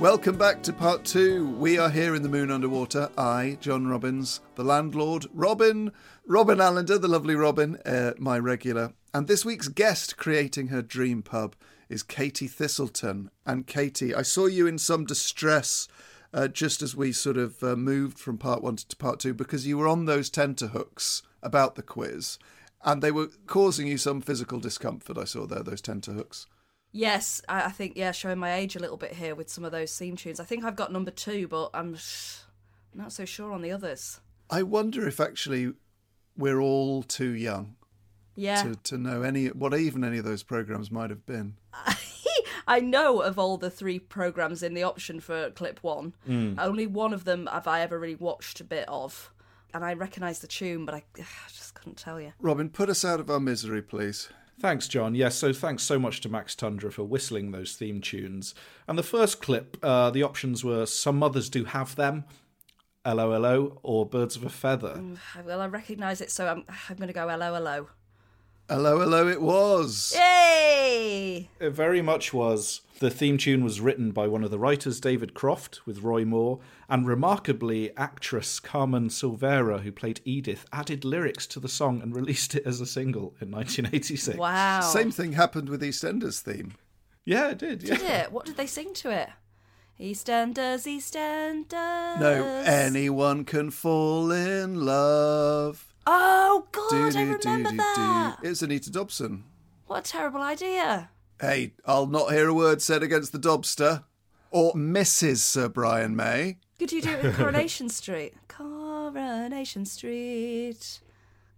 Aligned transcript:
Welcome 0.00 0.38
back 0.38 0.62
to 0.62 0.72
part 0.72 1.04
two. 1.04 1.50
We 1.56 1.76
are 1.76 1.90
here 1.90 2.14
in 2.14 2.22
the 2.22 2.28
moon 2.28 2.52
underwater. 2.52 3.10
I, 3.18 3.58
John 3.60 3.88
Robins, 3.88 4.40
the 4.54 4.62
landlord, 4.62 5.26
Robin, 5.34 5.90
Robin 6.24 6.60
Allender, 6.60 6.98
the 6.98 7.08
lovely 7.08 7.34
Robin, 7.34 7.78
uh, 7.84 8.12
my 8.16 8.38
regular. 8.38 8.92
And 9.12 9.26
this 9.26 9.44
week's 9.44 9.66
guest 9.66 10.16
creating 10.16 10.68
her 10.68 10.82
dream 10.82 11.22
pub 11.22 11.56
is 11.88 12.04
Katie 12.04 12.46
Thistleton. 12.46 13.32
And 13.44 13.66
Katie, 13.66 14.14
I 14.14 14.22
saw 14.22 14.46
you 14.46 14.68
in 14.68 14.78
some 14.78 15.04
distress 15.04 15.88
uh, 16.32 16.46
just 16.46 16.80
as 16.80 16.94
we 16.94 17.10
sort 17.10 17.36
of 17.36 17.60
uh, 17.64 17.74
moved 17.74 18.20
from 18.20 18.38
part 18.38 18.62
one 18.62 18.76
to 18.76 18.96
part 18.96 19.18
two 19.18 19.34
because 19.34 19.66
you 19.66 19.76
were 19.78 19.88
on 19.88 20.04
those 20.04 20.30
tenterhooks 20.30 21.22
about 21.42 21.74
the 21.74 21.82
quiz 21.82 22.38
and 22.84 23.02
they 23.02 23.10
were 23.10 23.30
causing 23.48 23.88
you 23.88 23.98
some 23.98 24.20
physical 24.20 24.60
discomfort. 24.60 25.18
I 25.18 25.24
saw 25.24 25.44
there, 25.44 25.64
those 25.64 25.80
tenterhooks. 25.80 26.46
Yes, 26.92 27.42
I, 27.48 27.64
I 27.64 27.70
think 27.70 27.94
yeah, 27.96 28.12
showing 28.12 28.38
my 28.38 28.54
age 28.54 28.76
a 28.76 28.78
little 28.78 28.96
bit 28.96 29.12
here 29.12 29.34
with 29.34 29.50
some 29.50 29.64
of 29.64 29.72
those 29.72 29.96
theme 29.96 30.16
tunes. 30.16 30.40
I 30.40 30.44
think 30.44 30.64
I've 30.64 30.76
got 30.76 30.92
number 30.92 31.10
two, 31.10 31.48
but 31.48 31.70
I'm 31.74 31.96
not 32.94 33.12
so 33.12 33.24
sure 33.24 33.52
on 33.52 33.62
the 33.62 33.70
others. 33.70 34.20
I 34.50 34.62
wonder 34.62 35.06
if 35.06 35.20
actually 35.20 35.72
we're 36.36 36.60
all 36.60 37.02
too 37.02 37.30
young 37.30 37.76
Yeah, 38.36 38.62
to, 38.62 38.76
to 38.84 38.98
know 38.98 39.22
any 39.22 39.48
what 39.48 39.74
even 39.74 40.04
any 40.04 40.18
of 40.18 40.24
those 40.24 40.42
programs 40.42 40.90
might 40.90 41.10
have 41.10 41.26
been. 41.26 41.56
I 42.66 42.80
know 42.80 43.20
of 43.20 43.38
all 43.38 43.56
the 43.56 43.70
three 43.70 43.98
programs 43.98 44.62
in 44.62 44.74
the 44.74 44.82
option 44.82 45.20
for 45.20 45.50
clip 45.50 45.82
one. 45.82 46.14
Hmm. 46.26 46.54
Only 46.58 46.86
one 46.86 47.14
of 47.14 47.24
them 47.24 47.48
have 47.50 47.66
I 47.66 47.80
ever 47.80 47.98
really 47.98 48.14
watched 48.14 48.60
a 48.60 48.64
bit 48.64 48.86
of, 48.88 49.32
and 49.72 49.82
I 49.82 49.94
recognise 49.94 50.40
the 50.40 50.46
tune, 50.46 50.84
but 50.84 50.94
I, 50.94 51.02
I 51.18 51.48
just 51.48 51.74
couldn't 51.74 51.96
tell 51.96 52.20
you. 52.20 52.32
Robin, 52.40 52.68
put 52.68 52.90
us 52.90 53.04
out 53.04 53.20
of 53.20 53.30
our 53.30 53.40
misery, 53.40 53.82
please. 53.82 54.28
Thanks, 54.60 54.88
John. 54.88 55.14
Yes, 55.14 55.36
so 55.36 55.52
thanks 55.52 55.84
so 55.84 56.00
much 56.00 56.20
to 56.22 56.28
Max 56.28 56.56
Tundra 56.56 56.90
for 56.90 57.04
whistling 57.04 57.52
those 57.52 57.74
theme 57.76 58.00
tunes. 58.00 58.54
And 58.88 58.98
the 58.98 59.04
first 59.04 59.40
clip, 59.40 59.76
uh, 59.82 60.10
the 60.10 60.24
options 60.24 60.64
were 60.64 60.84
Some 60.84 61.16
Mothers 61.18 61.48
Do 61.48 61.64
'Ave 61.72 62.02
'Em, 62.02 62.24
LOLO, 63.06 63.78
or 63.84 64.04
Birds 64.04 64.34
of 64.34 64.42
a 64.42 64.48
Feather. 64.50 65.00
Well, 65.44 65.60
I 65.60 65.66
recognise 65.66 66.20
it, 66.20 66.32
so 66.32 66.48
I'm 66.48 66.64
I'm 66.88 66.96
going 66.96 67.06
to 67.06 67.14
go 67.14 67.28
hello 67.28 67.54
hello. 67.54 67.88
Hello, 68.68 68.98
hello, 68.98 69.28
it 69.28 69.40
was. 69.40 70.12
Yay! 70.16 71.48
It 71.60 71.70
very 71.70 72.02
much 72.02 72.34
was. 72.34 72.80
The 73.00 73.10
theme 73.10 73.38
tune 73.38 73.62
was 73.62 73.80
written 73.80 74.10
by 74.10 74.26
one 74.26 74.42
of 74.42 74.50
the 74.50 74.58
writers, 74.58 74.98
David 74.98 75.32
Croft, 75.32 75.86
with 75.86 76.02
Roy 76.02 76.24
Moore, 76.24 76.58
and 76.88 77.06
remarkably, 77.06 77.96
actress 77.96 78.58
Carmen 78.58 79.08
Silvera, 79.08 79.82
who 79.82 79.92
played 79.92 80.20
Edith, 80.24 80.66
added 80.72 81.04
lyrics 81.04 81.46
to 81.48 81.60
the 81.60 81.68
song 81.68 82.02
and 82.02 82.12
released 82.16 82.56
it 82.56 82.66
as 82.66 82.80
a 82.80 82.86
single 82.86 83.36
in 83.40 83.52
1986. 83.52 84.36
Wow. 84.36 84.80
Same 84.80 85.12
thing 85.12 85.34
happened 85.34 85.68
with 85.68 85.80
EastEnders 85.80 86.40
theme. 86.40 86.74
Yeah, 87.24 87.50
it 87.50 87.58
did. 87.58 87.84
Yeah. 87.84 87.96
Did 87.98 88.10
it? 88.10 88.32
What 88.32 88.46
did 88.46 88.56
they 88.56 88.66
sing 88.66 88.92
to 88.94 89.10
it? 89.12 89.28
EastEnders, 90.00 90.86
EastEnders. 90.86 92.18
No, 92.18 92.44
anyone 92.66 93.44
can 93.44 93.70
fall 93.70 94.32
in 94.32 94.84
love. 94.84 95.94
Oh 96.04 96.66
God, 96.72 96.92
I 96.92 97.10
Do-do-do-do-do. 97.10 97.48
remember 97.48 97.76
that. 97.76 98.38
It's 98.42 98.62
Anita 98.62 98.90
Dobson. 98.90 99.44
What 99.86 100.00
a 100.06 100.10
terrible 100.10 100.42
idea. 100.42 101.10
Hey, 101.40 101.74
I'll 101.86 102.06
not 102.06 102.32
hear 102.32 102.48
a 102.48 102.54
word 102.54 102.82
said 102.82 103.02
against 103.02 103.32
the 103.32 103.38
Dobster. 103.38 104.04
Or 104.50 104.72
Mrs. 104.72 105.38
Sir 105.38 105.68
Brian 105.68 106.16
May. 106.16 106.56
Could 106.78 106.90
you 106.90 107.02
do 107.02 107.10
it 107.10 107.24
in 107.24 107.32
Coronation 107.34 107.88
Street? 107.90 108.34
Coronation 108.48 109.84
Street. 109.84 111.00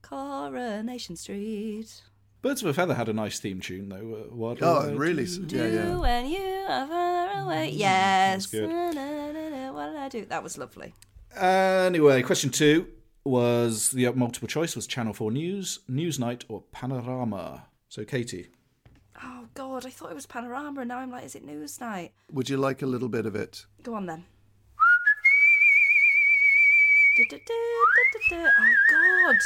Coronation 0.03 1.17
Street. 1.17 2.03
Birds 2.43 2.63
of 2.63 2.69
a 2.69 2.75
Feather 2.75 2.95
had 2.95 3.09
a 3.09 3.13
nice 3.13 3.39
theme 3.39 3.61
tune, 3.61 3.89
though. 3.91 3.97
Uh, 4.29 4.35
what 4.35 4.59
Oh, 4.63 4.89
I 4.89 4.91
really? 4.93 5.25
do? 5.27 5.57
Yeah, 5.57 5.67
yeah. 5.67 5.85
Do 5.93 6.01
when 6.01 6.27
you 6.29 6.65
are 6.69 6.87
far 6.87 7.45
away. 7.45 7.71
Yes. 7.71 8.47
good. 8.47 8.69
Na, 8.69 8.91
na, 8.91 9.33
na, 9.33 9.49
na, 9.51 9.73
What 9.73 9.87
did 9.93 9.97
I 9.97 10.09
do? 10.09 10.25
That 10.27 10.43
was 10.43 10.59
lovely. 10.59 10.95
Anyway, 11.37 12.23
question 12.23 12.51
two 12.51 12.89
was 13.25 13.91
the 13.91 14.11
multiple 14.13 14.49
choice 14.49 14.75
was 14.75 14.87
Channel 14.87 15.13
4 15.13 15.31
News, 15.31 15.81
Newsnight, 15.89 16.45
or 16.49 16.63
Panorama. 16.73 17.67
So, 17.89 18.05
Katie. 18.05 18.49
God, 19.55 19.85
I 19.85 19.91
thought 19.91 20.11
it 20.11 20.15
was 20.15 20.27
Panorama, 20.27 20.81
and 20.81 20.89
now 20.89 20.99
I'm 20.99 21.11
like, 21.11 21.25
is 21.25 21.35
it 21.35 21.47
Newsnight? 21.47 22.11
Would 22.33 22.49
you 22.49 22.57
like 22.57 22.83
a 22.83 22.87
little 22.87 23.09
bit 23.09 23.27
of 23.27 23.35
it? 23.35 23.67
Go 23.83 23.95
on 23.95 24.07
then. 24.07 24.25
Oh 28.59 28.75
God, 28.91 29.37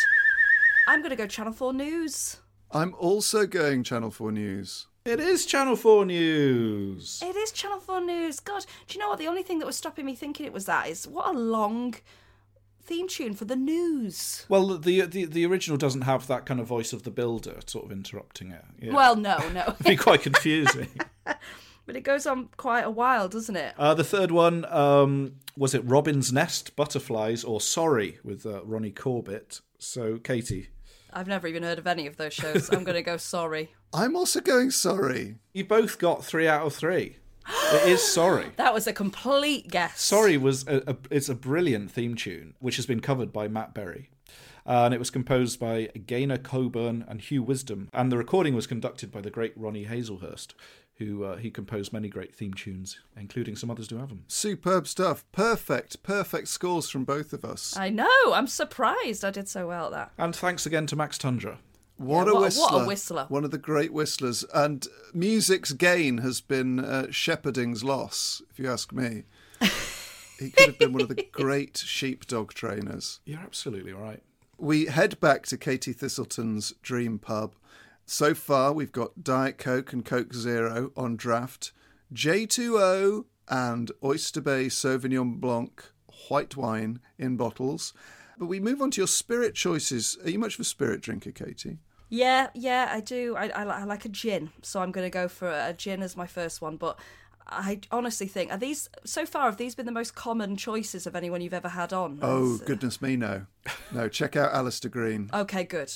I'm 0.86 1.02
gonna 1.02 1.16
go 1.16 1.26
Channel 1.26 1.52
Four 1.52 1.72
News. 1.72 2.36
I'm 2.74 2.94
also 2.98 3.46
going 3.46 3.84
Channel 3.84 4.10
4 4.10 4.32
News. 4.32 4.88
It 5.04 5.20
is 5.20 5.46
Channel 5.46 5.76
4 5.76 6.06
News. 6.06 7.22
It 7.24 7.36
is 7.36 7.52
Channel 7.52 7.78
4 7.78 8.00
News. 8.00 8.40
God, 8.40 8.66
do 8.88 8.94
you 8.94 9.00
know 9.00 9.10
what? 9.10 9.20
The 9.20 9.28
only 9.28 9.44
thing 9.44 9.60
that 9.60 9.66
was 9.66 9.76
stopping 9.76 10.04
me 10.04 10.16
thinking 10.16 10.44
it 10.44 10.52
was 10.52 10.64
that 10.64 10.88
is 10.88 11.06
what 11.06 11.28
a 11.28 11.38
long 11.38 11.94
theme 12.84 13.08
tune 13.08 13.34
for 13.34 13.44
the 13.44 13.56
news. 13.56 14.44
Well, 14.48 14.78
the, 14.78 15.02
the 15.02 15.24
the 15.24 15.46
original 15.46 15.76
doesn't 15.76 16.02
have 16.02 16.26
that 16.26 16.46
kind 16.46 16.60
of 16.60 16.66
voice 16.66 16.92
of 16.92 17.02
the 17.02 17.10
builder 17.10 17.60
sort 17.66 17.86
of 17.86 17.92
interrupting 17.92 18.50
it. 18.52 18.64
Yeah. 18.80 18.94
Well, 18.94 19.16
no, 19.16 19.38
no. 19.50 19.62
It'd 19.68 19.78
be 19.86 19.96
quite 19.96 20.22
confusing. 20.22 20.88
but 21.24 21.96
it 21.96 22.02
goes 22.02 22.26
on 22.26 22.48
quite 22.56 22.82
a 22.84 22.90
while, 22.90 23.28
doesn't 23.28 23.56
it? 23.56 23.74
uh, 23.78 23.94
the 23.94 24.04
third 24.04 24.30
one 24.30 24.64
um, 24.66 25.36
was 25.56 25.74
it 25.74 25.82
Robin's 25.84 26.32
Nest, 26.32 26.76
Butterflies, 26.76 27.44
or 27.44 27.60
Sorry 27.60 28.18
with 28.22 28.44
uh, 28.46 28.64
Ronnie 28.64 28.90
Corbett. 28.90 29.60
So, 29.78 30.18
Katie, 30.18 30.68
I've 31.12 31.28
never 31.28 31.46
even 31.46 31.62
heard 31.62 31.78
of 31.78 31.86
any 31.86 32.06
of 32.06 32.16
those 32.16 32.34
shows. 32.34 32.70
I'm 32.70 32.84
going 32.84 32.96
to 32.96 33.02
go 33.02 33.16
sorry. 33.16 33.72
I'm 33.94 34.16
also 34.16 34.40
going 34.40 34.70
sorry. 34.72 35.36
you 35.52 35.64
both 35.64 35.98
got 35.98 36.24
three 36.24 36.48
out 36.48 36.66
of 36.66 36.74
three. 36.74 37.18
It 37.46 37.88
is 37.88 38.02
Sorry. 38.02 38.52
That 38.56 38.74
was 38.74 38.86
a 38.86 38.92
complete 38.92 39.68
guess. 39.70 40.00
Sorry 40.00 40.36
was 40.36 40.66
a, 40.66 40.82
a, 40.86 40.96
it's 41.10 41.28
a 41.28 41.34
brilliant 41.34 41.90
theme 41.90 42.14
tune 42.14 42.54
which 42.58 42.76
has 42.76 42.86
been 42.86 43.00
covered 43.00 43.32
by 43.32 43.48
Matt 43.48 43.74
Berry. 43.74 44.10
Uh, 44.66 44.84
and 44.86 44.94
it 44.94 44.98
was 44.98 45.10
composed 45.10 45.60
by 45.60 45.88
Gaynor 46.06 46.38
Colbourn 46.38 47.04
and 47.06 47.20
Hugh 47.20 47.42
Wisdom, 47.42 47.90
and 47.92 48.10
the 48.10 48.16
recording 48.16 48.54
was 48.54 48.66
conducted 48.66 49.12
by 49.12 49.20
the 49.20 49.30
great 49.30 49.52
Ronnie 49.56 49.84
Hazlehurst, 49.84 50.54
who 50.96 51.24
uh, 51.24 51.36
he 51.36 51.50
composed 51.50 51.92
many 51.92 52.08
great 52.08 52.34
theme 52.34 52.54
tunes, 52.54 52.98
including 53.16 53.56
some 53.56 53.70
others 53.70 53.88
do 53.88 53.98
have 53.98 54.08
them. 54.08 54.24
Superb 54.26 54.86
stuff. 54.86 55.24
Perfect, 55.32 56.02
perfect 56.02 56.48
scores 56.48 56.88
from 56.88 57.04
both 57.04 57.34
of 57.34 57.44
us. 57.44 57.76
I 57.76 57.90
know. 57.90 58.32
I'm 58.32 58.46
surprised 58.46 59.22
I 59.24 59.30
did 59.30 59.48
so 59.48 59.66
well 59.66 59.86
at 59.86 59.92
that. 59.92 60.12
And 60.16 60.34
thanks 60.34 60.64
again 60.64 60.86
to 60.86 60.96
Max 60.96 61.18
Tundra. 61.18 61.58
What 61.96 62.26
Yeah, 62.26 62.32
a 62.32 62.34
what 62.34 62.42
whistler! 62.42 62.62
what 62.78 62.82
a 62.82 62.86
whistler. 62.86 63.26
One 63.28 63.44
of 63.44 63.50
the 63.50 63.58
great 63.58 63.92
whistlers, 63.92 64.44
and 64.52 64.86
music's 65.12 65.72
gain 65.72 66.18
has 66.18 66.40
been 66.40 66.80
uh, 66.80 67.10
Shepherding's 67.10 67.84
loss, 67.84 68.42
if 68.50 68.58
you 68.58 68.70
ask 68.70 68.92
me. 68.92 69.24
he 70.38 70.50
could 70.50 70.66
have 70.66 70.78
been 70.78 70.92
one 70.92 71.02
of 71.02 71.08
the 71.08 71.26
great 71.32 71.78
sheepdog 71.78 72.52
trainers. 72.52 73.20
You're 73.24 73.40
absolutely 73.40 73.92
right. 73.92 74.22
We 74.58 74.86
head 74.86 75.20
back 75.20 75.46
to 75.46 75.56
Katie 75.56 75.92
Thistleton's 75.92 76.72
dream 76.82 77.18
pub. 77.18 77.54
So 78.06 78.34
far, 78.34 78.72
we've 78.72 78.92
got 78.92 79.22
Diet 79.24 79.58
Coke 79.58 79.92
and 79.92 80.04
Coke 80.04 80.34
Zero 80.34 80.92
on 80.96 81.16
draft, 81.16 81.72
J2O 82.12 83.24
and 83.48 83.90
Oyster 84.02 84.40
Bay 84.40 84.66
Sauvignon 84.66 85.40
Blanc 85.40 85.84
white 86.28 86.56
wine 86.56 87.00
in 87.18 87.36
bottles. 87.36 87.92
But 88.38 88.46
we 88.46 88.60
move 88.60 88.82
on 88.82 88.90
to 88.92 89.00
your 89.00 89.08
spirit 89.08 89.54
choices. 89.54 90.18
Are 90.24 90.30
you 90.30 90.38
much 90.38 90.54
of 90.54 90.60
a 90.60 90.64
spirit 90.64 91.00
drinker, 91.00 91.30
Katie? 91.32 91.78
Yeah, 92.08 92.48
yeah, 92.54 92.90
I 92.92 93.00
do. 93.00 93.34
I, 93.36 93.48
I, 93.48 93.62
I 93.64 93.84
like 93.84 94.04
a 94.04 94.08
gin, 94.08 94.50
so 94.62 94.80
I'm 94.80 94.92
going 94.92 95.06
to 95.06 95.10
go 95.10 95.28
for 95.28 95.48
a 95.48 95.72
gin 95.72 96.02
as 96.02 96.16
my 96.16 96.26
first 96.26 96.60
one. 96.60 96.76
But 96.76 96.98
I 97.46 97.80
honestly 97.90 98.26
think 98.26 98.50
are 98.52 98.58
these 98.58 98.88
so 99.04 99.26
far 99.26 99.44
have 99.46 99.56
these 99.56 99.74
been 99.74 99.86
the 99.86 99.92
most 99.92 100.14
common 100.14 100.56
choices 100.56 101.06
of 101.06 101.14
anyone 101.14 101.40
you've 101.40 101.54
ever 101.54 101.68
had 101.68 101.92
on? 101.92 102.18
Oh, 102.22 102.54
Is- 102.54 102.60
goodness 102.60 103.02
me, 103.02 103.16
no. 103.16 103.46
No, 103.92 104.08
check 104.08 104.36
out 104.36 104.52
Alistair 104.52 104.90
Green. 104.90 105.30
Okay, 105.34 105.64
good. 105.64 105.92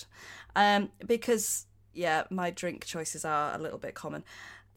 Um, 0.56 0.90
because 1.06 1.66
yeah, 1.92 2.24
my 2.30 2.50
drink 2.50 2.84
choices 2.84 3.24
are 3.24 3.54
a 3.54 3.58
little 3.58 3.78
bit 3.78 3.94
common. 3.94 4.24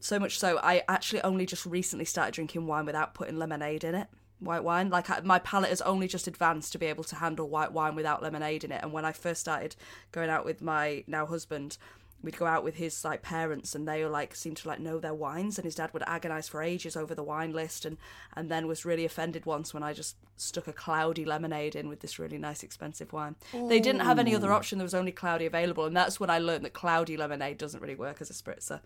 So 0.00 0.18
much 0.18 0.38
so, 0.38 0.58
I 0.62 0.82
actually 0.88 1.22
only 1.22 1.46
just 1.46 1.64
recently 1.64 2.04
started 2.04 2.34
drinking 2.34 2.66
wine 2.66 2.86
without 2.86 3.14
putting 3.14 3.38
lemonade 3.38 3.84
in 3.84 3.94
it. 3.94 4.08
White 4.42 4.64
wine, 4.64 4.90
like 4.90 5.08
I, 5.08 5.20
my 5.20 5.38
palate 5.38 5.70
has 5.70 5.80
only 5.82 6.08
just 6.08 6.26
advanced 6.26 6.72
to 6.72 6.78
be 6.78 6.86
able 6.86 7.04
to 7.04 7.16
handle 7.16 7.48
white 7.48 7.72
wine 7.72 7.94
without 7.94 8.22
lemonade 8.22 8.64
in 8.64 8.72
it. 8.72 8.82
And 8.82 8.92
when 8.92 9.04
I 9.04 9.12
first 9.12 9.40
started 9.40 9.76
going 10.10 10.30
out 10.30 10.44
with 10.44 10.60
my 10.60 11.04
now 11.06 11.26
husband, 11.26 11.78
we'd 12.22 12.36
go 12.36 12.46
out 12.46 12.64
with 12.64 12.76
his 12.76 13.04
like 13.04 13.22
parents, 13.22 13.74
and 13.74 13.86
they 13.86 14.02
were 14.02 14.10
like 14.10 14.34
seemed 14.34 14.56
to 14.58 14.68
like 14.68 14.80
know 14.80 14.98
their 14.98 15.14
wines. 15.14 15.58
And 15.58 15.64
his 15.64 15.74
dad 15.74 15.92
would 15.92 16.02
agonise 16.06 16.48
for 16.48 16.62
ages 16.62 16.96
over 16.96 17.14
the 17.14 17.22
wine 17.22 17.52
list, 17.52 17.84
and 17.84 17.98
and 18.34 18.50
then 18.50 18.66
was 18.66 18.84
really 18.84 19.04
offended 19.04 19.46
once 19.46 19.72
when 19.72 19.82
I 19.82 19.92
just 19.92 20.16
stuck 20.36 20.66
a 20.66 20.72
cloudy 20.72 21.24
lemonade 21.24 21.76
in 21.76 21.88
with 21.88 22.00
this 22.00 22.18
really 22.18 22.38
nice 22.38 22.62
expensive 22.62 23.12
wine. 23.12 23.36
They 23.68 23.80
didn't 23.80 24.00
have 24.00 24.18
any 24.18 24.34
other 24.34 24.52
option. 24.52 24.78
There 24.78 24.84
was 24.84 24.94
only 24.94 25.12
cloudy 25.12 25.46
available, 25.46 25.84
and 25.84 25.96
that's 25.96 26.18
when 26.18 26.30
I 26.30 26.38
learned 26.38 26.64
that 26.64 26.72
cloudy 26.72 27.16
lemonade 27.16 27.58
doesn't 27.58 27.80
really 27.80 27.94
work 27.94 28.20
as 28.20 28.30
a 28.30 28.32
spritzer. 28.32 28.80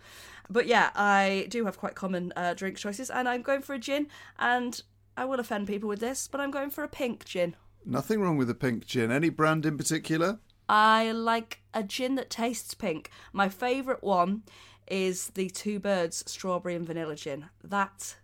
But 0.50 0.66
yeah, 0.66 0.90
I 0.94 1.46
do 1.48 1.64
have 1.64 1.78
quite 1.78 1.94
common 1.94 2.32
uh, 2.36 2.54
drink 2.54 2.76
choices, 2.76 3.10
and 3.10 3.28
I'm 3.28 3.42
going 3.42 3.62
for 3.62 3.74
a 3.74 3.78
gin. 3.78 4.08
And 4.38 4.82
I 5.16 5.24
will 5.24 5.40
offend 5.40 5.66
people 5.66 5.88
with 5.88 6.00
this, 6.00 6.28
but 6.28 6.40
I'm 6.40 6.50
going 6.50 6.70
for 6.70 6.84
a 6.84 6.88
pink 6.88 7.24
gin. 7.24 7.56
Nothing 7.84 8.20
wrong 8.20 8.36
with 8.36 8.50
a 8.50 8.54
pink 8.54 8.86
gin. 8.86 9.10
Any 9.10 9.28
brand 9.28 9.64
in 9.64 9.78
particular? 9.78 10.40
I 10.68 11.12
like 11.12 11.60
a 11.72 11.82
gin 11.82 12.16
that 12.16 12.30
tastes 12.30 12.74
pink. 12.74 13.10
My 13.32 13.48
favourite 13.48 14.02
one 14.02 14.42
is 14.88 15.28
the 15.30 15.48
Two 15.50 15.78
Birds 15.78 16.24
Strawberry 16.26 16.74
and 16.74 16.86
Vanilla 16.86 17.16
Gin. 17.16 17.46
That 17.62 18.16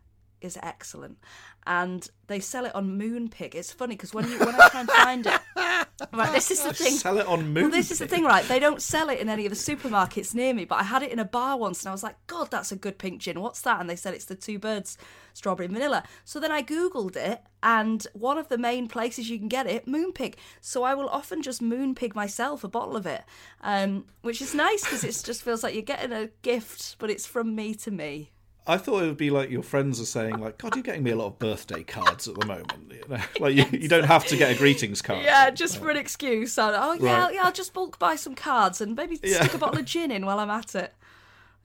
is 0.44 0.58
excellent. 0.62 1.18
And 1.66 2.08
they 2.26 2.40
sell 2.40 2.64
it 2.64 2.74
on 2.74 2.98
Moonpig. 2.98 3.54
It's 3.54 3.72
funny 3.72 3.94
because 3.94 4.12
when 4.12 4.28
you 4.28 4.38
when 4.40 4.54
I 4.60 4.68
try 4.68 4.80
and 4.80 4.90
find 4.90 5.26
it, 5.26 5.40
right, 6.12 6.32
this 6.32 6.50
is 6.50 6.62
the 6.62 6.72
thing. 6.72 6.92
Sell 6.94 7.18
it 7.18 7.26
on 7.26 7.38
Well, 7.54 7.64
Moon. 7.64 7.70
this 7.70 7.92
is 7.92 8.00
the 8.00 8.08
thing, 8.08 8.24
right? 8.24 8.44
They 8.48 8.58
don't 8.58 8.82
sell 8.82 9.08
it 9.10 9.20
in 9.20 9.28
any 9.28 9.46
of 9.46 9.50
the 9.50 9.56
supermarkets 9.56 10.34
near 10.34 10.52
me, 10.54 10.64
but 10.64 10.80
I 10.80 10.82
had 10.82 11.02
it 11.04 11.12
in 11.12 11.20
a 11.20 11.24
bar 11.24 11.56
once 11.56 11.82
and 11.82 11.88
I 11.90 11.92
was 11.92 12.02
like, 12.02 12.16
God, 12.26 12.50
that's 12.50 12.72
a 12.72 12.76
good 12.76 12.98
pink 12.98 13.20
gin. 13.20 13.40
What's 13.40 13.60
that? 13.60 13.80
And 13.80 13.88
they 13.88 13.94
said 13.94 14.12
it's 14.14 14.24
the 14.24 14.34
Two 14.34 14.58
Birds 14.58 14.98
Strawberry 15.34 15.66
and 15.66 15.74
Vanilla. 15.74 16.02
So 16.24 16.40
then 16.40 16.50
I 16.50 16.62
Googled 16.64 17.14
it, 17.16 17.40
and 17.62 18.04
one 18.12 18.38
of 18.38 18.48
the 18.48 18.58
main 18.58 18.88
places 18.88 19.30
you 19.30 19.38
can 19.38 19.48
get 19.48 19.66
it, 19.68 19.86
Moonpig. 19.86 20.34
So 20.60 20.82
I 20.82 20.94
will 20.94 21.08
often 21.08 21.42
just 21.42 21.62
Moonpig 21.62 22.14
myself 22.16 22.64
a 22.64 22.68
bottle 22.68 22.96
of 22.96 23.06
it, 23.06 23.22
um, 23.60 24.06
which 24.22 24.42
is 24.42 24.52
nice 24.54 24.82
because 24.82 25.04
it 25.04 25.22
just 25.24 25.42
feels 25.44 25.62
like 25.62 25.74
you're 25.74 25.82
getting 25.84 26.12
a 26.12 26.28
gift, 26.42 26.96
but 26.98 27.08
it's 27.08 27.26
from 27.26 27.54
me 27.54 27.72
to 27.76 27.90
me. 27.92 28.32
I 28.66 28.76
thought 28.76 29.02
it 29.02 29.06
would 29.06 29.16
be 29.16 29.30
like 29.30 29.50
your 29.50 29.62
friends 29.64 30.00
are 30.00 30.04
saying, 30.04 30.38
like, 30.38 30.58
God, 30.58 30.76
you're 30.76 30.84
getting 30.84 31.02
me 31.02 31.10
a 31.10 31.16
lot 31.16 31.26
of 31.26 31.38
birthday 31.40 31.82
cards 31.82 32.28
at 32.28 32.38
the 32.38 32.46
moment. 32.46 32.92
You 32.92 33.02
know? 33.08 33.22
Like, 33.40 33.56
you, 33.56 33.64
you 33.78 33.88
don't 33.88 34.04
have 34.04 34.24
to 34.26 34.36
get 34.36 34.52
a 34.54 34.58
greetings 34.58 35.02
card. 35.02 35.24
Yeah, 35.24 35.50
just 35.50 35.78
for 35.78 35.90
an 35.90 35.96
excuse. 35.96 36.52
So, 36.52 36.72
oh, 36.74 36.92
yeah, 36.92 37.24
Right. 37.24 37.34
yeah, 37.34 37.42
I'll 37.44 37.52
just 37.52 37.72
bulk 37.72 37.98
buy 37.98 38.14
some 38.14 38.34
cards 38.36 38.80
and 38.80 38.94
maybe 38.94 39.18
Yeah. 39.22 39.40
stick 39.42 39.54
a 39.54 39.58
bottle 39.58 39.80
of 39.80 39.84
gin 39.94 40.10
in 40.12 40.24
while 40.26 40.38
I'm 40.38 40.50
at 40.50 40.74
it. 40.76 40.94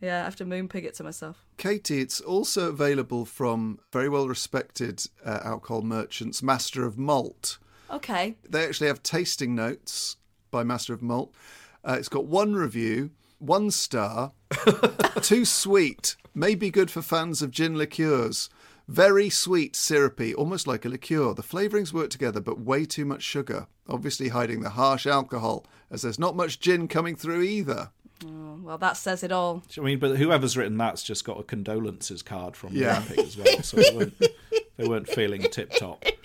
Yeah, 0.02 0.22
I 0.22 0.24
have 0.26 0.36
to 0.38 0.46
Moonpig 0.46 0.84
it 0.86 0.94
to 0.96 1.04
myself. 1.04 1.44
Katie, 1.58 2.02
it's 2.02 2.20
also 2.22 2.70
available 2.70 3.26
from 3.26 3.80
very 3.92 4.10
well 4.10 4.28
respected 4.28 5.04
uh, 5.26 5.40
alcohol 5.44 5.82
merchants, 5.82 6.42
Master 6.44 6.86
of 6.86 6.98
Malt. 6.98 7.58
Okay. 7.92 8.36
They 8.48 8.64
actually 8.66 8.88
have 8.88 9.02
tasting 9.04 9.56
notes 9.56 10.18
by 10.52 10.64
Master 10.64 10.94
of 10.94 11.02
Malt. 11.02 11.34
Uh, 11.88 11.94
it's 11.98 12.10
got 12.10 12.26
one 12.26 12.54
review, 12.54 13.12
one 13.40 13.72
star, 13.72 14.34
too 15.22 15.46
sweet, 15.46 16.16
may 16.38 16.54
be 16.56 16.70
good 16.70 16.92
for 16.92 17.02
fans 17.02 17.42
of 17.42 17.52
gin 17.52 17.76
liqueurs. 17.76 18.50
Very 18.88 19.30
sweet, 19.30 19.76
syrupy, 19.76 20.34
almost 20.34 20.68
like 20.68 20.86
a 20.86 20.90
liqueur. 20.90 21.34
The 21.34 21.42
flavourings 21.42 21.92
work 21.92 22.10
together, 22.10 22.40
but 22.40 22.62
way 22.62 22.86
too 22.86 23.04
much 23.04 23.24
sugar, 23.24 23.68
obviously 23.90 24.30
hiding 24.30 24.62
the 24.62 24.70
harsh 24.70 25.06
alcohol, 25.06 25.66
as 25.92 26.04
there's 26.04 26.20
not 26.20 26.36
much 26.36 26.60
gin 26.60 26.88
coming 26.88 27.16
through 27.16 27.42
either. 27.42 27.90
Oh, 28.26 28.60
well, 28.64 28.78
that 28.78 28.96
says 28.96 29.24
it 29.24 29.32
all. 29.32 29.64
I 29.78 29.82
mean, 29.82 30.00
but 30.00 30.18
whoever's 30.18 30.56
written 30.56 30.78
that's 30.78 31.04
just 31.04 31.26
got 31.26 31.40
a 31.40 31.44
condolences 31.44 32.22
card 32.22 32.56
from 32.56 32.74
Yeah. 32.74 33.02
Moonpig 33.02 33.20
as 33.20 33.38
well, 33.38 33.62
so 33.64 34.12
they 34.78 34.88
weren't, 34.88 35.08
feeling 35.08 35.42
tip 35.42 35.72
top. 35.72 36.04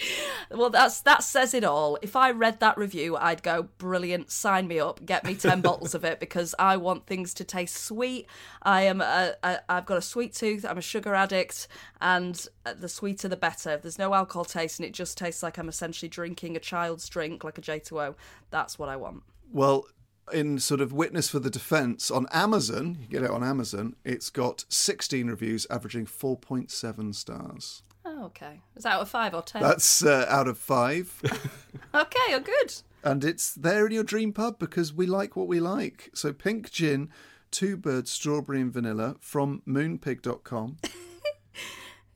Well, 0.55 0.69
that's 0.69 1.01
that 1.03 1.23
says 1.23 1.55
it 1.55 1.65
all. 1.65 1.99
If 2.03 2.15
I 2.15 2.31
read 2.31 2.61
that 2.61 2.77
review, 2.77 3.17
I'd 3.17 3.43
go 3.43 3.69
brilliant. 3.79 4.31
Sign 4.31 4.69
me 4.69 4.79
up. 4.79 5.05
Get 5.07 5.25
me 5.25 5.35
ten 5.35 5.61
bottles 5.63 5.95
of 5.95 6.05
it 6.05 6.21
because 6.21 6.55
I 6.59 6.77
want 6.77 7.07
things 7.07 7.33
to 7.35 7.45
taste 7.45 7.77
sweet. 7.77 8.27
I 8.63 8.83
am 8.83 9.01
a, 9.01 9.35
a 9.43 9.61
I've 9.69 9.87
got 9.87 9.97
a 9.97 10.03
sweet 10.03 10.35
tooth. 10.35 10.67
I'm 10.69 10.77
a 10.77 10.83
sugar 10.83 11.15
addict, 11.15 11.69
and 12.03 12.47
uh, 12.67 12.75
the 12.75 12.89
sweeter 12.89 13.29
the 13.29 13.37
better. 13.37 13.71
If 13.71 13.83
there's 13.83 13.99
no 13.99 14.13
alcohol 14.13 14.45
taste 14.45 14.79
and 14.79 14.87
it 14.87 14.93
just 14.93 15.17
tastes 15.17 15.43
like 15.43 15.57
I'm 15.57 15.71
essentially 15.71 16.09
drinking 16.11 16.55
a 16.55 16.61
child's 16.61 17.09
drink, 17.09 17.45
like 17.45 17.57
a 17.57 17.63
J2O, 17.63 18.15
that's 18.51 18.79
what 18.79 18.91
I 18.91 18.97
want. 18.97 19.23
Well, 19.51 19.87
in 20.33 20.59
sort 20.59 20.81
of 20.81 20.93
witness 20.93 21.29
for 21.29 21.39
the 21.39 21.51
defence, 21.51 22.11
on 22.11 22.27
Amazon, 22.33 22.99
you 23.01 23.07
get 23.07 23.23
it 23.23 23.31
on 23.31 23.43
Amazon, 23.43 23.97
it's 24.05 24.31
got 24.31 24.65
16 24.69 25.29
reviews 25.29 25.67
averaging 25.71 26.07
4.7 26.07 27.15
stars. 27.15 27.83
Oh, 28.05 28.25
okay. 28.27 28.61
Is 28.77 28.83
that 28.85 28.95
out 28.95 29.03
of 29.03 29.09
five 29.09 29.35
or 29.35 29.43
ten? 29.43 29.63
That's 29.63 30.05
uh, 30.05 30.27
out 30.29 30.49
of 30.49 30.59
five. 30.59 31.21
Okay, 31.95 32.19
oh, 32.31 32.41
good. 32.41 32.75
and 33.05 33.23
it's 33.23 33.55
there 33.55 33.85
in 33.85 33.93
your 33.93 34.03
dream 34.03 34.33
pub 34.33 34.59
because 34.59 34.95
we 34.95 35.05
like 35.05 35.37
what 35.37 35.47
we 35.47 35.61
like. 35.61 36.09
So, 36.15 36.33
pink 36.33 36.71
gin, 36.71 37.11
two 37.51 37.77
birds, 37.77 38.11
strawberry 38.11 38.63
and 38.63 38.73
vanilla 38.73 39.17
from 39.21 39.61
moonpig.com. 39.69 40.79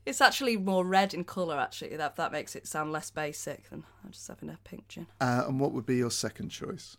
It's 0.07 0.21
actually 0.21 0.55
more 0.55 0.85
red 0.85 1.13
in 1.13 1.25
colour. 1.25 1.59
Actually, 1.59 1.97
that 1.97 2.15
that 2.15 2.31
makes 2.31 2.55
it 2.55 2.65
sound 2.65 2.93
less 2.93 3.11
basic 3.11 3.69
than 3.69 3.83
just 4.09 4.25
having 4.29 4.49
a 4.49 4.57
pink 4.63 4.87
gin. 4.87 5.07
Uh, 5.19 5.43
and 5.45 5.59
what 5.59 5.73
would 5.73 5.85
be 5.85 5.97
your 5.97 6.11
second 6.11 6.47
choice? 6.47 6.95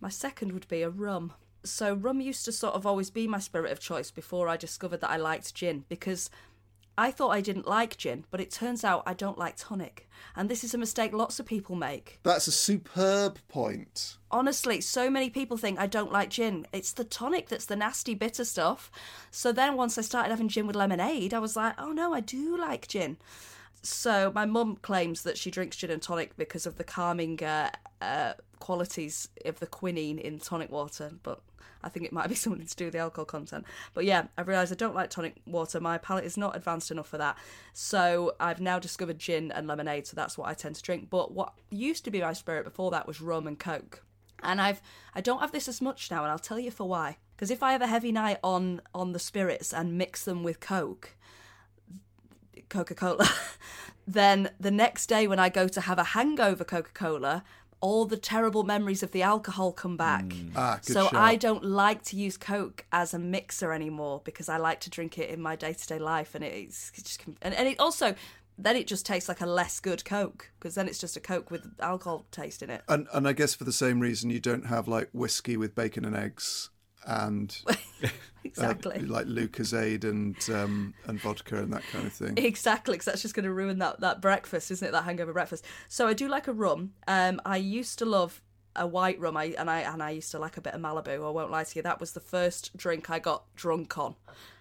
My 0.00 0.08
second 0.08 0.52
would 0.52 0.68
be 0.68 0.82
a 0.82 0.88
rum. 0.88 1.32
So 1.64 1.94
rum 1.94 2.20
used 2.20 2.44
to 2.44 2.52
sort 2.52 2.74
of 2.74 2.86
always 2.86 3.10
be 3.10 3.26
my 3.26 3.40
spirit 3.40 3.72
of 3.72 3.80
choice 3.80 4.12
before 4.12 4.48
I 4.48 4.56
discovered 4.56 5.00
that 5.00 5.10
I 5.10 5.16
liked 5.16 5.52
gin 5.52 5.84
because 5.88 6.30
I 6.96 7.10
thought 7.10 7.30
I 7.30 7.40
didn't 7.40 7.66
like 7.66 7.96
gin, 7.96 8.24
but 8.30 8.40
it 8.40 8.50
turns 8.50 8.84
out 8.84 9.02
I 9.06 9.14
don't 9.14 9.38
like 9.38 9.56
tonic. 9.56 10.08
And 10.36 10.48
this 10.48 10.62
is 10.62 10.74
a 10.74 10.78
mistake 10.78 11.12
lots 11.12 11.40
of 11.40 11.46
people 11.46 11.74
make. 11.74 12.20
That's 12.22 12.46
a 12.46 12.52
superb 12.52 13.38
point. 13.48 14.16
Honestly, 14.30 14.80
so 14.80 15.10
many 15.10 15.28
people 15.28 15.56
think 15.56 15.78
I 15.78 15.86
don't 15.86 16.12
like 16.12 16.30
gin. 16.30 16.66
It's 16.72 16.92
the 16.92 17.04
tonic 17.04 17.48
that's 17.48 17.66
the 17.66 17.76
nasty 17.76 18.14
bitter 18.14 18.44
stuff. 18.44 18.90
So 19.30 19.52
then 19.52 19.76
once 19.76 19.98
I 19.98 20.02
started 20.02 20.30
having 20.30 20.48
gin 20.48 20.66
with 20.66 20.76
lemonade, 20.76 21.34
I 21.34 21.40
was 21.40 21.56
like, 21.56 21.74
oh 21.78 21.92
no, 21.92 22.14
I 22.14 22.20
do 22.20 22.56
like 22.56 22.86
gin. 22.86 23.16
So 23.82 24.32
my 24.34 24.46
mum 24.46 24.76
claims 24.76 25.22
that 25.22 25.36
she 25.36 25.50
drinks 25.50 25.76
gin 25.76 25.90
and 25.90 26.00
tonic 26.00 26.36
because 26.36 26.64
of 26.64 26.76
the 26.76 26.84
calming 26.84 27.42
uh, 27.42 27.70
uh, 28.00 28.34
qualities 28.64 29.28
of 29.44 29.60
the 29.60 29.66
quinine 29.66 30.18
in 30.18 30.38
tonic 30.38 30.72
water, 30.72 31.12
but 31.22 31.42
I 31.82 31.90
think 31.90 32.06
it 32.06 32.14
might 32.14 32.30
be 32.30 32.34
something 32.44 32.66
to 32.66 32.76
do 32.76 32.86
with 32.86 32.94
the 32.94 32.98
alcohol 32.98 33.26
content. 33.26 33.66
But 33.92 34.06
yeah, 34.06 34.28
I've 34.38 34.48
realised 34.48 34.72
I 34.72 34.76
don't 34.76 34.94
like 34.94 35.10
tonic 35.10 35.36
water. 35.46 35.80
My 35.80 35.98
palate 35.98 36.24
is 36.24 36.38
not 36.38 36.56
advanced 36.56 36.90
enough 36.90 37.06
for 37.06 37.18
that. 37.18 37.36
So 37.74 38.34
I've 38.40 38.62
now 38.62 38.78
discovered 38.78 39.18
gin 39.18 39.52
and 39.52 39.66
lemonade, 39.66 40.06
so 40.06 40.16
that's 40.16 40.38
what 40.38 40.48
I 40.48 40.54
tend 40.54 40.76
to 40.76 40.82
drink. 40.82 41.10
But 41.10 41.32
what 41.32 41.52
used 41.68 42.06
to 42.06 42.10
be 42.10 42.22
my 42.22 42.32
spirit 42.32 42.64
before 42.64 42.90
that 42.92 43.06
was 43.06 43.20
rum 43.20 43.46
and 43.46 43.58
coke. 43.58 44.02
And 44.42 44.62
I've 44.62 44.80
I 45.14 45.20
don't 45.20 45.40
have 45.40 45.52
this 45.52 45.68
as 45.68 45.82
much 45.82 46.10
now, 46.10 46.22
and 46.22 46.32
I'll 46.32 46.38
tell 46.38 46.58
you 46.58 46.70
for 46.70 46.88
why. 46.88 47.18
Because 47.36 47.50
if 47.50 47.62
I 47.62 47.72
have 47.72 47.82
a 47.82 47.86
heavy 47.86 48.12
night 48.12 48.38
on 48.42 48.80
on 48.94 49.12
the 49.12 49.18
spirits 49.18 49.74
and 49.74 49.98
mix 49.98 50.24
them 50.24 50.42
with 50.42 50.60
coke, 50.60 51.16
Coca 52.70 52.94
Cola, 52.94 53.28
then 54.06 54.50
the 54.58 54.70
next 54.70 55.06
day 55.06 55.26
when 55.26 55.38
I 55.38 55.50
go 55.50 55.68
to 55.68 55.82
have 55.82 55.98
a 55.98 56.04
hangover 56.04 56.64
Coca 56.64 56.92
Cola, 56.94 57.44
all 57.84 58.06
the 58.06 58.16
terrible 58.16 58.62
memories 58.62 59.02
of 59.02 59.10
the 59.10 59.20
alcohol 59.20 59.70
come 59.70 59.94
back. 59.94 60.32
Ah, 60.56 60.80
good 60.82 60.94
so 60.94 61.02
shout. 61.04 61.14
I 61.14 61.36
don't 61.36 61.62
like 61.62 62.02
to 62.04 62.16
use 62.16 62.38
Coke 62.38 62.86
as 62.90 63.12
a 63.12 63.18
mixer 63.18 63.74
anymore 63.74 64.22
because 64.24 64.48
I 64.48 64.56
like 64.56 64.80
to 64.80 64.90
drink 64.90 65.18
it 65.18 65.28
in 65.28 65.38
my 65.42 65.54
day 65.54 65.74
to 65.74 65.86
day 65.86 65.98
life, 65.98 66.34
and 66.34 66.42
it's, 66.42 66.90
it's 66.94 67.02
just 67.02 67.24
and, 67.42 67.52
and 67.52 67.68
it 67.68 67.78
also 67.78 68.14
then 68.56 68.76
it 68.76 68.86
just 68.86 69.04
tastes 69.04 69.28
like 69.28 69.42
a 69.42 69.46
less 69.46 69.80
good 69.80 70.02
Coke 70.02 70.50
because 70.58 70.76
then 70.76 70.88
it's 70.88 70.98
just 70.98 71.16
a 71.18 71.20
Coke 71.20 71.50
with 71.50 71.66
alcohol 71.78 72.24
taste 72.30 72.62
in 72.62 72.70
it. 72.70 72.82
And 72.88 73.06
and 73.12 73.28
I 73.28 73.34
guess 73.34 73.54
for 73.54 73.64
the 73.64 73.72
same 73.72 74.00
reason 74.00 74.30
you 74.30 74.40
don't 74.40 74.66
have 74.66 74.88
like 74.88 75.10
whiskey 75.12 75.58
with 75.58 75.74
bacon 75.74 76.06
and 76.06 76.16
eggs 76.16 76.70
and 77.06 77.56
Exactly. 78.44 78.96
uh, 78.96 79.02
like 79.06 79.26
Lucozade 79.26 80.04
and 80.04 80.36
um, 80.50 80.94
and 81.06 81.18
vodka 81.18 81.58
and 81.58 81.72
that 81.72 81.82
kind 81.90 82.06
of 82.06 82.12
thing. 82.12 82.34
Exactly, 82.36 82.94
because 82.94 83.06
that's 83.06 83.22
just 83.22 83.34
going 83.34 83.44
to 83.44 83.52
ruin 83.52 83.78
that, 83.78 84.00
that 84.00 84.20
breakfast, 84.20 84.70
isn't 84.70 84.86
it? 84.86 84.92
That 84.92 85.04
hangover 85.04 85.32
breakfast. 85.32 85.64
So 85.88 86.06
I 86.06 86.12
do 86.12 86.28
like 86.28 86.46
a 86.46 86.52
rum. 86.52 86.92
Um, 87.08 87.40
I 87.44 87.56
used 87.56 87.98
to 88.00 88.04
love 88.04 88.42
a 88.76 88.86
white 88.86 89.18
rum. 89.18 89.36
I 89.36 89.54
and 89.58 89.70
I 89.70 89.80
and 89.80 90.02
I 90.02 90.10
used 90.10 90.30
to 90.32 90.38
like 90.38 90.56
a 90.56 90.60
bit 90.60 90.74
of 90.74 90.80
Malibu. 90.80 91.26
I 91.26 91.30
won't 91.30 91.50
lie 91.50 91.64
to 91.64 91.76
you. 91.76 91.82
That 91.82 92.00
was 92.00 92.12
the 92.12 92.20
first 92.20 92.76
drink 92.76 93.08
I 93.08 93.18
got 93.18 93.44
drunk 93.56 93.96
on. 93.96 94.14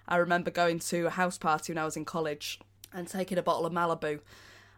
I 0.07 0.17
remember 0.17 0.51
going 0.51 0.79
to 0.79 1.07
a 1.07 1.12
house 1.12 1.38
party 1.38 1.73
when 1.73 1.77
I 1.77 1.85
was 1.85 1.97
in 1.97 2.05
college 2.05 2.59
and 2.93 3.07
taking 3.07 3.38
a 3.38 3.43
bottle 3.43 3.65
of 3.65 3.73
Malibu 3.73 4.19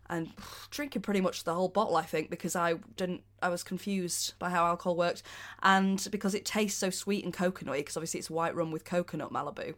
and 0.10 0.32
drinking 0.70 1.02
pretty 1.02 1.22
much 1.22 1.44
the 1.44 1.54
whole 1.54 1.70
bottle. 1.70 1.96
I 1.96 2.04
think 2.04 2.30
because 2.30 2.56
I 2.56 2.76
didn't. 2.98 3.22
I 3.42 3.50
was 3.50 3.64
confused 3.64 4.34
by 4.40 4.50
how 4.50 4.66
alcohol 4.66 4.96
worked, 4.96 5.24
and 5.62 6.06
because 6.12 6.34
it 6.34 6.46
tastes 6.46 6.80
so 6.80 6.90
sweet 6.90 7.24
and 7.24 7.34
coconutty. 7.34 7.78
Because 7.80 7.98
obviously 7.98 8.20
it's 8.20 8.30
white 8.30 8.56
rum 8.56 8.72
with 8.72 8.86
coconut 8.86 9.32
Malibu. 9.32 9.76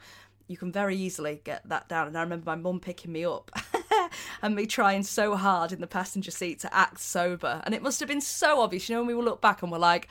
You 0.48 0.56
can 0.56 0.72
very 0.72 0.96
easily 0.96 1.42
get 1.44 1.68
that 1.68 1.90
down. 1.90 2.08
And 2.08 2.18
I 2.18 2.22
remember 2.22 2.46
my 2.46 2.56
mum 2.56 2.80
picking 2.80 3.12
me 3.12 3.26
up 3.26 3.52
and 4.42 4.56
me 4.56 4.66
trying 4.66 5.04
so 5.04 5.36
hard 5.36 5.74
in 5.74 5.82
the 5.82 5.88
passenger 5.88 6.32
seat 6.32 6.60
to 6.62 6.74
act 6.74 7.02
sober. 7.02 7.62
And 7.66 7.76
it 7.76 7.82
must 7.82 8.00
have 8.00 8.08
been 8.08 8.22
so 8.22 8.62
obvious. 8.62 8.88
You 8.88 8.96
know, 8.96 9.02
when 9.02 9.08
we 9.08 9.14
will 9.14 9.26
look 9.26 9.42
back 9.42 9.62
and 9.62 9.72
we're 9.72 9.78
like, 9.78 10.08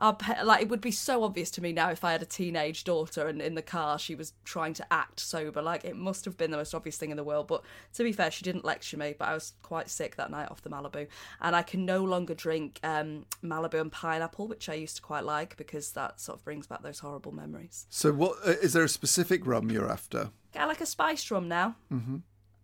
our 0.00 0.16
like 0.44 0.62
it 0.62 0.68
would 0.68 0.80
be 0.80 0.90
so 0.90 1.24
obvious 1.24 1.50
to 1.52 1.62
me 1.62 1.72
now 1.72 1.90
if 1.90 2.04
I 2.04 2.12
had 2.12 2.22
a 2.22 2.26
teenage 2.26 2.84
daughter 2.84 3.26
and 3.26 3.42
in 3.42 3.54
the 3.54 3.62
car 3.62 3.98
she 3.98 4.14
was 4.14 4.32
trying 4.44 4.74
to 4.74 4.92
act 4.92 5.20
sober. 5.20 5.60
Like 5.60 5.84
it 5.84 5.96
must 5.96 6.24
have 6.24 6.36
been 6.36 6.50
the 6.50 6.56
most 6.56 6.74
obvious 6.74 6.96
thing 6.96 7.10
in 7.10 7.16
the 7.16 7.24
world. 7.24 7.48
But 7.48 7.62
to 7.94 8.04
be 8.04 8.12
fair, 8.12 8.30
she 8.30 8.44
didn't 8.44 8.64
lecture 8.64 8.96
me. 8.96 9.14
But 9.18 9.28
I 9.28 9.34
was 9.34 9.54
quite 9.62 9.90
sick 9.90 10.16
that 10.16 10.30
night 10.30 10.50
off 10.50 10.62
the 10.62 10.70
Malibu, 10.70 11.06
and 11.40 11.56
I 11.56 11.62
can 11.62 11.84
no 11.84 12.04
longer 12.04 12.34
drink 12.34 12.80
um, 12.82 13.26
Malibu 13.42 13.80
and 13.80 13.92
pineapple, 13.92 14.48
which 14.48 14.68
I 14.68 14.74
used 14.74 14.96
to 14.96 15.02
quite 15.02 15.24
like 15.24 15.56
because 15.56 15.92
that 15.92 16.20
sort 16.20 16.38
of 16.38 16.44
brings 16.44 16.66
back 16.66 16.82
those 16.82 17.00
horrible 17.00 17.32
memories. 17.32 17.86
So 17.90 18.12
what 18.12 18.36
uh, 18.44 18.54
there 18.62 18.84
a 18.84 18.88
specific 18.88 19.46
rum 19.46 19.70
you're 19.70 19.90
after? 19.90 20.30
I 20.54 20.64
like 20.66 20.80
a 20.80 20.86
spiced 20.86 21.30
rum 21.30 21.48
now. 21.48 21.76
Mm-hmm. 21.92 22.16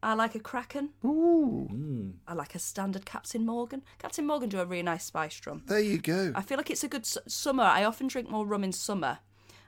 I 0.05 0.15
like 0.15 0.35
a 0.35 0.39
Kraken. 0.41 0.91
Ooh, 1.05 1.69
mm. 1.73 2.13
I 2.29 2.35
like 2.35 2.55
a 2.55 2.59
standard 2.59 3.05
Captain 3.07 3.45
Morgan. 3.47 3.83
Captain 3.99 4.27
Morgan 4.27 4.49
do 4.49 4.61
a 4.61 4.67
really 4.67 4.83
nice 4.83 5.05
spiced 5.05 5.47
rum. 5.47 5.63
there 5.67 5.81
you 5.81 5.99
go. 5.99 6.33
I 6.35 6.43
feel 6.43 6.57
like 6.59 6.71
it's 6.71 6.85
a 6.85 6.89
good 6.89 7.03
s- 7.03 7.19
summer. 7.27 7.65
I 7.65 7.85
often 7.85 8.07
drink 8.07 8.29
more 8.31 8.47
rum 8.47 8.65
in 8.65 8.73
summer. 8.73 9.19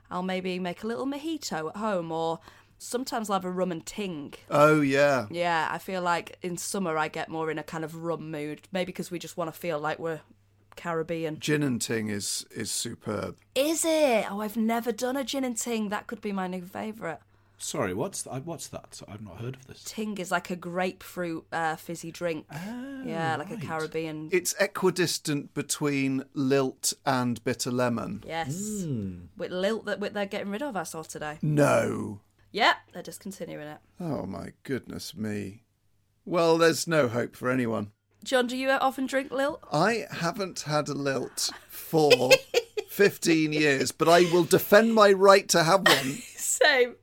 I'll 0.09 0.23
maybe 0.23 0.59
make 0.59 0.83
a 0.83 0.87
little 0.87 1.05
mojito 1.05 1.69
at 1.69 1.77
home, 1.77 2.11
or 2.11 2.39
sometimes 2.77 3.29
I'll 3.29 3.35
have 3.35 3.45
a 3.45 3.51
rum 3.51 3.71
and 3.71 3.85
ting. 3.85 4.33
Oh 4.49 4.79
yeah, 4.81 5.27
Yeah, 5.31 5.67
I 5.71 5.79
feel 5.79 6.01
like 6.01 6.37
in 6.41 6.55
summer 6.57 6.97
I 6.97 7.07
get 7.09 7.27
more 7.29 7.49
in 7.51 7.57
a 7.59 7.63
kind 7.63 7.83
of 7.83 7.95
rum 7.95 8.31
mood. 8.31 8.67
Maybe 8.71 8.85
because 8.93 9.11
we 9.11 9.19
just 9.19 9.35
want 9.37 9.51
to 9.53 9.59
feel 9.59 9.79
like 9.79 9.99
we're 9.99 10.21
Caribbean. 10.75 11.39
gin 11.39 11.63
and 11.63 11.81
ting 11.81 12.09
is 12.09 12.45
is 12.51 12.69
superb. 12.71 13.35
Is 13.55 13.83
it? 13.83 14.31
Oh, 14.31 14.41
I've 14.41 14.55
never 14.57 14.91
done 14.91 15.17
a 15.17 15.23
gin 15.23 15.43
and 15.43 15.57
ting. 15.57 15.89
That 15.89 16.05
could 16.07 16.21
be 16.21 16.31
my 16.31 16.47
new 16.47 16.61
favourite. 16.61 17.19
Sorry, 17.59 17.93
what's 17.93 18.21
th- 18.23 18.43
what's 18.45 18.67
that? 18.67 19.01
I've 19.07 19.21
not 19.21 19.37
heard 19.41 19.55
of 19.55 19.65
this. 19.65 19.83
Ting 19.83 20.17
is 20.19 20.29
like 20.31 20.51
a 20.51 20.55
grapefruit 20.55 21.45
uh, 21.51 21.75
fizzy 21.75 22.11
drink. 22.11 22.45
yeah, 23.03 23.35
like 23.37 23.49
a 23.49 23.57
Caribbean. 23.57 24.29
It's 24.31 24.53
equidistant 24.59 25.53
between 25.55 26.23
lilt 26.35 26.93
and 27.05 27.43
bitter 27.43 27.71
lemon. 27.71 28.23
yes. 28.27 28.85
With 29.35 29.51
lilt 29.51 29.85
that 29.85 29.99
with- 29.99 30.13
they're 30.13 30.25
getting 30.27 30.51
rid 30.51 30.61
of, 30.61 30.75
I 30.75 30.83
saw 30.83 31.01
today. 31.01 31.39
No. 31.41 32.21
Yeah, 32.51 32.75
they're 32.93 33.03
discontinuing 33.03 33.67
it. 33.67 33.79
Oh 33.99 34.25
my 34.27 34.53
goodness 34.63 35.15
me. 35.15 35.63
Well, 36.25 36.57
there's 36.57 36.87
no 36.87 37.07
hope 37.07 37.35
for 37.35 37.49
anyone. 37.49 37.91
John, 38.23 38.47
do 38.47 38.55
you 38.57 38.69
often 38.69 39.05
drink 39.05 39.31
lilt? 39.31 39.63
I 39.71 40.05
haven't 40.11 40.61
had 40.61 40.89
a 40.89 40.93
lilt 40.93 41.49
for 41.69 42.31
15 42.89 43.53
years, 43.53 43.91
but 43.91 44.09
I 44.09 44.21
will 44.31 44.43
defend 44.43 44.93
my 44.93 45.11
right 45.11 45.47
to 45.49 45.63
have 45.63 45.87
one. 45.87 46.17
Same. 46.63 46.95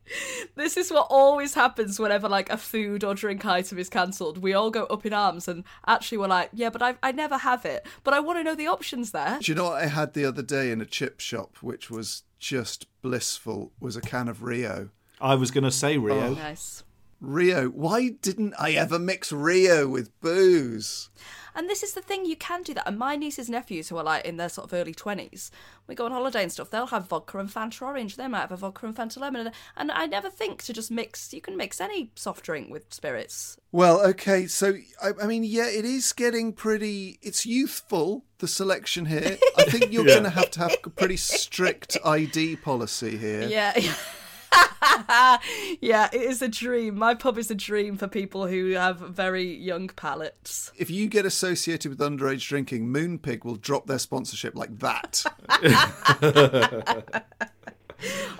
This 0.54 0.76
is 0.76 0.90
what 0.90 1.06
always 1.10 1.54
happens 1.54 1.98
whenever 1.98 2.28
like 2.28 2.50
a 2.50 2.56
food 2.56 3.04
or 3.04 3.14
drink 3.14 3.44
item 3.44 3.78
is 3.78 3.88
cancelled. 3.88 4.38
We 4.38 4.52
all 4.52 4.70
go 4.70 4.84
up 4.86 5.06
in 5.06 5.12
arms 5.12 5.48
and 5.48 5.64
actually 5.86 6.18
we're 6.18 6.28
like, 6.28 6.50
yeah, 6.52 6.70
but 6.70 6.82
I 6.82 6.96
I 7.02 7.12
never 7.12 7.38
have 7.38 7.64
it. 7.64 7.86
But 8.02 8.14
I 8.14 8.20
want 8.20 8.38
to 8.38 8.44
know 8.44 8.54
the 8.54 8.66
options 8.66 9.12
there. 9.12 9.38
Do 9.40 9.52
you 9.52 9.56
know 9.56 9.64
what 9.64 9.82
I 9.82 9.86
had 9.86 10.14
the 10.14 10.24
other 10.24 10.42
day 10.42 10.70
in 10.70 10.80
a 10.80 10.86
chip 10.86 11.20
shop, 11.20 11.56
which 11.60 11.90
was 11.90 12.22
just 12.38 12.86
blissful, 13.00 13.72
was 13.80 13.96
a 13.96 14.00
can 14.00 14.28
of 14.28 14.42
Rio. 14.42 14.90
I 15.20 15.34
was 15.34 15.50
going 15.50 15.64
to 15.64 15.70
say 15.70 15.96
Rio. 15.96 16.34
Nice. 16.34 16.84
Rio. 17.26 17.68
Why 17.68 18.10
didn't 18.10 18.54
I 18.58 18.72
ever 18.72 18.98
mix 18.98 19.32
Rio 19.32 19.88
with 19.88 20.18
booze? 20.20 21.10
And 21.56 21.70
this 21.70 21.84
is 21.84 21.92
the 21.92 22.02
thing, 22.02 22.26
you 22.26 22.34
can 22.34 22.62
do 22.62 22.74
that. 22.74 22.86
And 22.88 22.98
my 22.98 23.14
nieces 23.14 23.46
and 23.46 23.54
nephews, 23.54 23.88
who 23.88 23.96
are 23.96 24.02
like 24.02 24.24
in 24.24 24.38
their 24.38 24.48
sort 24.48 24.66
of 24.66 24.74
early 24.74 24.92
20s, 24.92 25.50
we 25.86 25.94
go 25.94 26.06
on 26.06 26.10
holiday 26.10 26.42
and 26.42 26.50
stuff, 26.50 26.70
they'll 26.70 26.88
have 26.88 27.08
vodka 27.08 27.38
and 27.38 27.48
Fanta 27.48 27.82
orange. 27.82 28.16
They 28.16 28.26
might 28.26 28.40
have 28.40 28.52
a 28.52 28.56
vodka 28.56 28.86
and 28.86 28.96
Fanta 28.96 29.20
lemon. 29.20 29.46
And, 29.46 29.54
and 29.76 29.92
I 29.92 30.06
never 30.06 30.30
think 30.30 30.62
to 30.64 30.72
just 30.72 30.90
mix, 30.90 31.32
you 31.32 31.40
can 31.40 31.56
mix 31.56 31.80
any 31.80 32.10
soft 32.16 32.44
drink 32.44 32.70
with 32.70 32.92
spirits. 32.92 33.56
Well, 33.70 34.00
okay, 34.00 34.46
so 34.48 34.74
I, 35.00 35.12
I 35.22 35.26
mean, 35.26 35.44
yeah, 35.44 35.68
it 35.68 35.84
is 35.84 36.12
getting 36.12 36.52
pretty. 36.52 37.18
It's 37.22 37.46
youthful. 37.46 38.24
The 38.38 38.48
selection 38.48 39.06
here. 39.06 39.38
I 39.56 39.64
think 39.64 39.92
you're 39.92 40.04
going 40.06 40.24
to 40.24 40.30
have 40.30 40.50
to 40.52 40.60
have 40.60 40.76
a 40.84 40.90
pretty 40.90 41.16
strict 41.16 41.96
ID 42.04 42.56
policy 42.56 43.16
here. 43.16 43.48
Yeah. 43.48 43.94
yeah, 45.80 46.08
it 46.12 46.20
is 46.20 46.42
a 46.42 46.48
dream. 46.48 46.96
My 46.98 47.14
pub 47.14 47.38
is 47.38 47.50
a 47.50 47.54
dream 47.54 47.96
for 47.96 48.08
people 48.08 48.46
who 48.46 48.72
have 48.72 48.98
very 48.98 49.54
young 49.54 49.88
palates. 49.88 50.70
If 50.76 50.90
you 50.90 51.08
get 51.08 51.26
associated 51.26 51.90
with 51.90 51.98
underage 51.98 52.46
drinking, 52.48 52.88
Moonpig 52.88 53.44
will 53.44 53.56
drop 53.56 53.86
their 53.86 53.98
sponsorship 53.98 54.54
like 54.54 54.78
that. 54.78 55.24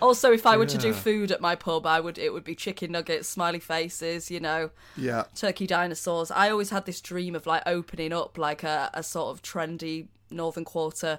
Also, 0.00 0.32
if 0.32 0.44
I 0.44 0.56
were 0.56 0.66
to 0.66 0.76
do 0.76 0.92
food 0.92 1.30
at 1.30 1.40
my 1.40 1.54
pub, 1.54 1.86
I 1.86 1.98
would 2.00 2.18
it 2.18 2.32
would 2.32 2.44
be 2.44 2.54
chicken 2.54 2.92
nuggets, 2.92 3.28
smiley 3.28 3.60
faces, 3.60 4.30
you 4.30 4.40
know, 4.40 4.70
yeah. 4.96 5.24
turkey 5.34 5.66
dinosaurs. 5.66 6.30
I 6.30 6.50
always 6.50 6.70
had 6.70 6.84
this 6.84 7.00
dream 7.00 7.34
of 7.34 7.46
like 7.46 7.62
opening 7.64 8.12
up 8.12 8.36
like 8.36 8.62
a, 8.62 8.90
a 8.92 9.02
sort 9.02 9.34
of 9.34 9.42
trendy 9.42 10.08
Northern 10.30 10.64
Quarter 10.64 11.18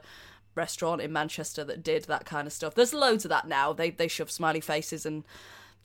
restaurant 0.56 1.02
in 1.02 1.12
Manchester 1.12 1.64
that 1.66 1.84
did 1.84 2.06
that 2.06 2.26
kind 2.26 2.48
of 2.48 2.54
stuff. 2.54 2.76
There's 2.76 2.94
loads 2.94 3.26
of 3.26 3.30
that 3.30 3.48
now. 3.48 3.74
They 3.74 3.92
they 3.92 4.08
shove 4.08 4.32
smiley 4.32 4.62
faces 4.62 5.06
and 5.06 5.24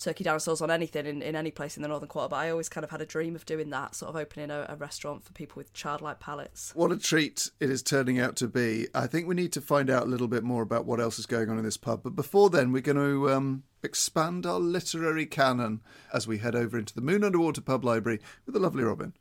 turkey 0.01 0.25
dinosaurs 0.25 0.61
on 0.61 0.71
anything 0.71 1.07
in, 1.07 1.23
in 1.23 1.37
any 1.37 1.51
place 1.51 1.77
in 1.77 1.83
the 1.83 1.89
Northern 1.89 2.09
Quarter. 2.09 2.31
But 2.31 2.37
I 2.37 2.51
always 2.51 2.69
kind 2.69 2.85
of 2.85 2.91
had 2.91 3.01
a 3.01 3.07
dream 3.07 3.37
of 3.37 3.45
doing 3.45 3.71
that, 3.71 3.95
sort 3.95 4.09
of 4.09 4.17
opening 4.17 4.51
a, 4.51 4.67
a 4.69 4.77
restaurant 4.77 5.25
for 5.25 5.33
people 5.33 5.61
with 5.61 5.73
childlike 5.73 6.19
palates. 6.19 6.73
What 6.75 6.91
a 6.91 6.97
treat 6.97 7.51
it 7.61 7.71
is 7.71 7.83
turning 7.83 8.19
out 8.19 8.35
to 8.37 8.49
be. 8.49 8.89
I 8.95 9.07
think 9.07 9.29
we 9.29 9.35
need 9.35 9.53
to 9.53 9.61
find 9.61 9.91
out 9.91 10.05
a 10.05 10.07
little 10.07 10.29
bit 10.29 10.43
more 10.43 10.63
about 10.63 10.87
what 10.87 11.01
else 11.01 11.19
is 11.19 11.27
going 11.27 11.51
on 11.51 11.59
in 11.59 11.65
this 11.65 11.77
pub. 11.77 12.03
But 12.03 12.17
before 12.17 12.51
then, 12.51 12.73
we're 12.73 12.83
going 12.83 12.97
to 12.97 13.31
um, 13.31 13.63
expand 13.83 14.47
our 14.47 14.59
literary 14.59 15.27
canon 15.27 15.83
as 16.13 16.27
we 16.27 16.39
head 16.39 16.57
over 16.57 16.79
into 16.79 16.95
the 16.95 17.03
Moon 17.03 17.23
Underwater 17.23 17.61
Pub 17.61 17.85
Library 17.85 18.21
with 18.47 18.55
the 18.55 18.61
lovely 18.61 18.83
Robin. 18.83 19.13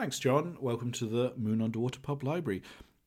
Thanks, 0.00 0.18
John. 0.18 0.56
Welcome 0.62 0.92
to 0.92 1.04
the 1.04 1.34
Moon 1.36 1.60
Underwater 1.60 2.00
Pub 2.00 2.22
Library. 2.22 2.62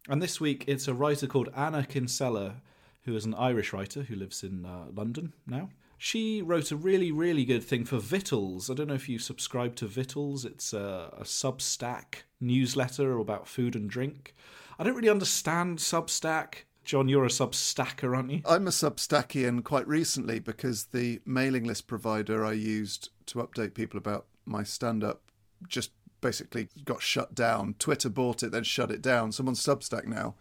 And 0.08 0.22
this 0.22 0.40
week 0.40 0.64
it's 0.68 0.88
a 0.88 0.94
writer 0.94 1.26
called 1.26 1.50
Anna 1.56 1.84
Kinsella, 1.88 2.62
who 3.06 3.16
is 3.16 3.26
an 3.26 3.34
Irish 3.34 3.74
writer 3.74 4.04
who 4.04 4.16
lives 4.16 4.44
in 4.44 4.64
uh, 4.64 4.86
London 4.94 5.34
now. 5.48 5.70
She 5.98 6.44
wrote 6.44 6.70
a 6.70 6.76
really, 6.76 7.12
really 7.12 7.46
good 7.46 7.64
thing 7.64 7.84
for 7.84 7.98
Vittles. 7.98 8.70
I 8.70 8.76
don't 8.76 8.90
know 8.90 8.94
if 8.94 9.10
you 9.10 9.18
subscribe 9.18 9.76
to 9.78 9.88
Vittles. 9.88 10.46
It's 10.46 10.72
a, 10.72 11.12
a 11.18 11.24
Substack 11.24 12.26
newsletter 12.40 13.18
about 13.18 13.48
food 13.48 13.76
and 13.76 13.90
drink. 13.90 14.36
I 14.78 14.84
don't 14.84 14.96
really 14.96 15.10
understand 15.10 15.80
Substack. 15.80 16.66
John, 16.86 17.10
you're 17.10 17.26
a 17.26 17.30
Substacker, 17.30 18.16
aren't 18.16 18.30
you? 18.30 18.42
I'm 18.46 18.68
a 18.68 18.72
Substackian 18.72 19.64
quite 19.64 19.88
recently 19.88 20.38
because 20.38 20.86
the 20.86 21.22
mailing 21.26 21.64
list 21.64 21.88
provider 21.88 22.46
I 22.46 22.54
used 22.54 23.10
to 23.26 23.40
update 23.40 23.74
people 23.74 23.98
about 23.98 24.28
my 24.46 24.62
stand 24.62 25.04
up 25.04 25.24
just 25.68 25.90
basically 26.24 26.70
got 26.84 27.04
shut 27.04 27.36
down. 27.36 27.76
Twitter 27.78 28.10
bought 28.10 28.42
it, 28.42 28.52
then 28.52 28.64
shut 28.64 28.90
it 28.90 29.02
down. 29.02 29.32
Someone's 29.32 29.64
Substack 29.64 30.08
now. 30.08 30.34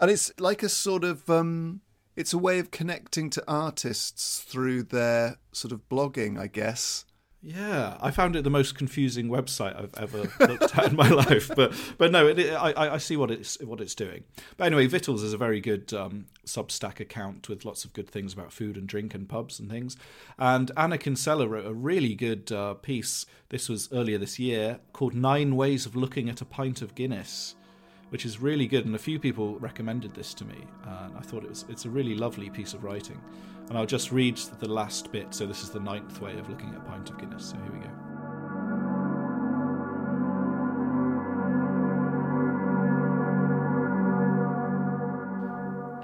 And 0.00 0.10
it's 0.10 0.32
like 0.40 0.62
a 0.62 0.68
sort 0.70 1.04
of 1.04 1.28
um 1.28 1.82
it's 2.16 2.32
a 2.32 2.38
way 2.38 2.58
of 2.58 2.70
connecting 2.70 3.30
to 3.30 3.44
artists 3.46 4.40
through 4.40 4.84
their 4.84 5.36
sort 5.52 5.72
of 5.72 5.88
blogging, 5.88 6.38
I 6.38 6.46
guess. 6.46 7.04
Yeah, 7.44 7.96
I 8.00 8.12
found 8.12 8.36
it 8.36 8.44
the 8.44 8.50
most 8.50 8.76
confusing 8.76 9.28
website 9.28 9.76
I've 9.76 9.94
ever 10.00 10.30
looked 10.46 10.78
at 10.78 10.90
in 10.90 10.96
my 10.96 11.08
life. 11.26 11.50
But 11.54 11.74
but 11.98 12.12
no, 12.12 12.28
it, 12.28 12.38
it, 12.38 12.52
I 12.52 12.94
I 12.94 12.98
see 12.98 13.16
what 13.16 13.32
it's 13.32 13.60
what 13.60 13.80
it's 13.80 13.96
doing. 13.96 14.22
But 14.56 14.66
anyway, 14.66 14.86
Vittles 14.86 15.24
is 15.24 15.32
a 15.32 15.36
very 15.36 15.60
good 15.60 15.92
um, 15.92 16.26
Substack 16.46 17.00
account 17.00 17.48
with 17.48 17.64
lots 17.64 17.84
of 17.84 17.92
good 17.94 18.08
things 18.08 18.32
about 18.32 18.52
food 18.52 18.76
and 18.76 18.86
drink 18.86 19.12
and 19.12 19.28
pubs 19.28 19.58
and 19.58 19.68
things. 19.68 19.96
And 20.38 20.70
Anna 20.76 20.98
Kinsella 20.98 21.48
wrote 21.48 21.66
a 21.66 21.74
really 21.74 22.14
good 22.14 22.52
uh, 22.52 22.74
piece. 22.74 23.26
This 23.48 23.68
was 23.68 23.92
earlier 23.92 24.18
this 24.18 24.38
year 24.38 24.78
called 24.92 25.14
Nine 25.14 25.56
Ways 25.56 25.84
of 25.84 25.96
Looking 25.96 26.28
at 26.28 26.40
a 26.40 26.44
Pint 26.44 26.80
of 26.80 26.94
Guinness 26.94 27.56
which 28.10 28.26
is 28.26 28.38
really 28.38 28.66
good. 28.66 28.84
And 28.84 28.94
a 28.94 28.98
few 28.98 29.18
people 29.18 29.58
recommended 29.58 30.12
this 30.12 30.34
to 30.34 30.44
me, 30.44 30.66
and 30.84 31.16
I 31.16 31.22
thought 31.22 31.44
it 31.44 31.48
was 31.48 31.64
it's 31.70 31.86
a 31.86 31.90
really 31.90 32.14
lovely 32.14 32.50
piece 32.50 32.74
of 32.74 32.84
writing. 32.84 33.18
And 33.68 33.78
I'll 33.78 33.86
just 33.86 34.12
read 34.12 34.36
the 34.58 34.68
last 34.68 35.10
bit. 35.12 35.34
So 35.34 35.46
this 35.46 35.62
is 35.62 35.70
the 35.70 35.80
ninth 35.80 36.20
way 36.20 36.38
of 36.38 36.48
looking 36.48 36.70
at 36.70 36.76
a 36.76 36.80
pint 36.80 37.08
of 37.10 37.18
Guinness. 37.18 37.50
So 37.50 37.56
here 37.56 37.72
we 37.72 37.78
go. 37.78 37.90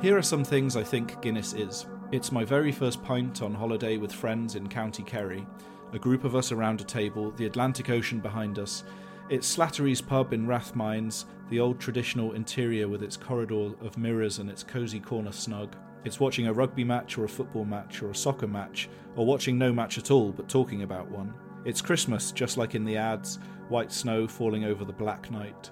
Here 0.01 0.17
are 0.17 0.23
some 0.23 0.45
things 0.45 0.77
I 0.77 0.85
think 0.85 1.21
Guinness 1.21 1.55
is. 1.55 1.87
It's 2.13 2.31
my 2.31 2.45
very 2.45 2.71
first 2.71 3.03
pint 3.03 3.43
on 3.43 3.53
holiday 3.53 3.97
with 3.97 4.13
friends 4.13 4.55
in 4.55 4.69
County 4.69 5.03
Kerry, 5.03 5.45
a 5.93 5.99
group 5.99 6.23
of 6.23 6.37
us 6.37 6.53
around 6.53 6.81
a 6.81 6.85
table, 6.85 7.33
the 7.33 7.47
Atlantic 7.47 7.91
Ocean 7.91 8.21
behind 8.21 8.61
us. 8.61 8.85
It's 9.29 9.47
Slattery's 9.47 10.01
pub 10.01 10.33
in 10.33 10.47
Rathmines, 10.47 11.25
the 11.51 11.59
old 11.59 11.81
traditional 11.81 12.33
interior 12.33 12.87
with 12.89 13.03
its 13.03 13.17
corridor 13.17 13.73
of 13.83 13.99
mirrors 13.99 14.39
and 14.39 14.49
its 14.49 14.63
cosy 14.63 15.01
corner 15.01 15.33
snug. 15.33 15.75
It's 16.09 16.19
watching 16.19 16.47
a 16.47 16.55
rugby 16.55 16.85
match 16.85 17.19
or 17.19 17.25
a 17.25 17.29
football 17.29 17.67
match 17.67 18.03
or 18.03 18.09
a 18.09 18.15
soccer 18.15 18.47
match, 18.47 18.89
or 19.15 19.27
watching 19.27 19.59
no 19.59 19.75
match 19.75 19.99
at 19.99 20.11
all 20.11 20.33
but 20.33 20.49
talking 20.49 20.83
about 20.83 21.11
one. 21.11 21.35
It's 21.67 21.83
Christmas, 21.83 22.33
just 22.33 22.57
like 22.57 22.75
in 22.75 22.87
the 22.87 22.97
ads, 22.97 23.39
white 23.69 23.93
snow 23.93 24.27
falling 24.27 24.65
over 24.65 24.87
the 24.87 24.93
black 24.95 25.31
night. 25.31 25.71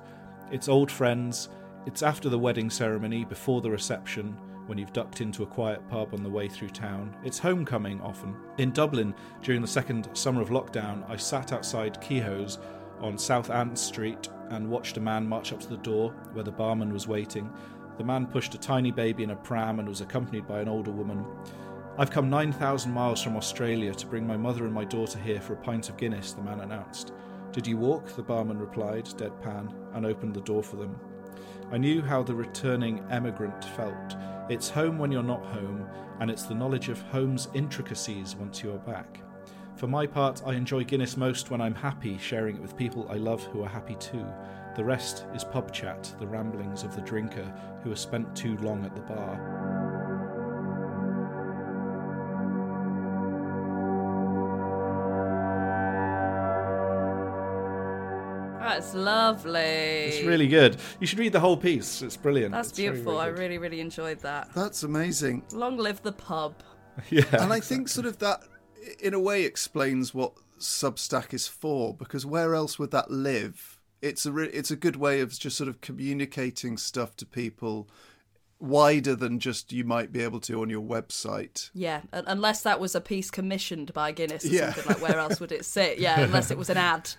It's 0.53 0.69
old 0.69 0.91
friends, 0.93 1.49
it's 1.87 2.03
after 2.03 2.29
the 2.29 2.39
wedding 2.39 2.69
ceremony, 2.69 3.25
before 3.25 3.63
the 3.63 3.71
reception, 3.71 4.37
when 4.67 4.77
you've 4.77 4.93
ducked 4.93 5.23
into 5.23 5.43
a 5.43 5.47
quiet 5.47 5.81
pub 5.89 6.13
on 6.13 6.23
the 6.23 6.29
way 6.29 6.51
through 6.51 6.69
town. 6.69 7.17
It's 7.25 7.39
homecoming 7.39 8.03
often. 8.03 8.37
In 8.59 8.73
Dublin, 8.73 9.15
during 9.41 9.63
the 9.63 9.67
second 9.67 10.11
summer 10.13 10.43
of 10.43 10.51
lockdown, 10.51 11.09
I 11.09 11.17
sat 11.17 11.55
outside 11.55 11.99
Kehoe's 12.03 12.59
on 13.01 13.17
South 13.17 13.49
Anne 13.49 13.75
Street 13.75 14.29
and 14.51 14.69
watched 14.69 14.97
a 14.97 15.01
man 15.01 15.27
march 15.27 15.53
up 15.53 15.61
to 15.61 15.69
the 15.69 15.79
door 15.79 16.11
where 16.33 16.45
the 16.45 16.53
barman 16.53 16.93
was 16.93 17.09
waiting. 17.09 17.51
The 17.99 18.05
man 18.05 18.27
pushed 18.27 18.55
a 18.55 18.59
tiny 18.59 18.91
baby 18.91 19.23
in 19.23 19.31
a 19.31 19.37
pram 19.37 19.79
and 19.79 19.89
was 19.89 20.01
accompanied 20.03 20.47
by 20.47 20.61
an 20.61 20.69
older 20.69 20.91
woman. 20.91 21.25
I've 21.99 22.11
come 22.11 22.29
9,000 22.29 22.93
miles 22.93 23.23
from 23.23 23.37
Australia 23.37 23.95
to 23.95 24.07
bring 24.07 24.27
my 24.27 24.37
mother 24.37 24.67
and 24.67 24.75
my 24.75 24.85
daughter 24.85 25.19
here 25.19 25.41
for 25.41 25.55
a 25.55 25.63
pint 25.63 25.89
of 25.89 25.97
Guinness, 25.97 26.33
the 26.33 26.43
man 26.43 26.61
announced. 26.61 27.13
Did 27.53 27.67
you 27.67 27.79
walk? 27.79 28.15
The 28.15 28.23
barman 28.23 28.59
replied, 28.59 29.07
deadpan, 29.07 29.73
and 29.95 30.05
opened 30.05 30.35
the 30.35 30.43
door 30.43 30.63
for 30.63 30.77
them. 30.77 31.01
I 31.73 31.79
knew 31.79 32.03
how 32.03 32.23
the 32.23 32.35
returning 32.35 33.03
emigrant 33.11 33.65
felt. 33.65 34.15
It's 34.51 34.69
home 34.69 34.99
when 34.99 35.11
you're 35.11 35.23
not 35.23 35.45
home, 35.47 35.89
and 36.21 36.31
it's 36.31 36.43
the 36.43 36.55
knowledge 36.55 36.91
of 36.91 37.01
home's 37.01 37.49
intricacies 37.55 38.37
once 38.37 38.63
you 38.63 38.73
are 38.73 38.79
back. 38.79 39.21
For 39.77 39.87
my 39.87 40.07
part, 40.07 40.43
I 40.47 40.53
enjoy 40.53 40.85
Guinness 40.85 41.17
most 41.17 41.51
when 41.51 41.61
I'm 41.63 41.75
happy, 41.75 42.19
sharing 42.19 42.57
it 42.57 42.63
with 42.63 42.77
people 42.77 43.09
I 43.11 43.15
love 43.15 43.43
who 43.45 43.63
are 43.63 43.69
happy 43.69 43.95
too. 43.97 44.25
The 44.77 44.85
rest 44.85 45.25
is 45.35 45.43
pub 45.43 45.73
chat, 45.73 46.15
the 46.19 46.27
ramblings 46.27 46.83
of 46.83 46.95
the 46.95 47.01
drinker 47.01 47.51
who 47.83 47.91
has 47.91 48.01
spent 48.01 48.37
too 48.37 48.59
long 48.59 48.85
at 48.85 48.95
the 48.95 49.01
bar. 49.03 49.67
That's 58.61 58.93
lovely. 58.95 59.61
It's 59.61 60.27
really 60.27 60.49
good. 60.49 60.77
You 61.01 61.07
should 61.07 61.19
read 61.21 61.33
the 61.33 61.41
whole 61.41 61.57
piece. 61.57 62.03
It's 62.03 62.17
brilliant. 62.17 62.53
That's 62.53 62.69
It's 62.69 62.79
very, 62.79 62.91
beautiful. 62.91 63.15
very 63.19 63.25
I 63.25 63.39
really, 63.39 63.59
really 63.59 63.81
enjoyed 63.81 64.19
that. 64.21 64.53
That's 64.55 64.83
amazing. 64.83 65.45
Long 65.53 65.79
live 65.79 66.03
the 66.03 66.13
pub. 66.13 66.55
Yeah. 67.11 67.25
And 67.33 67.53
I 67.53 67.61
think 67.61 67.89
sort 67.89 68.07
of 68.07 68.19
that, 68.21 68.41
in 69.01 69.13
a 69.13 69.21
way, 69.21 69.45
explains 69.45 70.15
what 70.15 70.33
Substack 70.59 71.35
is 71.35 71.47
for. 71.47 71.95
Because 71.95 72.25
where 72.25 72.55
else 72.55 72.79
would 72.79 72.91
that 72.93 73.11
live? 73.11 73.76
It's 74.03 74.27
a 74.27 74.33
re- 74.33 74.49
it's 74.49 74.71
a 74.71 74.77
good 74.77 74.97
way 74.97 75.21
of 75.21 75.37
just 75.39 75.57
sort 75.57 75.69
of 75.69 75.81
communicating 75.81 76.77
stuff 76.77 77.17
to 77.17 77.27
people 77.27 77.89
wider 78.59 79.15
than 79.15 79.39
just 79.39 79.73
you 79.73 79.85
might 79.85 80.11
be 80.13 80.23
able 80.23 80.41
to 80.41 80.63
on 80.63 80.71
your 80.71 80.83
website. 80.83 81.71
Yeah, 81.75 82.03
unless 82.13 82.63
that 82.63 82.81
was 82.81 82.95
a 82.95 83.01
piece 83.01 83.31
commissioned 83.31 83.93
by 83.93 84.13
Guinness 84.13 84.45
or 84.45 84.49
Yeah. 84.49 84.73
something 84.73 84.95
like 84.95 85.03
where 85.03 85.19
else 85.19 85.41
would 85.41 85.53
it 85.53 85.65
sit? 85.65 85.99
Yeah, 85.99 86.21
unless 86.25 86.51
it 86.51 86.57
was 86.59 86.71
an 86.71 86.77
ad. 86.79 87.11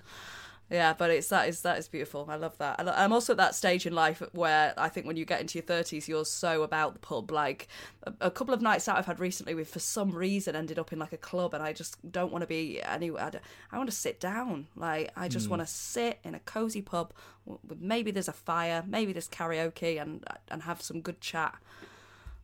Yeah, 0.69 0.93
but 0.93 1.09
it's 1.12 1.29
that 1.29 1.47
is 1.47 1.62
that 1.62 1.77
is 1.77 1.88
beautiful. 1.88 2.27
I 2.29 2.36
love 2.36 2.57
that. 2.57 2.79
And 2.79 2.89
I'm 2.89 3.13
also 3.13 3.31
at 3.33 3.38
that 3.38 3.55
stage 3.55 3.86
in 3.86 3.93
life 3.93 4.21
where 4.33 4.74
I 4.77 4.89
think 4.89 5.07
when 5.07 5.15
you 5.15 5.24
get 5.24 5.39
into 5.39 5.57
your 5.57 5.63
30s, 5.63 6.09
you're 6.09 6.25
so 6.25 6.63
about 6.63 6.94
the 6.94 7.00
pub. 7.00 7.31
Like 7.31 7.70
a, 8.03 8.13
a 8.22 8.31
couple 8.31 8.53
of 8.53 8.61
nights 8.61 8.89
out 8.89 8.98
I've 8.98 9.05
had 9.05 9.20
recently, 9.20 9.55
with 9.55 9.70
for 9.70 9.79
some 9.79 10.11
reason 10.11 10.57
ended 10.57 10.77
up 10.77 10.92
in 10.92 11.00
like 11.00 11.13
a 11.13 11.18
club, 11.18 11.53
and 11.53 11.63
I 11.63 11.72
just 11.72 12.11
don't 12.11 12.33
want 12.33 12.42
to 12.42 12.48
be 12.48 12.81
anywhere. 12.81 13.24
I, 13.33 13.75
I 13.75 13.77
want 13.77 13.89
to 13.89 13.96
sit 13.96 14.20
down. 14.20 14.68
Like 14.75 15.11
I 15.15 15.29
just 15.29 15.46
hmm. 15.46 15.51
want 15.51 15.61
to 15.61 15.68
sit 15.68 16.20
in 16.25 16.35
a 16.35 16.39
cozy 16.39 16.81
pub. 16.81 17.13
With 17.46 17.79
maybe 17.79 18.11
there's 18.11 18.27
a 18.27 18.33
fire, 18.33 18.83
maybe 18.85 19.13
there's 19.13 19.29
karaoke, 19.29 20.01
and 20.01 20.25
and 20.50 20.63
have 20.63 20.81
some 20.81 21.00
good 21.00 21.22
chat 21.22 21.55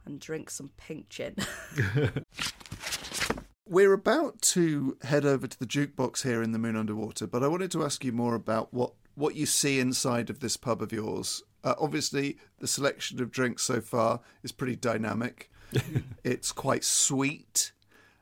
and 0.06 0.20
drink 0.20 0.50
some 0.50 0.70
pink 0.78 1.10
gin. 1.10 1.36
We're 3.68 3.94
about 3.94 4.42
to 4.42 4.98
head 5.04 5.26
over 5.26 5.48
to 5.48 5.58
the 5.58 5.66
jukebox 5.66 6.24
here 6.24 6.44
in 6.44 6.52
the 6.52 6.60
Moon 6.60 6.76
Underwater, 6.76 7.26
but 7.28 7.44
I 7.44 7.48
wanted 7.48 7.72
to 7.72 7.84
ask 7.86 8.04
you 8.04 8.12
more 8.12 8.36
about 8.36 8.74
what, 8.74 8.92
what 9.16 9.36
you 9.36 9.46
see 9.46 9.80
inside 9.80 10.30
of 10.30 10.42
this 10.42 10.58
pub 10.58 10.82
of 10.82 10.92
yours. 10.92 11.42
Uh, 11.64 11.76
obviously, 11.80 12.38
the 12.60 12.68
selection 12.68 13.22
of 13.22 13.32
drinks 13.32 13.64
so 13.64 13.80
far 13.80 14.20
is 14.44 14.52
pretty 14.52 14.76
dynamic. 14.76 15.50
it's 16.26 16.52
quite 16.52 16.84
sweet. 16.84 17.72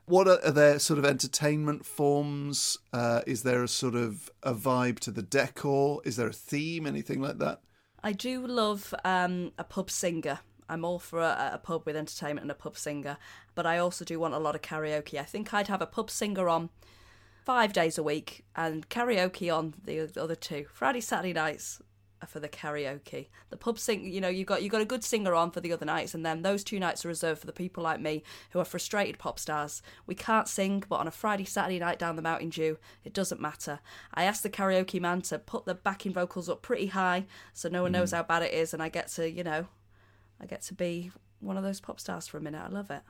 What 0.04 0.28
are, 0.28 0.38
are 0.44 0.52
there 0.52 0.78
sort 0.78 1.00
of 1.00 1.04
entertainment 1.04 1.84
forms? 1.84 2.78
Uh, 2.92 3.22
is 3.26 3.42
there 3.42 3.64
a 3.64 3.68
sort 3.68 3.96
of 3.96 4.30
a 4.44 4.54
vibe 4.54 5.00
to 5.00 5.10
the 5.10 5.22
decor? 5.22 6.02
Is 6.04 6.16
there 6.16 6.28
a 6.28 6.32
theme? 6.32 6.86
Anything 6.86 7.20
like 7.20 7.38
that? 7.38 7.62
I 8.00 8.12
do 8.12 8.46
love 8.46 8.94
um, 9.04 9.52
a 9.58 9.64
pub 9.64 9.90
singer. 9.90 10.38
I'm 10.68 10.84
all 10.84 10.98
for 10.98 11.20
a, 11.20 11.52
a 11.54 11.58
pub 11.58 11.82
with 11.86 11.96
entertainment 11.96 12.44
and 12.44 12.50
a 12.50 12.54
pub 12.54 12.76
singer, 12.76 13.18
but 13.54 13.66
I 13.66 13.78
also 13.78 14.04
do 14.04 14.18
want 14.18 14.34
a 14.34 14.38
lot 14.38 14.54
of 14.54 14.62
karaoke. 14.62 15.18
I 15.18 15.24
think 15.24 15.52
I'd 15.52 15.68
have 15.68 15.82
a 15.82 15.86
pub 15.86 16.10
singer 16.10 16.48
on 16.48 16.70
five 17.44 17.72
days 17.72 17.98
a 17.98 18.02
week 18.02 18.44
and 18.54 18.88
karaoke 18.88 19.54
on 19.54 19.74
the 19.84 20.08
other 20.20 20.36
two. 20.36 20.66
Friday, 20.72 21.00
Saturday 21.00 21.32
nights 21.32 21.82
are 22.22 22.26
for 22.26 22.40
the 22.40 22.48
karaoke. 22.48 23.28
The 23.50 23.56
pub 23.56 23.78
sing, 23.78 24.04
you 24.04 24.20
know, 24.20 24.28
you 24.28 24.44
got 24.44 24.62
you 24.62 24.70
got 24.70 24.80
a 24.80 24.86
good 24.86 25.04
singer 25.04 25.34
on 25.34 25.50
for 25.50 25.60
the 25.60 25.72
other 25.72 25.84
nights, 25.84 26.14
and 26.14 26.24
then 26.24 26.42
those 26.42 26.64
two 26.64 26.78
nights 26.78 27.04
are 27.04 27.08
reserved 27.08 27.40
for 27.40 27.46
the 27.46 27.52
people 27.52 27.82
like 27.82 28.00
me 28.00 28.22
who 28.50 28.60
are 28.60 28.64
frustrated 28.64 29.18
pop 29.18 29.38
stars. 29.38 29.82
We 30.06 30.14
can't 30.14 30.48
sing, 30.48 30.84
but 30.88 30.96
on 30.96 31.08
a 31.08 31.10
Friday, 31.10 31.44
Saturday 31.44 31.80
night 31.80 31.98
down 31.98 32.16
the 32.16 32.22
Mountain 32.22 32.50
Dew, 32.50 32.78
it 33.04 33.12
doesn't 33.12 33.40
matter. 33.40 33.80
I 34.14 34.24
asked 34.24 34.44
the 34.44 34.50
karaoke 34.50 35.00
man 35.00 35.22
to 35.22 35.38
put 35.38 35.64
the 35.66 35.74
backing 35.74 36.12
vocals 36.12 36.48
up 36.48 36.62
pretty 36.62 36.86
high 36.86 37.26
so 37.52 37.68
no 37.68 37.82
one 37.82 37.92
knows 37.92 38.12
mm. 38.12 38.16
how 38.16 38.22
bad 38.22 38.42
it 38.42 38.54
is, 38.54 38.72
and 38.72 38.82
I 38.82 38.88
get 38.88 39.08
to, 39.08 39.28
you 39.28 39.42
know, 39.42 39.66
I 40.42 40.46
get 40.46 40.62
to 40.62 40.74
be 40.74 41.12
one 41.40 41.56
of 41.56 41.62
those 41.62 41.80
pop 41.80 42.00
stars 42.00 42.26
for 42.26 42.38
a 42.38 42.40
minute. 42.40 42.62
I 42.62 42.68
love 42.68 42.90
it. 42.90 43.02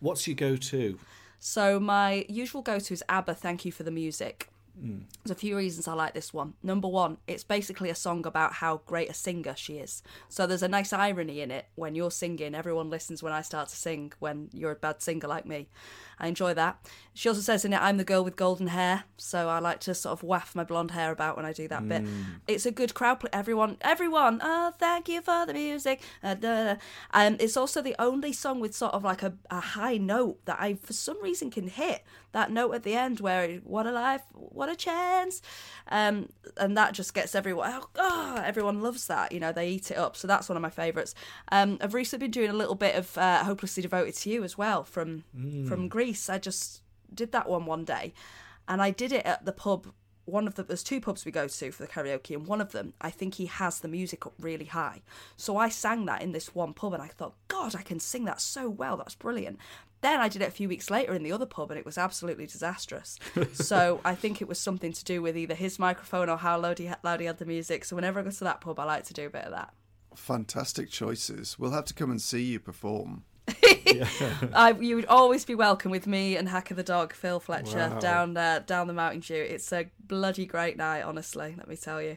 What's 0.00 0.26
your 0.26 0.34
go-to? 0.34 0.98
So 1.38 1.78
my 1.78 2.24
usual 2.28 2.62
go-to 2.62 2.94
is 2.94 3.04
ABBA. 3.08 3.34
Thank 3.34 3.64
you 3.64 3.72
for 3.72 3.82
the 3.82 3.90
music. 3.90 4.48
There's 4.76 5.30
a 5.30 5.34
few 5.34 5.56
reasons 5.56 5.86
I 5.86 5.94
like 5.94 6.14
this 6.14 6.32
one. 6.32 6.54
Number 6.62 6.88
one, 6.88 7.18
it's 7.26 7.44
basically 7.44 7.90
a 7.90 7.94
song 7.94 8.24
about 8.26 8.54
how 8.54 8.80
great 8.86 9.10
a 9.10 9.14
singer 9.14 9.54
she 9.56 9.78
is. 9.78 10.02
So 10.28 10.46
there's 10.46 10.62
a 10.62 10.68
nice 10.68 10.92
irony 10.92 11.40
in 11.40 11.50
it. 11.50 11.66
When 11.74 11.94
you're 11.94 12.10
singing, 12.10 12.54
everyone 12.54 12.88
listens 12.88 13.22
when 13.22 13.32
I 13.32 13.42
start 13.42 13.68
to 13.68 13.76
sing. 13.76 14.12
When 14.18 14.48
you're 14.52 14.72
a 14.72 14.76
bad 14.76 15.02
singer 15.02 15.28
like 15.28 15.44
me, 15.46 15.68
I 16.18 16.28
enjoy 16.28 16.54
that. 16.54 16.78
She 17.14 17.28
also 17.28 17.42
says 17.42 17.64
in 17.64 17.72
it, 17.72 17.82
"I'm 17.82 17.96
the 17.98 18.04
girl 18.04 18.24
with 18.24 18.36
golden 18.36 18.68
hair," 18.68 19.04
so 19.16 19.48
I 19.48 19.58
like 19.58 19.80
to 19.80 19.94
sort 19.94 20.12
of 20.12 20.22
waft 20.22 20.54
my 20.54 20.64
blonde 20.64 20.92
hair 20.92 21.10
about 21.10 21.36
when 21.36 21.44
I 21.44 21.52
do 21.52 21.68
that 21.68 21.86
bit. 21.88 22.04
It's 22.46 22.66
a 22.66 22.70
good 22.70 22.94
crowd. 22.94 23.20
Play. 23.20 23.30
Everyone, 23.32 23.76
everyone. 23.80 24.40
Oh, 24.42 24.72
thank 24.78 25.08
you 25.08 25.20
for 25.20 25.44
the 25.46 25.52
music. 25.52 26.00
Uh, 26.22 26.34
da, 26.34 26.64
da. 26.64 26.80
Um, 27.12 27.36
it's 27.40 27.56
also 27.56 27.82
the 27.82 27.96
only 27.98 28.32
song 28.32 28.60
with 28.60 28.74
sort 28.74 28.94
of 28.94 29.04
like 29.04 29.22
a, 29.22 29.34
a 29.50 29.60
high 29.60 29.98
note 29.98 30.44
that 30.46 30.58
I, 30.60 30.74
for 30.74 30.92
some 30.92 31.20
reason, 31.22 31.50
can 31.50 31.68
hit 31.68 32.02
that 32.32 32.50
note 32.50 32.72
at 32.72 32.82
the 32.82 32.94
end 32.94 33.20
where 33.20 33.58
"What 33.64 33.86
a 33.86 33.92
life, 33.92 34.22
what 34.32 34.68
a 34.68 34.76
chance," 34.76 35.42
um, 35.88 36.28
and 36.56 36.76
that 36.76 36.94
just 36.94 37.14
gets 37.14 37.34
everyone. 37.34 37.70
Oh, 37.72 37.88
oh, 37.96 38.42
everyone 38.44 38.80
loves 38.80 39.06
that. 39.08 39.32
You 39.32 39.40
know, 39.40 39.52
they 39.52 39.68
eat 39.70 39.90
it 39.90 39.96
up. 39.96 40.16
So 40.16 40.26
that's 40.28 40.48
one 40.48 40.56
of 40.56 40.62
my 40.62 40.70
favourites. 40.70 41.14
Um, 41.50 41.78
I've 41.80 41.94
recently 41.94 42.26
been 42.26 42.30
doing 42.30 42.50
a 42.50 42.54
little 42.54 42.74
bit 42.74 42.94
of 42.94 43.16
uh, 43.18 43.44
"Hopelessly 43.44 43.82
Devoted 43.82 44.14
to 44.14 44.30
You" 44.30 44.44
as 44.44 44.56
well 44.56 44.84
from 44.84 45.24
from 45.68 45.88
Grease. 45.88 46.28
I 46.28 46.38
just 46.38 46.82
did 47.12 47.32
that 47.32 47.48
one 47.48 47.66
one 47.66 47.84
day, 47.84 48.14
and 48.68 48.80
I 48.80 48.90
did 48.90 49.12
it 49.12 49.26
at 49.26 49.44
the 49.44 49.52
pub. 49.52 49.92
One 50.26 50.46
of 50.46 50.54
the 50.54 50.62
there's 50.62 50.84
two 50.84 51.00
pubs 51.00 51.24
we 51.24 51.32
go 51.32 51.48
to 51.48 51.72
for 51.72 51.82
the 51.82 51.88
karaoke, 51.88 52.36
and 52.36 52.46
one 52.46 52.60
of 52.60 52.70
them 52.70 52.92
I 53.00 53.10
think 53.10 53.34
he 53.34 53.46
has 53.46 53.80
the 53.80 53.88
music 53.88 54.26
up 54.26 54.34
really 54.38 54.66
high. 54.66 55.02
So 55.36 55.56
I 55.56 55.70
sang 55.70 56.04
that 56.06 56.22
in 56.22 56.30
this 56.32 56.54
one 56.54 56.72
pub, 56.72 56.92
and 56.92 57.02
I 57.02 57.08
thought, 57.08 57.34
God, 57.48 57.74
I 57.74 57.82
can 57.82 57.98
sing 57.98 58.26
that 58.26 58.40
so 58.40 58.70
well. 58.70 58.96
That's 58.96 59.16
brilliant. 59.16 59.58
Then 60.02 60.20
I 60.20 60.28
did 60.28 60.40
it 60.42 60.48
a 60.48 60.52
few 60.52 60.68
weeks 60.68 60.90
later 60.90 61.12
in 61.14 61.22
the 61.22 61.32
other 61.32 61.46
pub, 61.46 61.70
and 61.70 61.78
it 61.78 61.84
was 61.84 61.98
absolutely 61.98 62.46
disastrous. 62.46 63.18
so 63.52 64.00
I 64.04 64.14
think 64.14 64.40
it 64.40 64.48
was 64.48 64.58
something 64.58 64.92
to 64.92 65.04
do 65.04 65.20
with 65.20 65.36
either 65.36 65.54
his 65.54 65.78
microphone 65.78 66.28
or 66.30 66.38
how 66.38 66.58
loud 66.58 66.78
he, 66.78 66.86
had, 66.86 66.98
loud 67.02 67.20
he 67.20 67.26
had 67.26 67.38
the 67.38 67.44
music. 67.44 67.84
So 67.84 67.96
whenever 67.96 68.20
I 68.20 68.22
go 68.22 68.30
to 68.30 68.44
that 68.44 68.60
pub, 68.60 68.78
I 68.80 68.84
like 68.84 69.04
to 69.04 69.12
do 69.14 69.26
a 69.26 69.30
bit 69.30 69.44
of 69.44 69.50
that. 69.52 69.74
Fantastic 70.14 70.90
choices. 70.90 71.58
We'll 71.58 71.72
have 71.72 71.84
to 71.86 71.94
come 71.94 72.10
and 72.10 72.20
see 72.20 72.42
you 72.42 72.58
perform. 72.60 73.24
I, 74.54 74.76
you 74.80 74.96
would 74.96 75.06
always 75.06 75.44
be 75.44 75.54
welcome 75.54 75.90
with 75.90 76.06
me 76.06 76.36
and 76.36 76.48
Hacker 76.48 76.74
T 76.74 76.82
Dog, 76.82 77.12
Phil 77.12 77.40
Fletcher, 77.40 77.90
Wow. 77.90 77.98
down 77.98 78.36
uh, 78.36 78.60
down 78.64 78.86
the 78.86 78.92
Mountain 78.92 79.20
Dew. 79.20 79.34
It's 79.34 79.72
a 79.72 79.86
bloody 80.06 80.46
great 80.46 80.76
night, 80.76 81.02
honestly. 81.02 81.54
Let 81.56 81.68
me 81.68 81.76
tell 81.76 82.00
you. 82.00 82.16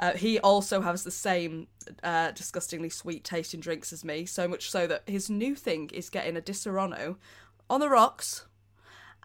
Uh, 0.00 0.14
he 0.14 0.40
also 0.40 0.80
has 0.80 1.04
the 1.04 1.10
same 1.10 1.68
uh, 2.02 2.30
disgustingly 2.30 2.88
sweet 2.88 3.22
tasting 3.22 3.60
drinks 3.60 3.92
as 3.92 4.02
me, 4.02 4.24
so 4.24 4.48
much 4.48 4.70
so 4.70 4.86
that 4.86 5.02
his 5.06 5.28
new 5.28 5.54
thing 5.54 5.90
is 5.92 6.08
getting 6.08 6.38
a 6.38 6.40
Disaronno 6.40 7.16
on 7.68 7.80
the 7.80 7.88
rocks 7.88 8.46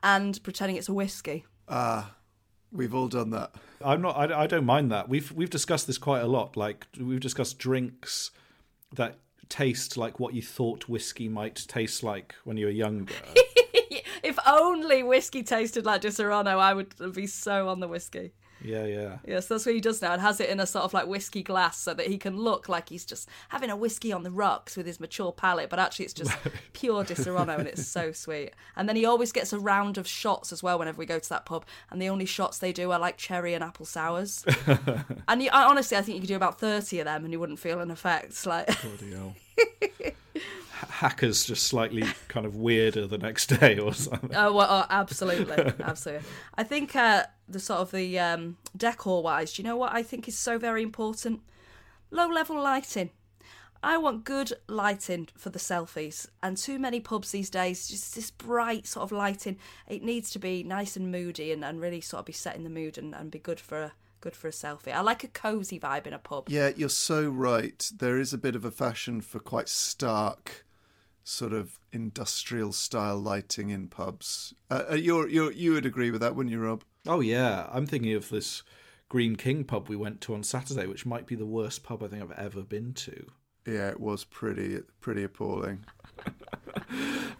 and 0.03 0.43
pretending 0.43 0.75
it's 0.75 0.89
a 0.89 0.93
whiskey. 0.93 1.45
Ah, 1.69 2.15
we've 2.73 2.93
all 2.93 3.07
done 3.07 3.29
that. 3.29 3.55
I'm 3.83 4.01
not. 4.01 4.17
I, 4.17 4.43
I 4.43 4.47
don't 4.47 4.65
mind 4.65 4.91
that. 4.91 5.07
We've 5.07 5.31
we've 5.31 5.49
discussed 5.49 5.87
this 5.87 5.97
quite 5.97 6.21
a 6.21 6.27
lot. 6.27 6.57
Like 6.57 6.87
we've 6.99 7.21
discussed 7.21 7.57
drinks 7.57 8.31
that 8.93 9.19
taste 9.47 9.95
like 9.95 10.19
what 10.19 10.33
you 10.33 10.41
thought 10.41 10.89
whiskey 10.89 11.29
might 11.29 11.55
taste 11.67 12.03
like 12.03 12.35
when 12.43 12.57
you 12.57 12.65
were 12.65 12.71
younger. 12.71 13.13
if 14.23 14.37
only 14.45 15.03
whiskey 15.03 15.41
tasted 15.41 15.85
like 15.85 16.01
Disaronno, 16.01 16.59
I 16.59 16.73
would 16.73 16.95
be 17.13 17.27
so 17.27 17.69
on 17.69 17.79
the 17.79 17.87
whiskey. 17.87 18.33
Yeah, 18.65 18.85
yeah. 18.85 19.17
Yes, 19.25 19.47
that's 19.47 19.65
what 19.65 19.75
he 19.75 19.81
does 19.81 20.01
now, 20.01 20.13
and 20.13 20.21
has 20.21 20.39
it 20.39 20.49
in 20.49 20.59
a 20.59 20.65
sort 20.65 20.85
of 20.85 20.93
like 20.93 21.07
whiskey 21.07 21.43
glass 21.43 21.77
so 21.77 21.93
that 21.93 22.07
he 22.07 22.17
can 22.17 22.37
look 22.37 22.67
like 22.67 22.89
he's 22.89 23.05
just 23.05 23.29
having 23.49 23.69
a 23.69 23.75
whiskey 23.75 24.11
on 24.11 24.23
the 24.23 24.31
rocks 24.31 24.75
with 24.75 24.85
his 24.85 24.99
mature 24.99 25.31
palate, 25.31 25.69
but 25.69 25.79
actually 25.79 26.05
it's 26.05 26.13
just 26.13 26.35
pure 26.73 27.03
Disaronno, 27.03 27.57
and 27.59 27.67
it's 27.67 27.85
so 27.85 28.11
sweet. 28.13 28.51
And 28.75 28.89
then 28.89 28.95
he 28.95 29.05
always 29.05 29.31
gets 29.31 29.53
a 29.53 29.59
round 29.59 29.97
of 29.97 30.07
shots 30.07 30.51
as 30.51 30.63
well 30.63 30.79
whenever 30.79 30.97
we 30.97 31.05
go 31.05 31.19
to 31.19 31.29
that 31.29 31.45
pub, 31.45 31.65
and 31.89 32.01
the 32.01 32.09
only 32.09 32.25
shots 32.25 32.57
they 32.57 32.73
do 32.73 32.91
are 32.91 32.99
like 32.99 33.17
cherry 33.17 33.53
and 33.53 33.63
apple 33.63 33.85
sours. 33.85 34.45
and 35.27 35.43
you, 35.43 35.49
I, 35.51 35.63
honestly, 35.63 35.97
I 35.97 36.01
think 36.01 36.15
you 36.15 36.21
could 36.21 36.27
do 36.27 36.35
about 36.35 36.59
thirty 36.59 36.99
of 36.99 37.05
them, 37.05 37.23
and 37.23 37.31
you 37.31 37.39
wouldn't 37.39 37.59
feel 37.59 37.79
an 37.79 37.91
effect. 37.91 38.45
Like, 38.45 38.67
Bloody 38.81 39.13
hell. 39.13 39.35
Hackers 40.89 41.45
just 41.45 41.67
slightly 41.67 42.03
kind 42.27 42.45
of 42.45 42.55
weirder 42.55 43.07
the 43.07 43.17
next 43.17 43.47
day 43.47 43.79
or 43.79 43.93
something. 43.93 44.35
Oh, 44.35 44.53
well, 44.53 44.67
oh 44.69 44.85
absolutely, 44.89 45.73
absolutely. 45.81 46.27
I 46.55 46.63
think 46.63 46.95
uh, 46.95 47.23
the 47.47 47.59
sort 47.59 47.79
of 47.81 47.91
the 47.91 48.19
um, 48.19 48.57
decor 48.75 49.21
wise, 49.23 49.53
do 49.53 49.61
you 49.61 49.67
know 49.67 49.77
what 49.77 49.93
I 49.93 50.03
think 50.03 50.27
is 50.27 50.37
so 50.37 50.57
very 50.57 50.83
important? 50.83 51.41
Low 52.11 52.27
level 52.27 52.61
lighting. 52.61 53.11
I 53.83 53.97
want 53.97 54.23
good 54.23 54.53
lighting 54.67 55.27
for 55.37 55.51
the 55.51 55.59
selfies, 55.59 56.27
and 56.41 56.57
too 56.57 56.79
many 56.79 56.99
pubs 56.99 57.31
these 57.31 57.51
days 57.51 57.87
just 57.87 58.15
this 58.15 58.31
bright 58.31 58.87
sort 58.87 59.03
of 59.03 59.11
lighting. 59.11 59.57
It 59.87 60.01
needs 60.01 60.31
to 60.31 60.39
be 60.39 60.63
nice 60.63 60.95
and 60.95 61.11
moody 61.11 61.51
and, 61.51 61.63
and 61.63 61.79
really 61.79 62.01
sort 62.01 62.21
of 62.21 62.25
be 62.25 62.33
setting 62.33 62.63
the 62.63 62.69
mood 62.69 62.97
and, 62.97 63.13
and 63.13 63.29
be 63.29 63.37
good 63.37 63.59
for 63.59 63.81
a 63.81 63.93
good 64.21 64.35
for 64.35 64.47
a 64.47 64.51
selfie. 64.51 64.91
I 64.91 65.01
like 65.01 65.23
a 65.23 65.27
cozy 65.27 65.79
vibe 65.79 66.07
in 66.07 66.13
a 66.13 66.17
pub. 66.17 66.49
Yeah, 66.49 66.71
you're 66.75 66.89
so 66.89 67.29
right. 67.29 67.91
There 67.95 68.17
is 68.19 68.33
a 68.33 68.39
bit 68.39 68.55
of 68.55 68.65
a 68.65 68.71
fashion 68.71 69.21
for 69.21 69.39
quite 69.39 69.69
stark, 69.69 70.65
sort 71.23 71.53
of 71.53 71.77
industrial 71.93 72.71
style 72.71 73.19
lighting 73.19 73.69
in 73.69 73.87
pubs. 73.87 74.55
Uh, 74.71 74.83
uh, 74.91 74.95
you're, 74.95 75.29
you're, 75.29 75.51
you 75.51 75.73
would 75.73 75.85
agree 75.85 76.09
with 76.09 76.21
that, 76.21 76.35
wouldn't 76.35 76.51
you, 76.51 76.59
Rob? 76.59 76.83
Oh 77.07 77.19
yeah, 77.19 77.67
I'm 77.71 77.85
thinking 77.85 78.13
of 78.13 78.29
this 78.29 78.63
Greene 79.09 79.35
King 79.35 79.63
pub 79.63 79.87
we 79.89 79.95
went 79.95 80.21
to 80.21 80.33
on 80.33 80.43
Saturday, 80.43 80.87
which 80.87 81.05
might 81.05 81.25
be 81.27 81.35
the 81.35 81.45
worst 81.45 81.83
pub 81.83 82.03
I 82.03 82.07
think 82.07 82.21
I've 82.23 82.31
ever 82.37 82.61
been 82.61 82.93
to. 82.93 83.25
Yeah, 83.65 83.89
it 83.89 83.99
was 83.99 84.23
pretty 84.23 84.79
pretty 85.01 85.23
appalling. 85.23 85.85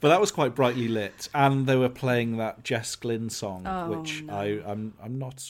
But 0.01 0.10
that 0.10 0.19
was 0.21 0.32
quite 0.32 0.54
brightly 0.54 0.88
lit, 0.88 1.30
and 1.34 1.65
they 1.65 1.75
were 1.75 1.89
playing 1.89 2.38
that 2.38 2.63
Jess 2.63 2.95
Glynne 2.95 3.30
song, 3.30 3.65
Oh, 3.65 3.97
which 3.97 4.23
no. 4.23 4.34
I 4.34 4.62
I'm 4.65 4.93
I'm 5.01 5.17
not, 5.17 5.49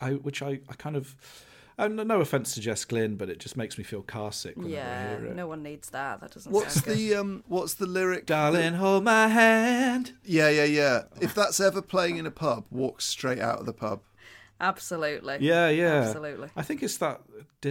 I 0.00 0.12
which 0.12 0.42
I 0.42 0.60
I 0.68 0.74
kind 0.74 0.94
of. 0.96 1.16
And 1.78 1.96
no 1.96 2.20
offense 2.20 2.54
to 2.54 2.60
Jess 2.60 2.84
Glynne, 2.84 3.16
but 3.16 3.28
it 3.30 3.38
just 3.38 3.56
makes 3.56 3.78
me 3.78 3.84
feel 3.84 4.02
car 4.02 4.30
sick 4.32 4.56
whenever 4.56 4.74
I 4.74 4.76
Yeah, 4.78 5.18
hear 5.18 5.26
it. 5.28 5.36
no 5.36 5.46
one 5.46 5.62
needs 5.62 5.88
that. 5.90 6.20
That 6.20 6.32
doesn't 6.32 6.52
What's 6.52 6.74
sound 6.74 6.86
good. 6.86 6.96
the 6.98 7.14
um? 7.14 7.44
What's 7.48 7.74
the 7.74 7.86
lyric? 7.86 8.26
Darling, 8.26 8.74
hold 8.74 9.04
my 9.04 9.28
hand. 9.28 10.12
Yeah, 10.24 10.48
yeah, 10.50 10.64
yeah. 10.64 11.02
If 11.20 11.34
that's 11.34 11.60
ever 11.60 11.80
playing 11.82 12.18
in 12.18 12.26
a 12.26 12.30
pub, 12.30 12.66
walk 12.70 13.00
straight 13.00 13.38
out 13.40 13.60
of 13.60 13.66
the 13.66 13.72
pub. 13.72 14.00
Absolutely. 14.60 15.38
Yeah, 15.40 15.70
yeah. 15.70 16.02
Absolutely. 16.04 16.48
I 16.54 16.62
think 16.62 16.82
it's 16.84 16.96
that. 16.98 17.20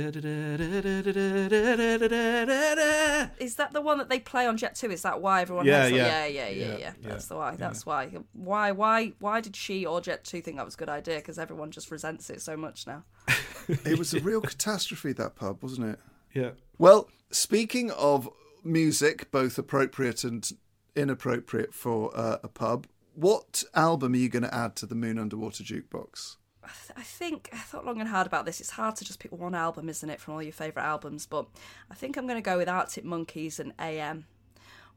Is 3.39 3.55
that 3.55 3.71
the 3.73 3.81
one 3.81 3.97
that 3.99 4.09
they 4.09 4.19
play 4.19 4.45
on 4.45 4.57
Jet 4.57 4.75
2? 4.75 4.91
Is 4.91 5.01
that 5.03 5.21
why 5.21 5.41
everyone 5.41 5.65
Yeah, 5.65 5.83
has 5.83 5.89
that? 5.91 5.95
yeah. 5.95 6.25
Yeah, 6.25 6.25
yeah, 6.25 6.49
yeah, 6.49 6.65
yeah, 6.65 6.77
Yeah, 6.77 6.93
That's 7.09 7.27
the 7.27 7.35
why. 7.35 7.55
That's 7.55 7.85
why. 7.85 8.09
Why 8.33 8.71
why 8.71 9.13
why 9.19 9.39
did 9.41 9.55
she 9.55 9.85
or 9.85 10.01
Jet 10.01 10.23
2 10.25 10.41
think 10.41 10.57
that 10.57 10.65
was 10.65 10.73
a 10.75 10.77
good 10.77 10.89
idea? 10.89 11.17
Because 11.17 11.39
everyone 11.39 11.71
just 11.71 11.91
resents 11.91 12.29
it 12.29 12.41
so 12.41 12.57
much 12.57 12.85
now. 12.87 13.03
It 13.67 13.97
was 13.97 14.13
a 14.13 14.19
real 14.21 14.41
catastrophe 14.41 15.13
that 15.13 15.35
pub, 15.35 15.61
wasn't 15.61 15.93
it? 15.93 15.99
Yeah. 16.33 16.51
Well, 16.77 17.09
speaking 17.31 17.91
of 17.91 18.29
music, 18.63 19.31
both 19.31 19.57
appropriate 19.57 20.23
and 20.23 20.49
inappropriate 20.95 21.73
for 21.73 22.11
uh, 22.15 22.37
a 22.43 22.47
pub, 22.47 22.87
what 23.13 23.63
album 23.73 24.13
are 24.13 24.17
you 24.17 24.29
going 24.29 24.43
to 24.43 24.53
add 24.53 24.75
to 24.77 24.85
the 24.85 24.95
Moon 24.95 25.19
Underwater 25.19 25.63
Jukebox? 25.63 26.37
I 26.63 26.67
th- 26.67 26.97
I 26.97 27.01
think 27.01 27.49
I 27.51 27.57
thought 27.57 27.85
long 27.85 27.99
and 27.99 28.09
hard 28.09 28.27
about 28.27 28.45
this. 28.45 28.61
It's 28.61 28.71
hard 28.71 28.95
to 28.97 29.05
just 29.05 29.19
pick 29.19 29.31
one 29.31 29.55
album, 29.55 29.89
isn't 29.89 30.09
it, 30.09 30.21
from 30.21 30.35
all 30.35 30.43
your 30.43 30.53
favourite 30.53 30.85
albums? 30.85 31.25
But 31.25 31.47
I 31.89 31.95
think 31.95 32.17
I'm 32.17 32.27
going 32.27 32.41
to 32.41 32.49
go 32.49 32.57
with 32.57 32.69
Arctic 32.69 33.03
Monkeys 33.03 33.59
and 33.59 33.73
AM, 33.79 34.25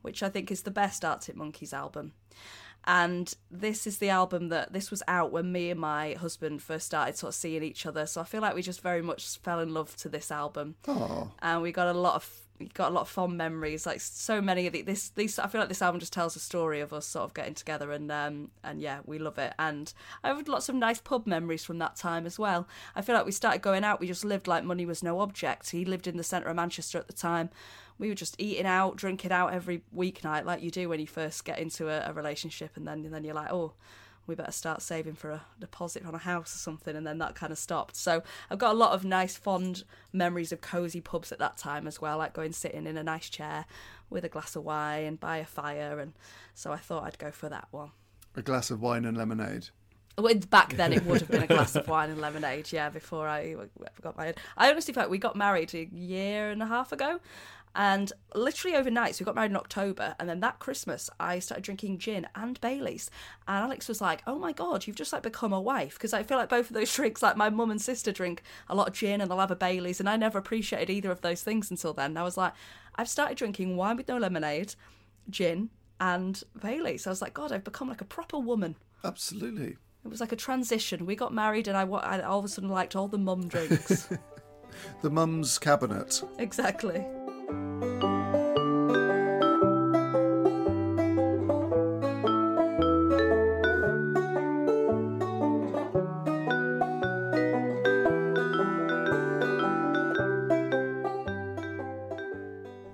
which 0.03 0.23
I 0.23 0.29
think 0.29 0.51
is 0.51 0.63
the 0.63 0.71
best 0.71 1.05
Arctic 1.05 1.37
Monkeys 1.37 1.73
album. 1.73 2.13
And 2.87 3.33
this 3.51 3.87
is 3.87 3.99
the 3.99 4.11
album 4.11 4.49
that 4.49 4.73
this 4.73 4.91
was 4.91 5.03
out 5.09 5.33
when 5.33 5.51
me 5.51 5.71
and 5.71 5.81
my 5.81 6.15
husband 6.15 6.63
first 6.63 6.87
started 6.87 7.17
sort 7.17 7.31
of 7.31 7.35
seeing 7.35 7.63
each 7.63 7.87
other. 7.87 8.07
So 8.07 8.21
I 8.21 8.25
feel 8.25 8.43
like 8.43 8.55
we 8.55 8.63
just 8.63 8.83
very 8.83 9.03
much 9.03 9.39
fell 9.39 9.61
in 9.61 9.73
love 9.73 9.97
to 9.97 10.09
this 10.09 10.31
album. 10.31 10.75
Oh, 10.87 11.31
and 11.41 11.63
we 11.63 11.73
got 11.73 11.89
a 11.89 11.99
lot 11.99 12.17
of 12.17 12.31
got 12.73 12.91
a 12.91 12.95
lot 12.95 13.03
of 13.03 13.09
fond 13.09 13.37
memories. 13.37 13.87
Like 13.87 14.01
so 14.01 14.41
many 14.41 14.67
of 14.67 14.73
the, 14.73 14.83
this 14.83 15.11
these 15.11 15.39
I 15.39 15.47
feel 15.49 15.61
like 15.61 15.69
this 15.69 15.83
album 15.83 16.01
just 16.01 16.13
tells 16.13 16.37
a 16.37 16.41
story 16.41 16.81
of 16.81 16.93
us 16.93 17.07
sort 17.07 17.25
of 17.25 17.35
getting 17.35 17.55
together 17.55 17.93
and 17.93 18.11
um 18.11 18.51
and 18.63 18.81
yeah 18.81 19.01
we 19.05 19.19
love 19.19 19.39
it. 19.39 19.53
And 19.59 19.93
I 20.23 20.29
have 20.29 20.49
lots 20.49 20.69
of 20.69 20.75
nice 20.75 21.01
pub 21.01 21.27
memories 21.27 21.65
from 21.65 21.79
that 21.79 21.97
time 21.97 22.27
as 22.27 22.39
well. 22.39 22.67
I 22.95 23.03
feel 23.03 23.15
like 23.15 23.27
we 23.27 23.33
started 23.33 23.63
going 23.63 23.85
out. 23.85 24.01
We 24.01 24.07
just 24.07 24.25
lived 24.25 24.47
like 24.47 24.65
money 24.65 24.87
was 24.87 25.03
no 25.03 25.21
object. 25.21 25.71
He 25.71 25.85
lived 25.85 26.07
in 26.07 26.17
the 26.17 26.25
centre 26.25 26.49
of 26.49 26.57
Manchester 26.57 26.99
at 26.99 27.07
the 27.07 27.13
time. 27.13 27.51
We 27.99 28.09
were 28.09 28.15
just 28.15 28.35
eating 28.39 28.67
out, 28.67 28.97
drinking 28.97 29.31
out 29.31 29.53
every 29.53 29.83
weeknight, 29.97 30.45
like 30.45 30.63
you 30.63 30.71
do 30.71 30.89
when 30.89 30.99
you 30.99 31.07
first 31.07 31.45
get 31.45 31.61
into 31.61 31.89
a, 31.89 32.11
a 32.11 32.13
relationship, 32.13 32.77
and 32.77 32.89
then 32.89 33.05
and 33.05 33.15
then 33.15 33.23
you're 33.23 33.35
like, 33.35 33.53
oh, 33.53 33.75
we 34.27 34.35
better 34.35 34.53
start 34.53 34.83
saving 34.83 35.15
for 35.15 35.31
a 35.31 35.43
deposit 35.61 36.05
on 36.07 36.15
a 36.15 36.19
house 36.19 36.55
or 36.55 36.59
something 36.59 36.97
and 36.97 37.07
then 37.07 37.19
that 37.19 37.35
kind 37.35 37.53
of 37.53 37.59
stopped. 37.59 37.97
So 37.97 38.23
i've 38.51 38.59
got 38.59 38.75
a 38.75 38.79
lot 38.79 38.93
of 38.93 39.05
nice 39.05 39.37
fond 39.37 39.85
memories 40.13 40.53
of 40.53 40.61
cozy 40.61 41.01
pubs 41.01 41.33
at 41.33 41.39
that 41.39 41.57
time 41.57 41.87
as 41.87 42.01
well 42.01 42.19
like 42.19 42.33
going 42.33 42.53
sitting 42.53 42.87
in 42.87 42.97
a 42.97 43.03
nice 43.03 43.29
chair 43.29 43.67
with 44.11 44.25
a 44.25 44.29
glass 44.29 44.57
of 44.57 44.65
wine 44.65 45.05
and 45.05 45.21
by 45.21 45.39
a 45.39 45.45
fire 45.45 45.99
and 45.99 46.13
so 46.55 46.73
i 46.73 46.77
thought 46.77 47.05
i'd 47.05 47.19
go 47.19 47.31
for 47.31 47.49
that 47.49 47.69
one. 47.71 47.91
A 48.37 48.43
glass 48.43 48.71
of 48.71 48.81
wine 48.81 49.05
and 49.05 49.17
lemonade. 49.17 49.69
well, 50.19 50.35
back 50.51 50.75
then 50.75 50.93
it 50.93 51.05
would 51.05 51.21
have 51.21 51.31
been 51.31 51.43
a 51.43 51.47
glass 51.47 51.77
of 51.77 51.87
wine 51.95 52.11
and 52.11 52.21
lemonade 52.21 52.73
yeah 52.73 52.89
before 52.89 53.29
i 53.29 53.55
got 54.03 54.17
married. 54.17 54.37
I 54.57 54.71
honestly 54.71 54.95
felt 54.95 55.11
we 55.11 55.19
got 55.19 55.37
married 55.37 55.75
a 55.75 55.87
year 55.87 56.51
and 56.51 56.63
a 56.63 56.67
half 56.67 56.93
ago 56.93 57.21
and 57.77 58.13
literally 58.35 58.77
overnight, 58.77 59.15
so 59.15 59.23
we 59.23 59.27
got 59.27 59.35
married 59.35 59.51
in 59.51 59.57
October, 59.57 60.15
and 60.19 60.29
then 60.29 60.41
that 60.41 60.59
Christmas 60.61 61.11
I 61.19 61.39
started 61.41 61.65
drinking 61.65 61.99
gin 61.99 62.27
and 62.35 62.61
Baileys. 62.61 63.11
And 63.49 63.65
Alex 63.65 63.89
was 63.89 64.01
like, 64.01 64.23
"Oh 64.27 64.39
my 64.39 64.53
god, 64.53 64.87
you've 64.87 64.97
just 64.97 65.13
like 65.13 65.23
become 65.23 65.53
a 65.53 65.61
wife," 65.61 65.95
because 65.95 66.13
I 66.13 66.23
feel 66.23 66.39
like 66.39 66.49
both 66.49 66.71
of 66.71 66.75
those 66.75 66.95
drinks, 66.97 67.23
like 67.23 67.37
my 67.37 67.51
mum 67.51 67.71
and 67.71 67.83
sister 67.83 68.13
drink 68.13 68.43
a 68.69 68.75
lot 68.75 68.89
of 68.89 68.95
gin 68.95 69.21
and 69.21 69.31
they'll 69.31 69.39
have 69.39 69.51
a 69.51 69.57
Baileys, 69.57 70.01
and 70.01 70.09
I 70.09 70.17
never 70.17 70.39
appreciated 70.39 70.91
either 70.91 71.11
of 71.11 71.21
those 71.23 71.43
things 71.43 71.71
until 71.71 71.93
then. 71.93 72.13
And 72.13 72.19
I 72.19 72.23
was 72.23 72.37
like, 72.37 72.53
I've 72.95 73.09
started 73.09 73.37
drinking 73.37 73.77
wine 73.77 73.97
with 73.97 74.09
no 74.09 74.19
lemonade, 74.19 74.75
gin, 75.31 75.71
and 76.01 76.43
Baileys. 76.61 77.03
So 77.03 77.11
I 77.11 77.13
was 77.13 77.23
like, 77.23 77.35
God, 77.35 77.51
I've 77.53 77.65
become 77.65 77.89
like 77.89 78.01
a 78.01 78.05
proper 78.07 78.39
woman. 78.39 78.77
Absolutely. 79.03 79.77
It 80.05 80.09
was 80.09 80.21
like 80.21 80.33
a 80.33 80.37
transition. 80.37 81.07
We 81.07 81.17
got 81.17 81.33
married, 81.33 81.67
and 81.67 81.77
I, 81.77 81.83
I 81.83 82.21
all 82.23 82.39
of 82.39 82.45
a 82.45 82.49
sudden 82.49 82.71
liked 82.71 82.95
all 82.95 83.09
the 83.09 83.19
mum 83.19 83.49
drinks. 83.49 84.09
The 85.03 85.11
mum's 85.11 85.57
cabinet. 85.59 86.21
exactly. 86.39 87.07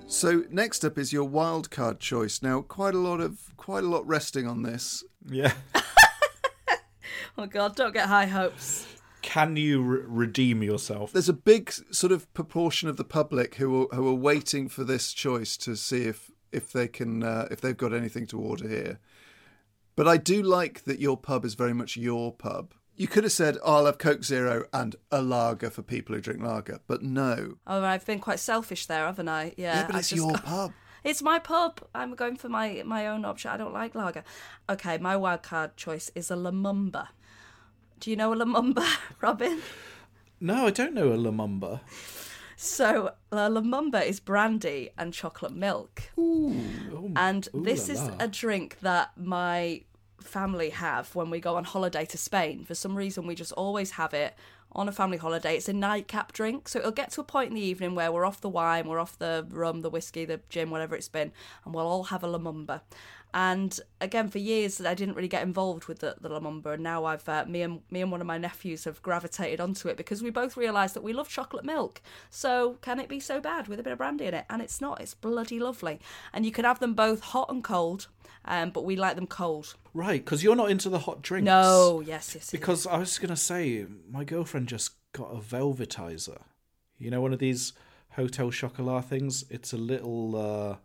So 0.07 0.45
next 0.51 0.85
up 0.85 0.99
is 0.99 1.15
your 1.15 1.25
wild 1.25 1.71
card 1.71 1.99
choice. 1.99 2.43
Now, 2.43 2.61
quite 2.61 2.95
a 2.95 2.99
lot 2.99 3.21
of 3.21 3.57
quite 3.57 3.85
a 3.85 3.89
lot 3.89 4.07
resting 4.07 4.47
on 4.47 4.63
this. 4.63 5.03
Yeah. 5.27 5.55
Oh 7.39 7.47
God, 7.47 7.75
don't 7.75 7.95
get 7.95 8.07
high 8.07 8.27
hopes. 8.27 8.87
Can 9.23 9.57
you 9.57 9.83
re- 9.83 10.03
redeem 10.07 10.63
yourself? 10.63 11.13
There's 11.13 11.29
a 11.29 11.35
big 11.35 11.71
sort 11.91 12.13
of 12.13 12.33
proportion 12.35 12.89
of 12.89 12.97
the 12.97 13.05
public 13.05 13.57
who 13.57 13.83
are, 13.83 13.95
who 13.95 14.09
are 14.09 14.15
waiting 14.15 14.69
for 14.69 14.85
this 14.85 15.13
choice 15.13 15.57
to 15.59 15.77
see 15.77 16.03
if 16.05 16.31
if 16.53 16.73
they 16.73 16.89
can 16.89 17.23
uh, 17.23 17.47
if 17.51 17.61
they've 17.61 17.77
got 17.77 17.93
anything 17.93 18.27
to 18.29 18.41
order 18.41 18.69
here. 18.69 18.99
But 19.97 20.09
I 20.09 20.17
do 20.17 20.43
like 20.43 20.85
that 20.85 20.99
your 21.01 21.17
pub 21.17 21.45
is 21.45 21.55
very 21.55 21.75
much 21.75 21.97
your 21.97 22.33
pub. 22.33 22.75
You 22.97 23.07
could 23.09 23.25
have 23.25 23.33
said, 23.33 23.57
oh, 23.63 23.77
"I'll 23.77 23.87
have 23.87 23.99
Coke 23.99 24.25
Zero 24.25 24.65
and 24.73 24.97
a 25.11 25.23
lager 25.23 25.71
for 25.71 25.83
people 25.83 26.15
who 26.15 26.21
drink 26.21 26.43
lager," 26.43 26.81
but 26.87 27.03
no. 27.03 27.57
Oh, 27.67 27.83
I've 27.85 28.05
been 28.07 28.19
quite 28.21 28.41
selfish 28.41 28.87
there, 28.87 29.07
haven't 29.07 29.29
I? 29.29 29.55
Yeah. 29.57 29.81
Yeah, 29.81 29.87
but 29.87 29.97
it's 29.97 30.09
just 30.11 30.23
your 30.23 30.33
got- 30.33 30.45
pub. 30.45 30.73
It's 31.03 31.23
my 31.23 31.39
pub. 31.39 31.81
I'm 31.95 32.15
going 32.15 32.37
for 32.37 32.51
my 32.51 32.83
my 32.85 33.07
own 33.07 33.25
option. 33.25 33.51
I 33.51 33.57
don't 33.57 33.73
like 33.73 33.95
lager. 33.95 34.23
Okay, 34.69 34.99
my 34.99 35.17
wild 35.17 35.43
card 35.43 35.75
choice 35.79 36.11
is 36.15 36.31
a 36.31 36.35
Lumumba. 36.35 37.09
Do 38.01 38.11
you 38.11 38.17
know 38.17 38.33
a 38.33 38.37
Lumumba, 38.37 38.87
Robin? 39.21 39.61
No, 40.41 40.67
I 40.67 40.71
don't 40.71 40.95
know 40.95 41.13
a 41.13 41.17
Lumumba. 41.19 41.81
So 42.57 43.13
La 43.31 43.49
Lumumba 43.49 44.05
is 44.05 44.21
brandy 44.21 44.91
and 44.99 45.13
chocolate 45.13 45.55
milk. 45.55 46.03
Ooh, 46.19 47.13
and 47.17 47.49
ooh 47.55 47.63
this 47.63 47.89
la 47.89 47.95
is 47.95 48.01
la. 48.03 48.17
a 48.21 48.29
drink 48.29 48.79
that 48.81 49.11
my 49.17 49.83
family 50.23 50.71
have 50.71 51.15
when 51.15 51.31
we 51.31 51.41
go 51.41 51.57
on 51.57 51.65
holiday 51.65 52.05
to 52.07 52.19
Spain. 52.19 52.65
For 52.65 52.75
some 52.75 52.95
reason, 52.97 53.27
we 53.27 53.35
just 53.35 53.53
always 53.53 53.93
have 53.93 54.15
it 54.15 54.35
on 54.73 54.89
a 54.89 54.93
family 54.93 55.17
holiday. 55.17 55.57
It's 55.57 55.69
a 55.69 55.73
nightcap 55.73 56.33
drink, 56.33 56.69
so 56.69 56.79
it'll 56.79 56.93
get 56.93 57.11
to 57.13 57.21
a 57.21 57.25
point 57.25 57.49
in 57.49 57.55
the 57.57 57.63
evening 57.63 57.95
where 57.95 58.13
we're 58.13 58.25
off 58.25 58.41
the 58.41 58.49
wine, 58.49 58.87
we're 58.89 59.01
off 59.01 59.19
the 59.19 59.47
rum, 59.51 59.81
the 59.81 59.91
whiskey, 59.91 60.25
the 60.25 60.41
gin, 60.49 60.71
whatever 60.71 60.95
it's 60.95 61.09
been, 61.09 61.33
and 61.65 61.75
we'll 61.75 61.87
all 61.87 62.05
have 62.05 62.23
a 62.23 62.29
Lumumba. 62.29 62.83
And 63.33 63.79
again, 64.01 64.29
for 64.29 64.39
years, 64.39 64.81
I 64.81 64.95
didn't 64.95 65.15
really 65.15 65.29
get 65.29 65.43
involved 65.43 65.87
with 65.87 66.01
the, 66.01 66.17
the 66.21 66.29
Lumumba, 66.29 66.75
and 66.75 66.83
now 66.83 67.05
I've 67.05 67.29
uh, 67.29 67.45
me 67.47 67.63
and 67.63 67.81
me 67.91 68.03
and 68.03 68.11
one 68.11 68.21
of 68.21 68.27
my 68.27 68.39
nephews 68.39 68.85
have 68.85 69.03
gravitated 69.03 69.61
onto 69.61 69.89
it 69.89 69.97
because 69.97 70.23
we 70.23 70.31
both 70.31 70.57
realised 70.57 70.95
that 70.95 71.03
we 71.03 71.13
love 71.13 71.29
chocolate 71.29 71.65
milk. 71.65 72.03
So 72.29 72.79
can 72.81 72.99
it 72.99 73.09
be 73.09 73.21
so 73.21 73.41
bad 73.41 73.69
with 73.69 73.79
a 73.79 73.83
bit 73.83 73.93
of 73.93 73.99
brandy 73.99 74.27
in 74.27 74.35
it? 74.35 74.47
And 74.51 74.61
it's 74.61 74.81
not. 74.81 75.01
It's 75.01 75.15
bloody 75.15 75.61
lovely, 75.61 76.01
and 76.33 76.45
you 76.45 76.53
can 76.53 76.65
have 76.65 76.81
them 76.81 76.95
both 76.95 77.21
hot 77.21 77.51
and 77.51 77.63
cold. 77.63 78.09
Um, 78.47 78.71
but 78.71 78.87
we 78.87 78.97
like 78.97 79.17
them 79.17 79.27
cold. 79.27 79.75
Right, 79.93 80.25
because 80.25 80.43
you're 80.43 80.57
not 80.57 80.71
into 80.71 80.89
the 80.89 81.01
hot 81.01 81.21
drinks. 81.21 81.45
No, 81.45 82.01
yes, 82.01 82.35
yes, 82.35 82.35
yes. 82.35 82.51
Because 82.51 82.87
I 82.87 82.97
was 82.97 83.19
going 83.19 83.29
to 83.29 83.37
say, 83.37 83.85
my 84.09 84.25
girlfriend 84.25 84.69
just 84.69 84.93
got 85.13 85.31
a 85.31 85.41
velvetizer. 85.41 86.41
You 86.97 87.11
know, 87.11 87.21
one 87.21 87.35
of 87.35 87.39
these 87.39 87.75
Hotel 88.13 88.51
Chocolat 88.51 89.05
things? 89.05 89.45
It's 89.51 89.73
a 89.73 89.77
little 89.77 90.37
uh, 90.37 90.77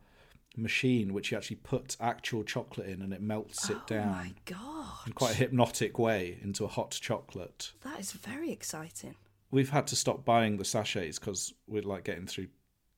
machine 0.57 1.13
which 1.13 1.31
you 1.31 1.37
actually 1.37 1.57
put 1.57 1.95
actual 1.99 2.43
chocolate 2.43 2.87
in 2.87 3.01
and 3.01 3.13
it 3.13 3.21
melts 3.21 3.69
it 3.69 3.77
Oh 3.77 3.83
down 3.87 4.11
my 4.11 4.33
god, 4.45 5.07
in 5.07 5.13
quite 5.13 5.31
a 5.31 5.35
hypnotic 5.37 5.97
way 5.99 6.37
into 6.41 6.63
a 6.65 6.67
hot 6.67 6.91
chocolate. 7.01 7.71
that 7.83 7.99
is 7.99 8.11
very 8.11 8.51
exciting. 8.51 9.15
We've 9.51 9.69
had 9.69 9.87
to 9.87 9.95
stop 9.95 10.25
buying 10.25 10.57
the 10.57 10.65
sachets 10.65 11.19
because 11.19 11.53
we're 11.67 11.81
like 11.83 12.03
getting 12.03 12.27
through 12.27 12.47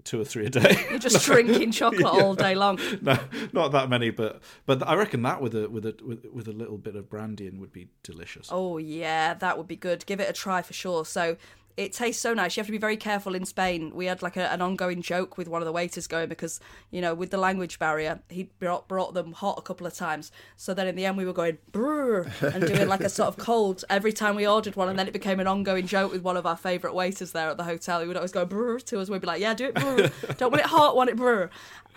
two 0.03 0.21
or 0.21 0.25
three 0.25 0.45
a 0.45 0.49
day. 0.49 0.75
You're 0.89 0.99
just 0.99 1.25
drinking 1.25 1.71
chocolate 1.71 2.05
all 2.23 2.33
day 2.35 2.55
long. 2.55 2.79
no, 3.01 3.19
not 3.51 3.73
that 3.73 3.89
many, 3.89 4.09
but 4.09 4.41
but 4.65 4.87
I 4.87 4.95
reckon 4.95 5.21
that 5.23 5.41
with 5.41 5.53
a 5.55 5.69
with 5.69 5.85
a 5.85 5.95
with, 6.03 6.25
with 6.31 6.47
a 6.47 6.53
little 6.53 6.77
bit 6.77 6.95
of 6.95 7.09
brandy 7.09 7.45
in 7.47 7.59
would 7.59 7.73
be 7.73 7.89
delicious. 8.03 8.47
Oh 8.51 8.77
yeah, 8.77 9.33
that 9.35 9.57
would 9.57 9.67
be 9.67 9.75
good. 9.75 10.05
Give 10.05 10.19
it 10.19 10.29
a 10.29 10.33
try 10.33 10.61
for 10.61 10.73
sure. 10.73 11.03
So 11.03 11.35
it 11.77 11.93
tastes 11.93 12.21
so 12.21 12.33
nice. 12.33 12.57
You 12.57 12.61
have 12.61 12.65
to 12.65 12.71
be 12.71 12.79
very 12.79 12.97
careful 12.97 13.35
in 13.35 13.45
Spain. 13.45 13.91
We 13.93 14.07
had 14.07 14.23
like 14.23 14.35
a, 14.35 14.51
an 14.51 14.61
ongoing 14.63 15.03
joke 15.03 15.37
with 15.37 15.47
one 15.47 15.61
of 15.61 15.67
the 15.67 15.71
waiters 15.71 16.07
going 16.07 16.27
because 16.27 16.59
you 16.89 17.01
know 17.01 17.13
with 17.13 17.29
the 17.29 17.37
language 17.37 17.77
barrier, 17.77 18.19
he 18.29 18.49
brought, 18.59 18.87
brought 18.87 19.13
them 19.13 19.31
hot 19.31 19.59
a 19.59 19.61
couple 19.61 19.85
of 19.85 19.93
times. 19.93 20.31
So 20.55 20.73
then 20.73 20.87
in 20.87 20.95
the 20.95 21.05
end 21.05 21.17
we 21.17 21.25
were 21.25 21.33
going 21.33 21.59
brr 21.71 22.27
and 22.41 22.65
doing 22.65 22.87
like 22.87 23.01
a 23.01 23.09
sort 23.09 23.27
of 23.27 23.37
cold 23.45 23.85
every 23.91 24.11
time 24.11 24.35
we 24.35 24.47
ordered 24.47 24.75
one, 24.75 24.89
and 24.89 24.97
then 24.97 25.07
it 25.07 25.13
became 25.13 25.39
an 25.39 25.47
ongoing 25.47 25.85
joke 25.85 26.11
with 26.11 26.23
one 26.23 26.35
of 26.35 26.47
our 26.47 26.57
favourite 26.57 26.95
waiters 26.95 27.31
there 27.31 27.49
at 27.49 27.57
the 27.57 27.63
hotel. 27.63 28.01
He 28.01 28.07
would 28.07 28.17
always 28.17 28.31
go 28.31 28.43
brr 28.43 28.79
to 28.79 28.99
us. 28.99 29.09
We'd 29.09 29.21
be 29.21 29.27
like, 29.27 29.41
yeah, 29.41 29.53
do 29.53 29.65
it 29.65 29.75
brr. 29.75 30.09
Don't 30.37 30.51
want 30.51 30.63
it 30.63 30.69
hot, 30.69 30.95
want 30.95 31.11
it 31.11 31.15
brr. 31.15 31.49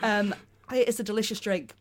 Um, 0.02 0.34
it 0.72 0.88
is 0.88 1.00
a 1.00 1.02
delicious 1.02 1.40
drink 1.40 1.74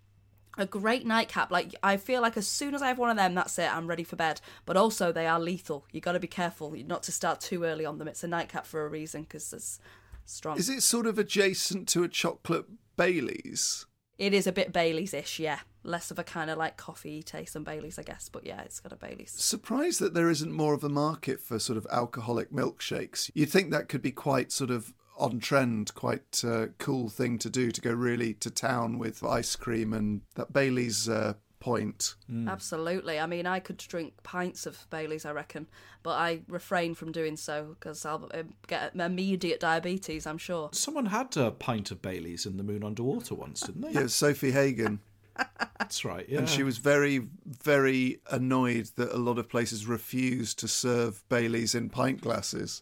a 0.60 0.66
great 0.66 1.06
nightcap. 1.06 1.52
Like 1.52 1.76
I 1.82 1.98
feel 1.98 2.22
like 2.22 2.38
as 2.38 2.48
soon 2.48 2.76
as 2.76 2.82
I 2.82 2.88
have 2.88 2.98
one 2.98 3.10
of 3.10 3.18
them, 3.18 3.34
that's 3.34 3.58
it. 3.58 3.74
I'm 3.74 3.88
ready 3.88 4.04
for 4.04 4.16
bed. 4.16 4.42
But 4.66 4.78
also 4.78 5.12
they 5.12 5.28
are 5.28 5.40
lethal. 5.40 5.86
You 5.92 6.02
got 6.02 6.14
to 6.14 6.20
be 6.20 6.28
careful 6.28 6.76
not 6.86 7.04
to 7.04 7.12
start 7.12 7.42
too 7.42 7.64
early 7.64 7.86
on 7.86 7.98
them. 7.98 8.08
It's 8.08 8.24
a 8.24 8.28
nightcap 8.28 8.66
for 8.66 8.86
a 8.86 8.90
reason 8.90 9.24
because 9.24 9.52
it's 9.54 9.80
strong. 10.26 10.58
Is 10.58 10.70
it 10.70 10.84
sort 10.84 11.08
of 11.08 11.18
adjacent 11.18 11.88
to 11.90 12.04
a 12.04 12.08
chocolate 12.08 12.66
Bailey's? 12.98 13.86
It 14.18 14.34
is 14.34 14.48
a 14.48 14.52
bit 14.52 14.74
Bailey's-ish, 14.74 15.40
yeah. 15.40 15.60
Less 15.82 16.12
of 16.12 16.20
a 16.20 16.26
kind 16.26 16.50
of 16.50 16.58
like 16.58 16.76
coffee 16.76 17.24
taste 17.24 17.54
than 17.54 17.64
Bailey's, 17.64 17.98
I 17.98 18.04
guess. 18.04 18.28
But 18.28 18.46
yeah, 18.46 18.60
it's 18.64 18.82
got 18.82 18.92
a 18.92 18.98
Bailey's. 18.98 19.32
Surprised 19.32 20.02
that 20.02 20.14
there 20.14 20.30
isn't 20.30 20.52
more 20.52 20.74
of 20.74 20.84
a 20.84 20.90
market 20.90 21.40
for 21.40 21.58
sort 21.58 21.78
of 21.78 21.88
alcoholic 21.90 22.52
milkshakes. 22.52 23.32
You'd 23.34 23.50
think 23.50 23.72
that 23.72 23.88
could 23.88 24.02
be 24.02 24.12
quite 24.12 24.52
sort 24.52 24.72
of 24.72 24.94
on 25.20 25.40
trend, 25.40 25.94
quite 25.94 26.44
uh, 26.46 26.68
cool 26.78 27.10
thing 27.10 27.38
to 27.40 27.50
do 27.50 27.72
to 27.72 27.82
go 27.82 27.92
really 27.92 28.34
to 28.36 28.50
town 28.50 28.98
with 28.98 29.24
ice 29.24 29.56
cream 29.56 29.94
and 29.94 30.22
that 30.36 30.54
Bailey's 30.54 31.08
uh, 31.10 31.34
point. 31.60 32.16
Absolutely. 32.48 33.20
I 33.20 33.26
mean, 33.26 33.46
I 33.46 33.60
could 33.60 33.78
drink 33.78 34.14
pints 34.24 34.66
of 34.66 34.88
Bailey's, 34.90 35.26
I 35.26 35.32
reckon, 35.32 35.68
but 36.04 36.12
I 36.12 36.42
refrain 36.48 36.96
from 36.96 37.12
doing 37.12 37.36
so 37.36 37.76
because 37.80 38.06
I'll 38.06 38.30
uh, 38.34 38.44
get 38.68 38.96
immediate 38.96 39.60
diabetes. 39.60 40.26
I'm 40.26 40.38
sure. 40.38 40.70
Someone 40.72 41.08
had 41.08 41.36
a 41.38 41.52
pint 41.52 41.92
of 41.92 42.02
Bailey's 42.02 42.46
in 42.46 42.58
the 42.58 42.64
Moon 42.64 42.84
Underwater 42.84 43.36
once, 43.36 43.62
didn't 43.62 43.82
they? 43.82 43.92
Yeah, 43.92 44.04
Sofie 44.04 44.54
Hagen. 44.54 45.00
That's 45.80 46.04
right. 46.06 46.28
Yeah. 46.28 46.40
And 46.40 46.50
she 46.50 46.64
was 46.64 46.78
very, 46.78 47.28
very 47.46 48.22
annoyed 48.30 48.90
that 48.96 49.12
a 49.12 49.18
lot 49.18 49.38
of 49.38 49.50
places 49.50 49.86
refused 49.86 50.60
to 50.60 50.68
serve 50.68 51.28
Bailey's 51.30 51.76
in 51.76 51.90
pint 51.90 52.22
glasses. 52.22 52.82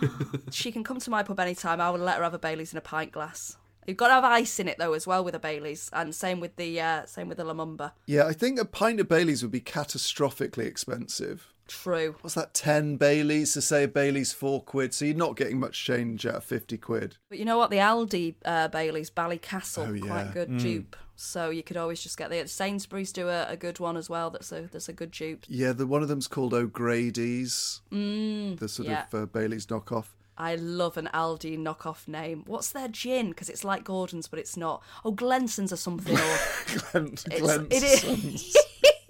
She 0.50 0.70
can 0.72 0.84
come 0.84 1.00
to 1.00 1.10
my 1.10 1.22
pub 1.22 1.40
anytime. 1.40 1.80
I 1.80 1.90
will 1.90 1.98
let 1.98 2.16
her 2.18 2.22
have 2.22 2.34
a 2.34 2.38
Bailey's 2.38 2.72
in 2.72 2.78
a 2.78 2.82
pint 2.82 3.12
glass. 3.12 3.56
You've 3.86 3.96
got 3.96 4.08
to 4.08 4.14
have 4.14 4.24
ice 4.24 4.58
in 4.60 4.68
it 4.68 4.78
though, 4.78 4.92
as 4.94 5.06
well 5.06 5.22
with 5.24 5.34
a 5.34 5.38
Bailey's, 5.38 5.90
and 5.92 6.14
same 6.14 6.40
with 6.40 6.56
the 6.56 6.80
uh, 6.80 7.06
same 7.06 7.28
with 7.28 7.38
the 7.38 7.44
Lumumba. 7.44 7.92
Yeah, 8.06 8.26
I 8.26 8.32
think 8.32 8.58
a 8.58 8.64
pint 8.64 9.00
of 9.00 9.08
Bailey's 9.08 9.42
would 9.42 9.52
be 9.52 9.60
catastrophically 9.60 10.64
expensive. 10.66 11.52
True. 11.66 12.14
What's 12.20 12.34
that, 12.34 12.52
10 12.52 12.96
Baileys? 12.96 13.54
To 13.54 13.62
say 13.62 13.84
a 13.84 13.88
Bailey's 13.88 14.32
four 14.32 14.62
quid, 14.62 14.92
so 14.92 15.06
you're 15.06 15.14
not 15.16 15.34
getting 15.36 15.58
much 15.58 15.82
change 15.82 16.26
out 16.26 16.34
of 16.36 16.44
50 16.44 16.76
quid. 16.78 17.16
But 17.30 17.38
you 17.38 17.46
know 17.46 17.56
what? 17.56 17.70
The 17.70 17.78
Aldi 17.78 18.34
uh, 18.44 18.68
Bailey's 18.68 19.10
Ballycastle, 19.10 19.88
Oh, 19.88 19.92
yeah. 19.94 20.06
quite 20.06 20.34
good 20.34 20.58
dupe. 20.58 20.94
So 21.16 21.50
you 21.50 21.62
could 21.62 21.76
always 21.76 22.02
just 22.02 22.16
get 22.16 22.30
the 22.30 22.46
Sainsbury's 22.48 23.12
do 23.12 23.28
a, 23.28 23.46
a 23.48 23.56
good 23.56 23.78
one 23.78 23.96
as 23.96 24.10
well. 24.10 24.30
That's 24.30 24.50
a 24.52 24.62
that's 24.62 24.88
a 24.88 24.92
good 24.92 25.12
dupe. 25.12 25.44
Yeah, 25.48 25.72
the 25.72 25.86
one 25.86 26.02
of 26.02 26.08
them's 26.08 26.26
called 26.26 26.52
O'Grady's, 26.52 27.80
mm, 27.92 28.58
the 28.58 28.68
sort 28.68 28.88
yeah. 28.88 29.04
of 29.12 29.22
uh, 29.22 29.26
Bailey's 29.26 29.66
knockoff. 29.66 30.06
I 30.36 30.56
love 30.56 30.96
an 30.96 31.08
Aldi 31.14 31.58
knockoff 31.58 32.08
name. 32.08 32.42
What's 32.46 32.72
their 32.72 32.88
gin? 32.88 33.28
Because 33.28 33.48
it's 33.48 33.64
like 33.64 33.84
Gordon's, 33.84 34.26
but 34.26 34.40
it's 34.40 34.56
not. 34.56 34.82
Oh, 35.04 35.12
Glenson's 35.12 35.72
or 35.72 35.76
something. 35.76 36.18
Or 36.24 36.80
Glen, 36.92 37.12
it's, 37.12 37.24
Glen's 37.24 37.66
it 37.70 37.82
is. 37.82 38.56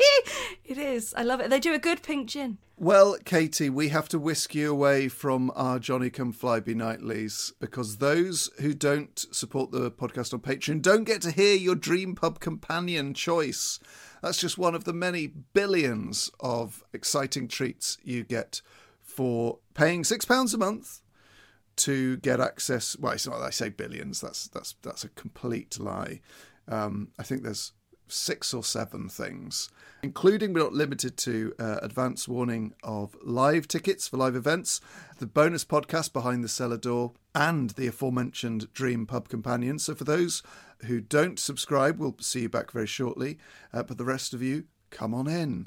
It 0.65 0.79
is. 0.79 1.13
I 1.15 1.23
love 1.23 1.41
it. 1.41 1.51
They 1.51 1.61
do 1.61 1.75
a 1.75 1.79
good 1.79 2.03
pink 2.03 2.29
gin. 2.31 2.59
Well, 2.77 3.19
Katie, 3.25 3.71
we 3.71 3.91
have 3.91 4.09
to 4.09 4.19
whisk 4.19 4.55
you 4.55 4.71
away 4.71 5.09
from 5.09 5.53
our 5.55 5.79
Johnny 5.79 6.11
Come 6.11 6.33
Flyby 6.33 6.75
Nightlies 6.75 7.53
because 7.61 7.99
those 7.99 8.51
who 8.61 8.75
don't 8.75 9.17
support 9.31 9.71
the 9.71 9.91
podcast 9.91 10.33
on 10.33 10.41
Patreon 10.41 10.83
don't 10.83 11.05
get 11.05 11.23
to 11.23 11.31
hear 11.31 11.55
your 11.55 11.75
Dream 11.77 12.15
Pub 12.15 12.41
companion 12.41 13.15
choice. 13.15 13.79
That's 14.23 14.39
just 14.39 14.59
one 14.59 14.75
of 14.75 14.85
the 14.85 14.93
many 14.93 15.27
billions 15.27 16.31
of 16.41 16.83
exciting 16.93 17.47
treats 17.47 17.99
you 18.03 18.25
get 18.25 18.63
for 19.03 19.59
paying 19.75 20.03
£6 20.03 20.55
a 20.55 20.59
month 20.59 21.03
to 21.77 22.17
get 22.19 22.41
access. 22.41 22.97
Well, 22.99 23.13
it's 23.13 23.27
not 23.27 23.41
I 23.41 23.51
say 23.51 23.69
billions. 23.69 24.21
That's 24.21 24.49
that's 24.49 24.75
that's 24.83 25.05
a 25.05 25.09
complete 25.11 25.79
lie. 25.79 26.21
Um, 26.69 27.09
I 27.19 27.23
think 27.23 27.43
there's 27.43 27.73
six 28.09 28.53
or 28.55 28.63
seven 28.63 29.09
things, 29.09 29.71
including 30.03 30.53
but 30.53 30.63
not 30.63 30.73
limited 30.73 31.17
to 31.17 31.55
uh, 31.59 31.79
advance 31.83 32.29
warning 32.29 32.75
of 32.83 33.17
live 33.23 33.67
tickets 33.67 34.09
for 34.09 34.17
live 34.17 34.37
events, 34.37 34.81
the 35.19 35.27
bonus 35.27 35.65
podcast 35.65 36.13
behind 36.13 36.45
the 36.45 36.49
cellar 36.49 36.77
door, 36.77 37.13
and 37.35 37.71
the 37.71 37.87
aforementioned 37.87 38.73
Dream 38.73 39.07
Pub 39.07 39.29
Companion. 39.29 39.79
So 39.79 39.95
for 39.95 40.05
those 40.05 40.43
who 40.87 41.01
don't 41.01 41.39
subscribe, 41.39 41.99
we'll 41.99 42.17
see 42.21 42.43
you 42.43 42.49
back 42.49 42.71
very 42.71 42.87
shortly. 42.87 43.39
Uh, 43.73 43.83
but 43.83 43.99
the 43.99 44.05
rest 44.05 44.35
of 44.35 44.43
you, 44.43 44.65
come 44.91 45.15
on 45.15 45.27
in. 45.27 45.67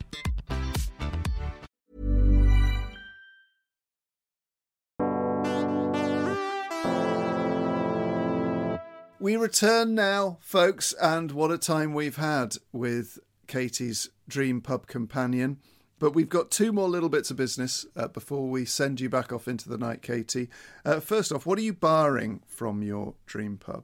We 9.21 9.35
return 9.35 9.93
now, 9.93 10.39
folks, 10.41 10.93
and 10.93 11.31
what 11.31 11.51
a 11.51 11.59
time 11.59 11.93
we've 11.93 12.15
had 12.15 12.55
with 12.71 13.19
Katie's 13.45 14.09
dream 14.27 14.61
pub 14.61 14.87
companion. 14.87 15.59
But 15.99 16.15
we've 16.15 16.27
got 16.27 16.49
two 16.49 16.73
more 16.73 16.89
little 16.89 17.07
bits 17.07 17.29
of 17.29 17.37
business 17.37 17.85
uh, 17.95 18.07
before 18.07 18.49
we 18.49 18.65
send 18.65 18.99
you 18.99 19.09
back 19.09 19.31
off 19.31 19.47
into 19.47 19.69
the 19.69 19.77
night, 19.77 20.01
Katie. 20.01 20.49
Uh, 20.83 20.99
first 21.01 21.31
off, 21.31 21.45
what 21.45 21.59
are 21.59 21.61
you 21.61 21.71
barring 21.71 22.41
from 22.47 22.81
your 22.81 23.13
dream 23.27 23.57
pub? 23.57 23.83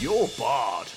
You're 0.00 0.30
barred. 0.36 0.88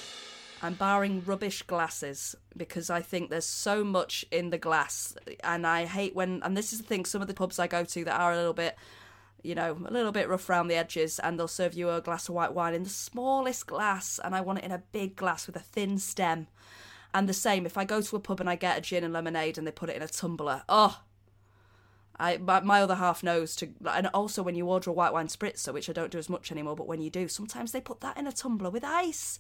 I'm 0.63 0.73
barring 0.73 1.23
rubbish 1.25 1.61
glasses 1.61 2.35
because 2.57 2.89
I 2.89 3.03
think 3.03 3.29
there's 3.29 3.45
so 3.45 3.83
much 3.83 4.25
in 4.31 4.49
the 4.49 4.57
glass, 4.57 5.15
and 5.43 5.67
I 5.67 5.85
hate 5.85 6.15
when. 6.15 6.41
And 6.41 6.57
this 6.57 6.73
is 6.73 6.79
the 6.79 6.87
thing: 6.87 7.05
some 7.05 7.21
of 7.21 7.27
the 7.27 7.35
pubs 7.35 7.59
I 7.59 7.67
go 7.67 7.83
to 7.83 8.05
that 8.05 8.19
are 8.19 8.33
a 8.33 8.35
little 8.35 8.53
bit, 8.53 8.75
you 9.45 9.55
know, 9.55 9.77
a 9.85 9.93
little 9.93 10.11
bit 10.11 10.27
rough 10.27 10.49
around 10.49 10.67
the 10.67 10.75
edges, 10.75 11.19
and 11.19 11.39
they'll 11.39 11.47
serve 11.47 11.73
you 11.73 11.89
a 11.89 12.01
glass 12.01 12.27
of 12.27 12.35
white 12.35 12.53
wine 12.53 12.73
in 12.73 12.83
the 12.83 12.89
smallest 12.89 13.67
glass, 13.67 14.19
and 14.23 14.35
I 14.35 14.41
want 14.41 14.59
it 14.59 14.65
in 14.65 14.71
a 14.71 14.83
big 14.91 15.15
glass 15.15 15.47
with 15.47 15.55
a 15.55 15.59
thin 15.59 15.97
stem. 15.97 16.47
And 17.13 17.29
the 17.29 17.33
same, 17.33 17.65
if 17.65 17.77
I 17.77 17.85
go 17.85 18.01
to 18.01 18.15
a 18.15 18.19
pub 18.19 18.41
and 18.41 18.49
I 18.49 18.55
get 18.55 18.77
a 18.77 18.81
gin 18.81 19.03
and 19.03 19.13
lemonade 19.13 19.57
and 19.57 19.65
they 19.65 19.71
put 19.71 19.89
it 19.89 19.95
in 19.95 20.01
a 20.01 20.07
tumbler, 20.07 20.63
oh, 20.67 21.01
I 22.19 22.37
my, 22.37 22.59
my 22.61 22.81
other 22.81 22.95
half 22.95 23.23
knows 23.23 23.55
to, 23.57 23.69
and 23.89 24.07
also 24.07 24.43
when 24.43 24.55
you 24.55 24.67
order 24.67 24.89
a 24.89 24.93
white 24.93 25.13
wine 25.13 25.27
spritzer, 25.27 25.73
which 25.73 25.89
I 25.89 25.93
don't 25.93 26.11
do 26.11 26.17
as 26.17 26.29
much 26.29 26.51
anymore, 26.51 26.75
but 26.75 26.87
when 26.87 27.01
you 27.01 27.09
do, 27.09 27.27
sometimes 27.27 27.71
they 27.71 27.81
put 27.81 28.01
that 28.01 28.17
in 28.17 28.27
a 28.27 28.31
tumbler 28.31 28.69
with 28.69 28.83
ice. 28.83 29.39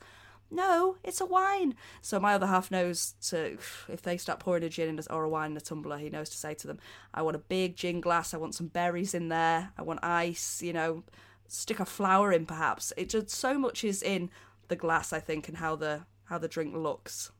No, 0.51 0.97
it's 1.03 1.21
a 1.21 1.25
wine. 1.25 1.75
So 2.01 2.19
my 2.19 2.33
other 2.33 2.45
half 2.47 2.71
knows 2.71 3.15
to, 3.29 3.57
if 3.89 4.01
they 4.03 4.17
start 4.17 4.39
pouring 4.39 4.63
a 4.63 4.69
gin 4.69 4.89
in 4.89 4.99
a, 4.99 5.13
or 5.13 5.23
a 5.23 5.29
wine 5.29 5.51
in 5.51 5.57
a 5.57 5.61
tumbler, 5.61 5.97
he 5.97 6.09
knows 6.09 6.29
to 6.29 6.37
say 6.37 6.53
to 6.55 6.67
them, 6.67 6.79
"I 7.13 7.21
want 7.23 7.35
a 7.35 7.39
big 7.39 7.75
gin 7.75 7.99
glass. 7.99 8.33
I 8.33 8.37
want 8.37 8.55
some 8.55 8.67
berries 8.67 9.13
in 9.13 9.29
there. 9.29 9.71
I 9.77 9.81
want 9.81 10.03
ice. 10.03 10.61
You 10.61 10.73
know, 10.73 11.03
stick 11.47 11.79
a 11.79 11.85
flower 11.85 12.31
in 12.31 12.45
perhaps. 12.45 12.93
It 12.95 13.09
just 13.09 13.29
so 13.29 13.57
much 13.57 13.83
is 13.83 14.03
in 14.03 14.29
the 14.67 14.75
glass, 14.75 15.13
I 15.13 15.19
think, 15.19 15.47
and 15.47 15.57
how 15.57 15.75
the 15.75 16.05
how 16.25 16.37
the 16.37 16.47
drink 16.47 16.75
looks. 16.75 17.31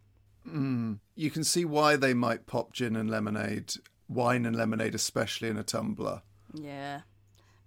Hmm. 0.43 0.93
You 1.15 1.31
can 1.31 1.43
see 1.43 1.65
why 1.65 1.95
they 1.95 2.13
might 2.13 2.45
pop 2.45 2.73
gin 2.73 2.95
and 2.95 3.09
lemonade, 3.09 3.73
wine 4.07 4.45
and 4.45 4.55
lemonade, 4.55 4.95
especially 4.95 5.49
in 5.49 5.57
a 5.57 5.63
tumbler. 5.63 6.21
Yeah. 6.53 7.01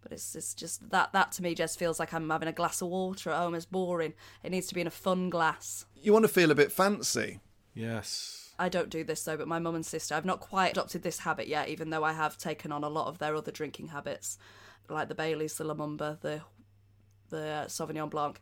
But 0.03 0.13
it's, 0.13 0.35
it's 0.35 0.55
just 0.55 0.91
that 0.91 1.13
that 1.13 1.33
to 1.33 1.43
me 1.43 1.55
just 1.55 1.79
feels 1.79 1.99
like 1.99 2.15
I'm 2.15 2.31
having 2.31 2.49
a 2.49 2.53
glass 2.53 2.81
of 2.81 2.89
water 2.89 3.31
at 3.31 3.39
home. 3.39 3.55
It's 3.55 3.67
boring. 3.67 4.15
It 4.43 4.51
needs 4.51 4.69
to 4.69 4.75
be 4.75 4.81
in 4.81 4.87
a 4.87 4.91
fun 4.91 5.31
glass. 5.31 5.87
You 5.95 6.13
want 6.13 6.25
to 6.25 6.29
feel 6.29 6.51
a 6.51 6.55
bit 6.55 6.73
fancy. 6.73 7.41
Yes. 7.75 8.55
I 8.59 8.69
don't 8.69 8.91
do 8.91 9.05
this 9.05 9.23
though, 9.23 9.37
but 9.37 9.49
my 9.49 9.59
mum 9.59 9.77
and 9.77 9.87
sister, 9.87 10.15
I've 10.15 10.25
not 10.25 10.41
quite 10.41 10.73
adopted 10.73 11.03
this 11.03 11.21
habit 11.21 11.47
yet, 11.47 11.69
even 11.69 11.91
though 11.91 12.03
I 12.03 12.13
have 12.13 12.37
taken 12.37 12.73
on 12.73 12.83
a 12.83 12.89
lot 12.89 13.07
of 13.07 13.19
their 13.19 13.37
other 13.37 13.53
drinking 13.53 13.89
habits, 13.89 14.37
like 14.89 15.09
the 15.09 15.15
Baileys, 15.15 15.57
the 15.57 15.65
Lumumba, 15.65 16.21
the 16.21 16.43
the 17.31 17.65
Sauvignon 17.69 18.11
Blanc. 18.11 18.41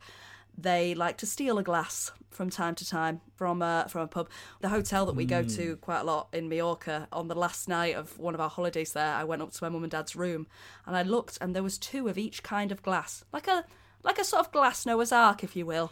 They 0.59 0.95
like 0.95 1.19
to 1.19 1.27
steal 1.27 1.59
a 1.59 1.63
glass 1.63 2.13
from 2.31 2.51
time 2.51 2.75
to 2.75 2.87
time 2.87 3.21
from 3.35 3.63
a 3.63 3.87
from 3.89 4.03
a 4.03 4.07
pub. 4.07 4.29
The 4.61 4.69
hotel 4.69 5.07
that 5.07 5.15
we 5.15 5.25
go 5.25 5.43
to 5.43 5.75
hmm. 5.75 5.81
quite 5.81 6.01
a 6.01 6.05
lot 6.05 6.29
in 6.33 6.49
Majorca. 6.49 7.09
On 7.13 7.29
the 7.29 7.35
last 7.35 7.69
night 7.69 7.95
of 7.95 8.19
one 8.19 8.35
of 8.35 8.41
our 8.41 8.51
holidays 8.51 8.93
there, 8.93 9.15
I 9.15 9.25
went 9.25 9.43
up 9.43 9.53
to 9.53 9.65
my 9.65 9.69
mum 9.69 9.83
and 9.83 9.91
dad's 9.91 10.17
room, 10.17 10.47
and 10.87 10.97
I 10.97 11.03
looked, 11.03 11.39
and 11.41 11.55
there 11.55 11.63
was 11.63 11.79
two 11.79 12.09
of 12.09 12.19
each 12.19 12.43
kind 12.43 12.73
of 12.73 12.83
glass, 12.83 13.25
like 13.33 13.49
a 13.49 13.65
like 14.03 14.19
a 14.19 14.25
sort 14.25 14.47
of 14.47 14.53
glass 14.53 14.87
Noah's 14.87 15.13
Ark, 15.13 15.43
if 15.43 15.57
you 15.57 15.67
will. 15.67 15.91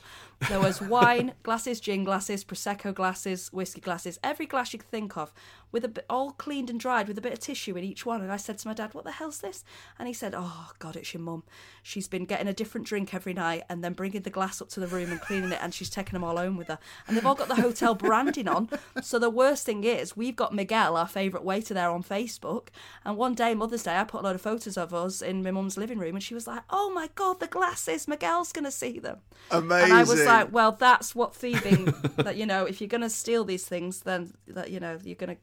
There 0.48 0.60
was 0.60 0.80
wine 0.80 1.32
glasses, 1.42 1.80
gin 1.80 2.04
glasses, 2.04 2.44
prosecco 2.44 2.94
glasses, 2.94 3.52
whiskey 3.52 3.80
glasses, 3.80 4.18
every 4.22 4.46
glass 4.46 4.72
you 4.72 4.78
could 4.78 4.90
think 4.90 5.16
of, 5.16 5.32
with 5.72 5.84
a 5.84 5.88
bit 5.88 6.06
all 6.08 6.30
cleaned 6.32 6.70
and 6.70 6.78
dried 6.78 7.08
with 7.08 7.18
a 7.18 7.20
bit 7.20 7.32
of 7.32 7.40
tissue 7.40 7.76
in 7.76 7.82
each 7.82 8.06
one. 8.06 8.20
And 8.20 8.30
I 8.30 8.36
said 8.36 8.58
to 8.58 8.68
my 8.68 8.74
dad, 8.74 8.94
"What 8.94 9.04
the 9.04 9.12
hell's 9.12 9.40
this?" 9.40 9.64
And 9.98 10.06
he 10.06 10.14
said, 10.14 10.34
"Oh 10.36 10.70
God, 10.78 10.96
it's 10.96 11.12
your 11.12 11.22
mum. 11.22 11.42
She's 11.82 12.06
been 12.08 12.26
getting 12.26 12.46
a 12.46 12.52
different 12.52 12.86
drink 12.86 13.12
every 13.12 13.34
night 13.34 13.64
and 13.68 13.82
then 13.82 13.92
bringing 13.92 14.22
the 14.22 14.30
glass 14.30 14.62
up 14.62 14.68
to 14.70 14.80
the 14.80 14.86
room 14.86 15.10
and 15.10 15.20
cleaning 15.20 15.50
it, 15.52 15.58
and 15.60 15.74
she's 15.74 15.90
taking 15.90 16.12
them 16.12 16.24
all 16.24 16.36
home 16.36 16.56
with 16.56 16.68
her. 16.68 16.78
And 17.08 17.16
they've 17.16 17.26
all 17.26 17.34
got 17.34 17.48
the 17.48 17.56
hotel 17.56 17.94
branding 17.96 18.48
on. 18.48 18.68
So 19.02 19.18
the 19.18 19.30
worst 19.30 19.66
thing 19.66 19.84
is, 19.84 20.16
we've 20.16 20.36
got 20.36 20.54
Miguel, 20.54 20.96
our 20.96 21.08
favourite 21.08 21.44
waiter, 21.44 21.74
there 21.74 21.90
on 21.90 22.02
Facebook. 22.02 22.68
And 23.04 23.16
one 23.16 23.34
day, 23.34 23.54
Mother's 23.54 23.82
Day, 23.82 23.96
I 23.96 24.04
put 24.04 24.20
a 24.20 24.24
load 24.24 24.36
of 24.36 24.42
photos 24.42 24.76
of 24.76 24.94
us 24.94 25.22
in 25.22 25.42
my 25.42 25.50
mum's 25.50 25.76
living 25.76 25.98
room, 25.98 26.14
and 26.14 26.22
she 26.22 26.34
was 26.34 26.46
like, 26.46 26.62
"Oh 26.70 26.90
my 26.90 27.08
God, 27.14 27.40
the 27.40 27.46
glasses! 27.46 28.06
Miguel's 28.06 28.52
gonna 28.52 28.70
see 28.70 28.98
them." 29.00 29.18
Amazing. 29.50 29.92
And 30.34 30.40
I 30.40 30.44
was 30.44 30.46
like, 30.46 30.54
well, 30.54 30.72
that's 30.72 31.14
what 31.14 31.34
thieving. 31.34 31.84
that 32.16 32.36
you 32.36 32.46
know, 32.46 32.64
if 32.64 32.80
you're 32.80 32.88
gonna 32.88 33.10
steal 33.10 33.44
these 33.44 33.66
things, 33.66 34.00
then 34.00 34.32
that 34.48 34.70
you 34.70 34.80
know 34.80 34.98
you're 35.02 35.16
gonna 35.16 35.36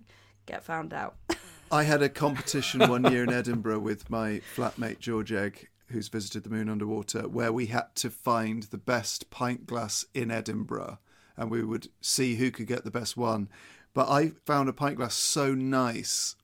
get 0.45 0.63
found 0.63 0.93
out. 0.93 1.15
I 1.71 1.83
had 1.83 2.01
a 2.01 2.09
competition 2.09 2.81
one 2.81 3.09
year 3.09 3.23
in 3.23 3.31
Edinburgh 3.31 3.79
with 3.79 4.09
my 4.09 4.41
flatmate 4.55 4.99
George 4.99 5.31
Egg, 5.31 5.69
who's 5.87 6.09
visited 6.09 6.43
the 6.43 6.49
Moon 6.49 6.67
Under 6.67 6.85
Water, 6.85 7.29
where 7.29 7.53
we 7.53 7.67
had 7.67 7.95
to 7.95 8.09
find 8.09 8.63
the 8.63 8.77
best 8.77 9.29
pint 9.29 9.67
glass 9.67 10.03
in 10.13 10.31
Edinburgh 10.31 10.99
and 11.37 11.49
we 11.49 11.63
would 11.63 11.87
see 12.01 12.35
who 12.35 12.51
could 12.51 12.67
get 12.67 12.83
the 12.83 12.91
best 12.91 13.17
one. 13.17 13.49
But 13.93 14.09
I 14.09 14.33
found 14.45 14.69
a 14.69 14.73
pint 14.73 14.97
glass 14.97 15.15
so 15.15 15.53
nice 15.53 16.35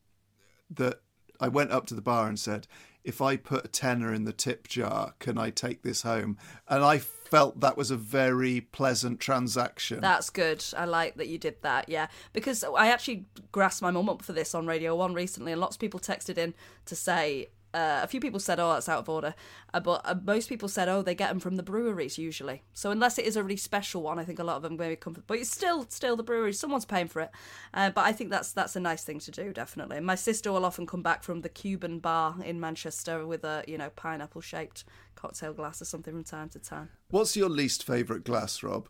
that 0.70 1.02
I 1.40 1.48
went 1.48 1.72
up 1.72 1.86
to 1.88 1.94
the 1.94 2.02
bar 2.02 2.28
and 2.28 2.40
said, 2.40 2.68
if 3.04 3.22
I 3.22 3.38
put 3.38 3.64
a 3.64 3.70
tenner 3.70 4.14
in 4.14 4.26
the 4.26 4.34
tip 4.34 4.68
jar, 4.68 5.14
can 5.20 5.38
I 5.38 5.50
take 5.50 5.82
this 5.82 6.02
home? 6.02 6.38
And 6.68 6.84
I 6.84 6.98
felt 7.30 7.60
that 7.60 7.78
was 7.78 7.92
a 7.92 7.98
very 7.98 8.62
pleasant 8.62 9.20
transaction. 9.20 10.02
That's 10.02 10.30
good. 10.30 10.64
I 10.76 10.86
like 10.86 11.16
that 11.16 11.28
you 11.28 11.38
did 11.38 11.62
that. 11.62 11.90
Yeah, 11.90 12.08
because 12.34 12.64
I 12.64 12.88
actually 12.88 13.26
grasped 13.52 13.82
my 13.82 13.92
mum 13.92 14.10
up 14.10 14.22
for 14.22 14.34
this 14.34 14.56
on 14.56 14.68
Radio 14.68 14.96
One 14.96 15.14
recently, 15.14 15.52
and 15.52 15.62
lots 15.62 15.76
of 15.76 15.80
people 15.80 16.00
texted 16.00 16.38
in 16.38 16.54
to 16.86 16.96
say. 16.96 17.48
Uh, 17.78 18.02
a 18.02 18.08
few 18.08 18.20
people 18.20 18.40
said, 18.40 18.60
"Oh, 18.60 18.74
that's 18.74 18.90
out 18.90 19.00
of 19.00 19.10
order," 19.10 19.36
uh, 19.72 19.80
but 19.80 20.02
uh, 20.04 20.16
most 20.24 20.50
people 20.50 20.68
said, 20.68 20.90
"Oh, 20.90 21.04
they 21.04 21.14
get 21.14 21.30
them 21.30 21.40
from 21.40 21.58
the 21.58 21.64
breweries 21.64 22.18
usually." 22.18 22.64
So 22.74 22.90
unless 22.90 23.20
it 23.20 23.26
is 23.26 23.36
a 23.36 23.44
really 23.44 23.58
special 23.58 24.02
one, 24.02 24.18
I 24.18 24.24
think 24.24 24.40
a 24.40 24.44
lot 24.44 24.58
of 24.58 24.64
them 24.64 24.78
maybe 24.78 24.96
come. 24.96 25.14
From, 25.14 25.24
but 25.28 25.38
it's 25.38 25.52
still 25.52 25.86
still 25.90 26.16
the 26.16 26.24
breweries. 26.24 26.60
Someone's 26.60 26.86
paying 26.86 27.08
for 27.08 27.22
it, 27.22 27.32
uh, 27.76 27.92
but 27.92 28.06
I 28.06 28.14
think 28.14 28.32
that's 28.32 28.52
that's 28.52 28.76
a 28.76 28.80
nice 28.80 29.04
thing 29.04 29.20
to 29.20 29.32
do, 29.32 29.54
definitely. 29.54 29.98
And 29.98 30.06
my 30.08 30.16
sister 30.16 30.52
will 30.52 30.66
often 30.66 30.88
come 30.88 31.04
back 31.04 31.22
from 31.22 31.42
the 31.42 31.50
Cuban 31.50 32.00
bar 32.00 32.36
in 32.44 32.60
Manchester 32.60 33.28
with 33.28 33.44
a 33.44 33.64
you 33.68 33.78
know 33.78 33.92
pineapple 33.92 34.42
shaped 34.42 34.84
cocktail 35.14 35.54
glass 35.54 35.80
or 35.80 35.86
something 35.86 36.14
from 36.14 36.24
time 36.24 36.50
to 36.50 36.60
time. 36.60 36.90
What's 37.10 37.38
your 37.38 37.50
least 37.50 37.84
favourite 37.84 38.24
glass, 38.24 38.64
Rob? 38.64 38.90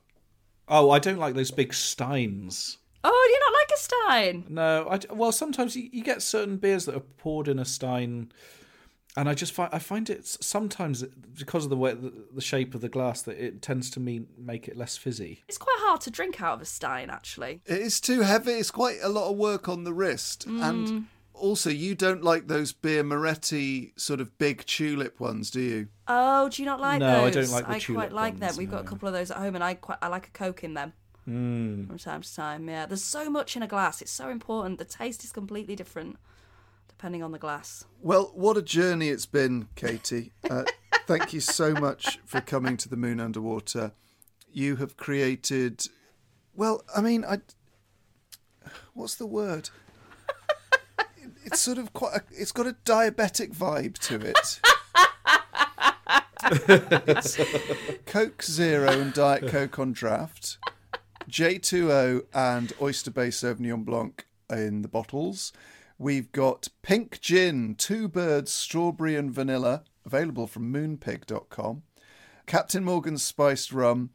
Oh, 0.69 0.91
I 0.91 0.99
don't 0.99 1.19
like 1.19 1.33
those 1.33 1.51
big 1.51 1.73
steins. 1.73 2.77
Oh, 3.03 3.25
do 3.27 3.31
you 3.31 3.39
not 3.39 3.53
like 3.53 3.71
a 3.73 3.79
Stein? 3.79 4.45
No, 4.49 4.87
I, 4.89 5.13
well, 5.13 5.31
sometimes 5.31 5.75
you, 5.75 5.89
you 5.91 6.03
get 6.03 6.21
certain 6.21 6.57
beers 6.57 6.85
that 6.85 6.95
are 6.95 6.99
poured 6.99 7.47
in 7.47 7.59
a 7.59 7.65
stein, 7.65 8.31
and 9.17 9.27
I 9.27 9.33
just 9.33 9.51
find 9.51 9.69
I 9.73 9.79
find 9.79 10.09
it 10.09 10.25
sometimes 10.27 11.03
because 11.37 11.65
of 11.65 11.69
the 11.69 11.75
way 11.75 11.93
the, 11.93 12.13
the 12.33 12.41
shape 12.41 12.73
of 12.75 12.81
the 12.81 12.87
glass 12.87 13.21
that 13.23 13.37
it 13.43 13.61
tends 13.61 13.89
to 13.91 13.99
mean 13.99 14.27
make 14.37 14.67
it 14.67 14.77
less 14.77 14.95
fizzy. 14.95 15.43
It's 15.49 15.57
quite 15.57 15.75
hard 15.79 15.99
to 16.01 16.11
drink 16.11 16.41
out 16.41 16.53
of 16.53 16.61
a 16.61 16.65
Stein, 16.65 17.09
actually. 17.09 17.61
It 17.65 17.79
is 17.79 17.99
too 17.99 18.21
heavy. 18.21 18.51
It's 18.53 18.71
quite 18.71 18.99
a 19.01 19.09
lot 19.09 19.29
of 19.29 19.35
work 19.37 19.67
on 19.67 19.83
the 19.83 19.93
wrist. 19.93 20.47
Mm. 20.47 20.61
And 20.69 21.05
also, 21.33 21.69
you 21.69 21.95
don't 21.95 22.23
like 22.23 22.47
those 22.47 22.73
Birra 22.73 23.05
Moretti 23.05 23.91
sort 23.95 24.21
of 24.21 24.37
big 24.37 24.65
tulip 24.65 25.19
ones, 25.19 25.51
do 25.51 25.61
you? 25.61 25.87
Oh, 26.07 26.49
do 26.49 26.61
you 26.61 26.65
not 26.65 26.79
like 26.79 26.99
No, 26.99 27.25
I 27.25 27.29
those? 27.29 27.49
don't 27.49 27.55
like 27.55 27.65
the 27.67 27.73
I 27.73 27.79
tulip 27.79 27.99
quite 27.99 28.13
like 28.13 28.39
them. 28.39 28.55
We've 28.55 28.71
got 28.71 28.81
a 28.81 28.87
couple 28.87 29.07
of 29.07 29.13
those 29.13 29.31
at 29.31 29.37
home, 29.37 29.55
and 29.55 29.63
I 29.63 29.73
quite 29.73 29.97
I 30.01 30.07
like 30.07 30.27
a 30.27 30.31
Coke 30.31 30.63
in 30.63 30.73
them 30.75 30.93
Mm. 31.27 31.87
from 31.87 31.97
time 31.97 32.21
to 32.21 32.35
time. 32.35 32.69
Yeah, 32.69 32.85
there's 32.85 33.03
so 33.03 33.29
much 33.29 33.57
in 33.57 33.61
a 33.63 33.67
glass. 33.67 34.01
It's 34.01 34.11
so 34.11 34.29
important. 34.29 34.77
The 34.79 34.85
taste 34.85 35.23
is 35.25 35.31
completely 35.33 35.75
different 35.75 36.17
depending 36.97 37.21
on 37.21 37.31
the 37.31 37.37
glass. 37.37 37.85
Well, 38.01 38.31
what 38.33 38.57
a 38.57 38.61
journey 38.63 39.09
it's 39.09 39.27
been, 39.27 39.67
Katie. 39.75 40.31
Uh, 40.49 40.63
thank 41.05 41.31
you 41.31 41.39
so 41.39 41.73
much 41.73 42.17
for 42.25 42.41
coming 42.41 42.75
to 42.77 42.89
the 42.89 42.97
Moon 42.97 43.19
Under 43.19 43.39
Water. 43.39 43.91
You 44.51 44.77
have 44.77 44.97
created, 44.97 45.85
well, 46.55 46.81
I 46.95 47.01
mean, 47.01 47.23
I. 47.23 47.41
What's 48.95 49.13
the 49.15 49.27
word? 49.27 49.69
It's 51.45 51.59
sort 51.59 51.77
of 51.77 51.93
quite. 51.93 52.15
A, 52.15 52.23
it's 52.31 52.51
got 52.51 52.65
a 52.65 52.75
diabetic 52.83 53.55
vibe 53.55 53.99
to 53.99 54.19
it. 54.19 54.59
it's 57.13 57.37
Coke 58.05 58.41
Zero 58.41 58.89
and 58.89 59.13
Diet 59.13 59.47
Coke 59.47 59.77
on 59.77 59.93
draft, 59.93 60.57
J2O 61.29 62.23
and 62.33 62.73
Oyster 62.81 63.11
Bay 63.11 63.27
Sauvignon 63.27 63.85
Blanc 63.85 64.25
in 64.49 64.81
the 64.81 64.87
bottles. 64.87 65.53
We've 65.99 66.31
got 66.31 66.67
pink 66.83 67.19
gin, 67.21 67.73
two 67.75 68.07
birds, 68.07 68.51
strawberry 68.51 69.15
and 69.15 69.31
vanilla, 69.31 69.83
available 70.05 70.45
from 70.45 70.71
moonpig.com. 70.71 71.81
Captain 72.45 72.83
Morgan's 72.83 73.23
spiced 73.23 73.73
rum, 73.73 74.11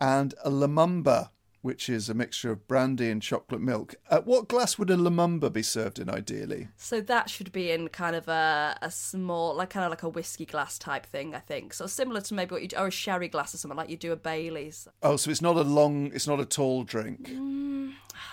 and 0.00 0.34
a 0.44 0.50
Lumumba, 0.50 1.30
which 1.62 1.88
is 1.88 2.08
a 2.08 2.14
mixture 2.14 2.50
of 2.50 2.66
brandy 2.66 3.10
and 3.10 3.22
chocolate 3.22 3.60
milk. 3.60 3.94
At 4.10 4.26
what 4.26 4.48
glass 4.48 4.76
would 4.76 4.90
a 4.90 4.96
Lumumba 4.96 5.52
be 5.52 5.62
served 5.62 6.00
in 6.00 6.10
ideally? 6.10 6.68
So 6.76 7.00
that 7.02 7.30
should 7.30 7.52
be 7.52 7.70
in 7.70 7.88
kind 7.88 8.16
of 8.16 8.26
a, 8.26 8.76
a 8.82 8.90
small, 8.90 9.54
like 9.54 9.70
kind 9.70 9.84
of 9.84 9.90
like 9.90 10.02
a 10.02 10.08
whiskey 10.08 10.46
glass 10.46 10.78
type 10.78 11.06
thing, 11.06 11.34
I 11.34 11.38
think. 11.38 11.74
So 11.74 11.86
similar 11.86 12.22
to 12.22 12.34
maybe 12.34 12.52
what 12.52 12.62
you 12.62 12.68
do, 12.68 12.76
or 12.76 12.88
a 12.88 12.90
sherry 12.90 13.28
glass 13.28 13.54
or 13.54 13.58
something, 13.58 13.76
like 13.76 13.90
you 13.90 13.96
do 13.96 14.10
a 14.10 14.16
Bailey's. 14.16 14.88
Oh, 15.02 15.16
so 15.16 15.30
it's 15.30 15.42
not 15.42 15.56
a 15.56 15.62
long, 15.62 16.10
it's 16.12 16.26
not 16.26 16.40
a 16.40 16.44
tall 16.44 16.82
drink. 16.82 17.30
Mm, 17.30 17.92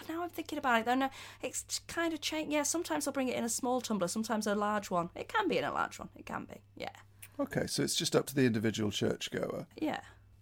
I'm 0.09 0.16
thinking 0.37 0.57
about 0.57 0.79
it, 0.79 0.85
though. 0.85 0.95
No, 0.95 1.09
it's 1.41 1.81
kind 1.87 2.13
of 2.13 2.21
changed. 2.21 2.53
Yeah, 2.53 2.63
sometimes 2.63 3.07
I'll 3.07 3.13
bring 3.13 3.27
it 3.27 3.35
in 3.35 3.43
a 3.43 3.49
small 3.49 3.81
tumbler, 3.81 4.07
sometimes 4.07 4.47
a 4.47 4.55
large 4.55 4.89
one. 4.89 5.09
It 5.15 5.27
can 5.27 5.49
be 5.49 5.57
in 5.57 5.65
a 5.65 5.73
large 5.73 5.99
one. 5.99 6.09
It 6.15 6.25
can 6.25 6.45
be. 6.45 6.61
Yeah. 6.75 6.95
Okay, 7.39 7.67
so 7.67 7.83
it's 7.83 7.95
just 7.95 8.15
up 8.15 8.25
to 8.27 8.35
the 8.35 8.45
individual 8.45 8.91
churchgoer. 8.91 9.67
Yeah. 9.75 9.99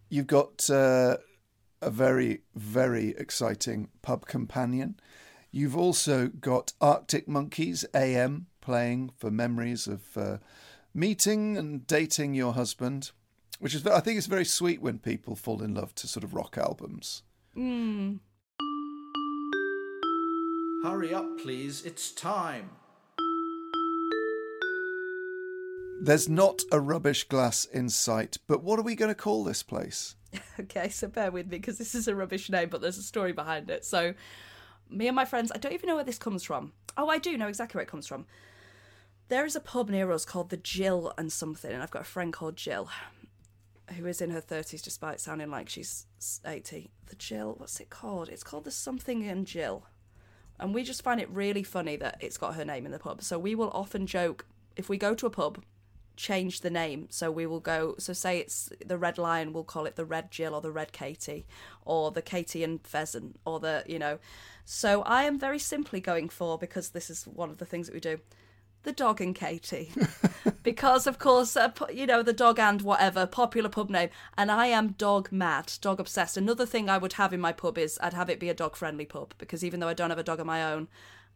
You've 0.10 0.28
got 0.28 0.70
uh, 0.70 1.18
a 1.82 1.90
very, 1.90 2.42
very 2.54 3.16
exciting 3.18 3.90
pub 4.02 4.28
companion. 4.28 5.00
You've 5.52 5.78
also 5.78 6.28
got 6.28 6.74
Arctic 6.82 7.28
Monkeys 7.28 7.86
AM 7.94 8.48
playing 8.62 9.12
for 9.18 9.32
memories 9.32 9.88
of 9.88 10.18
uh, 10.18 10.38
meeting 10.94 11.58
and 11.58 11.88
dating 11.88 12.34
your 12.34 12.54
husband, 12.54 13.12
which 13.60 13.74
is, 13.74 13.88
I 13.88 14.02
think, 14.02 14.18
it's 14.18 14.28
very 14.28 14.46
sweet 14.46 14.82
when 14.82 15.00
people 15.00 15.36
fall 15.36 15.64
in 15.64 15.74
love 15.74 15.96
to 15.96 16.08
sort 16.08 16.26
of 16.26 16.34
rock 16.34 16.58
albums. 16.58 17.24
Mm. 17.56 18.20
Hurry 20.86 21.16
up, 21.16 21.40
please. 21.40 21.84
It's 21.84 22.12
time. 22.12 22.70
There's 26.00 26.30
not 26.30 26.62
a 26.72 26.80
rubbish 26.80 27.24
glass 27.24 27.66
in 27.66 27.90
sight, 27.90 28.38
but 28.46 28.64
what 28.64 28.78
are 28.78 28.84
we 28.84 28.94
going 28.94 29.10
to 29.10 29.16
call 29.16 29.44
this 29.44 29.64
place? 29.64 30.16
Okay, 30.60 30.90
so 30.90 31.08
bear 31.08 31.32
with 31.32 31.48
me 31.48 31.58
because 31.58 31.80
this 31.80 31.96
is 31.96 32.08
a 32.08 32.16
rubbish 32.16 32.52
name, 32.52 32.70
but 32.70 32.82
there's 32.82 33.00
a 33.00 33.04
story 33.04 33.32
behind 33.32 33.72
it. 33.72 33.84
So, 33.84 34.14
me 34.88 35.08
and 35.08 35.16
my 35.16 35.26
friends, 35.26 35.52
I 35.52 35.58
don't 35.58 35.74
even 35.74 35.88
know 35.88 35.96
where 35.96 36.04
this 36.04 36.20
comes 36.20 36.44
from. 36.44 36.74
Oh, 36.96 37.10
I 37.10 37.18
do 37.18 37.36
know 37.36 37.48
exactly 37.48 37.80
where 37.80 37.84
it 37.84 37.90
comes 37.90 38.06
from. 38.06 38.28
There 39.30 39.46
is 39.46 39.56
a 39.56 39.60
pub 39.60 39.90
near 39.90 40.12
us 40.12 40.24
called 40.24 40.52
the 40.52 40.58
Jill 40.58 41.14
and 41.18 41.34
something, 41.34 41.72
and 41.72 41.82
I've 41.82 41.90
got 41.90 42.04
a 42.04 42.06
friend 42.06 42.32
called 42.32 42.58
Jill 42.58 42.90
who 43.98 44.06
is 44.06 44.22
in 44.22 44.32
her 44.32 44.42
30s 44.42 44.82
despite 44.82 45.20
sounding 45.20 45.50
like 45.50 45.70
she's 45.70 46.06
80. 46.46 46.92
The 47.08 47.16
Jill, 47.16 47.56
what's 47.58 47.80
it 47.80 47.90
called? 47.90 48.30
It's 48.30 48.44
called 48.44 48.66
the 48.66 48.72
Something 48.72 49.28
and 49.28 49.46
Jill. 49.46 49.88
And 50.60 50.74
we 50.74 50.84
just 50.84 51.02
find 51.02 51.20
it 51.20 51.30
really 51.30 51.64
funny 51.64 51.96
that 51.98 52.18
it's 52.22 52.38
got 52.38 52.56
her 52.56 52.66
name 52.66 52.86
in 52.86 52.92
the 52.92 53.00
pub. 53.00 53.22
So 53.22 53.38
we 53.38 53.56
will 53.56 53.72
often 53.72 54.08
joke 54.08 54.46
if 54.76 54.90
we 54.90 54.98
go 54.98 55.14
to 55.16 55.26
a 55.26 55.30
pub, 55.30 55.64
change 56.16 56.62
the 56.62 56.70
name. 56.70 57.08
So 57.10 57.30
we 57.30 57.46
will 57.46 57.60
go, 57.60 57.96
so 57.98 58.14
say 58.14 58.40
it's 58.40 58.70
the 58.86 58.98
Red 58.98 59.18
Lion, 59.18 59.52
we'll 59.52 59.64
call 59.64 59.86
it 59.86 59.96
the 59.96 60.06
Red 60.06 60.32
Jill 60.32 60.56
or 60.56 60.62
the 60.62 60.72
Red 60.72 60.92
Katie 60.92 61.46
or 61.84 62.12
the 62.12 62.22
Katie 62.22 62.64
and 62.64 62.86
Pheasant 62.86 63.40
or 63.46 63.60
the, 63.60 63.84
you 63.86 64.00
know. 64.00 64.20
So 64.64 65.02
I 65.04 65.24
am 65.24 65.38
very 65.38 65.60
simply 65.60 66.00
going 66.00 66.30
for, 66.30 66.58
because 66.58 66.90
this 66.90 67.10
is 67.10 67.26
one 67.26 67.50
of 67.50 67.58
the 67.58 67.66
things 67.66 67.88
that 67.88 67.94
we 67.94 68.00
do, 68.00 68.20
the 68.86 68.94
dog 68.94 69.20
and 69.20 69.36
Katie. 69.36 69.92
because, 70.64 71.06
of 71.08 71.20
course, 71.20 71.58
uh, 71.58 71.72
you 71.92 72.06
know, 72.06 72.24
the 72.24 72.32
dog 72.32 72.60
and 72.60 72.82
whatever, 72.82 73.26
popular 73.26 73.68
pub 73.68 73.90
name. 73.90 74.10
And 74.38 74.52
I 74.52 74.68
am 74.68 74.94
dog 74.94 75.32
mad, 75.32 75.74
dog 75.82 76.00
obsessed. 76.00 76.38
Another 76.38 76.66
thing 76.66 76.90
I 76.90 76.98
would 76.98 77.14
have 77.14 77.34
in 77.34 77.42
my 77.42 77.52
pub 77.52 77.78
is 77.78 78.00
I'd 78.02 78.14
have 78.14 78.30
it 78.30 78.40
be 78.40 78.50
a 78.50 78.54
dog 78.54 78.76
friendly 78.76 79.06
pub 79.06 79.34
because 79.38 79.66
even 79.66 79.80
though 79.80 79.90
I 79.90 79.94
don't 79.94 80.12
have 80.12 80.20
a 80.20 80.24
dog 80.24 80.40
of 80.40 80.46
my 80.46 80.64
own, 80.64 80.88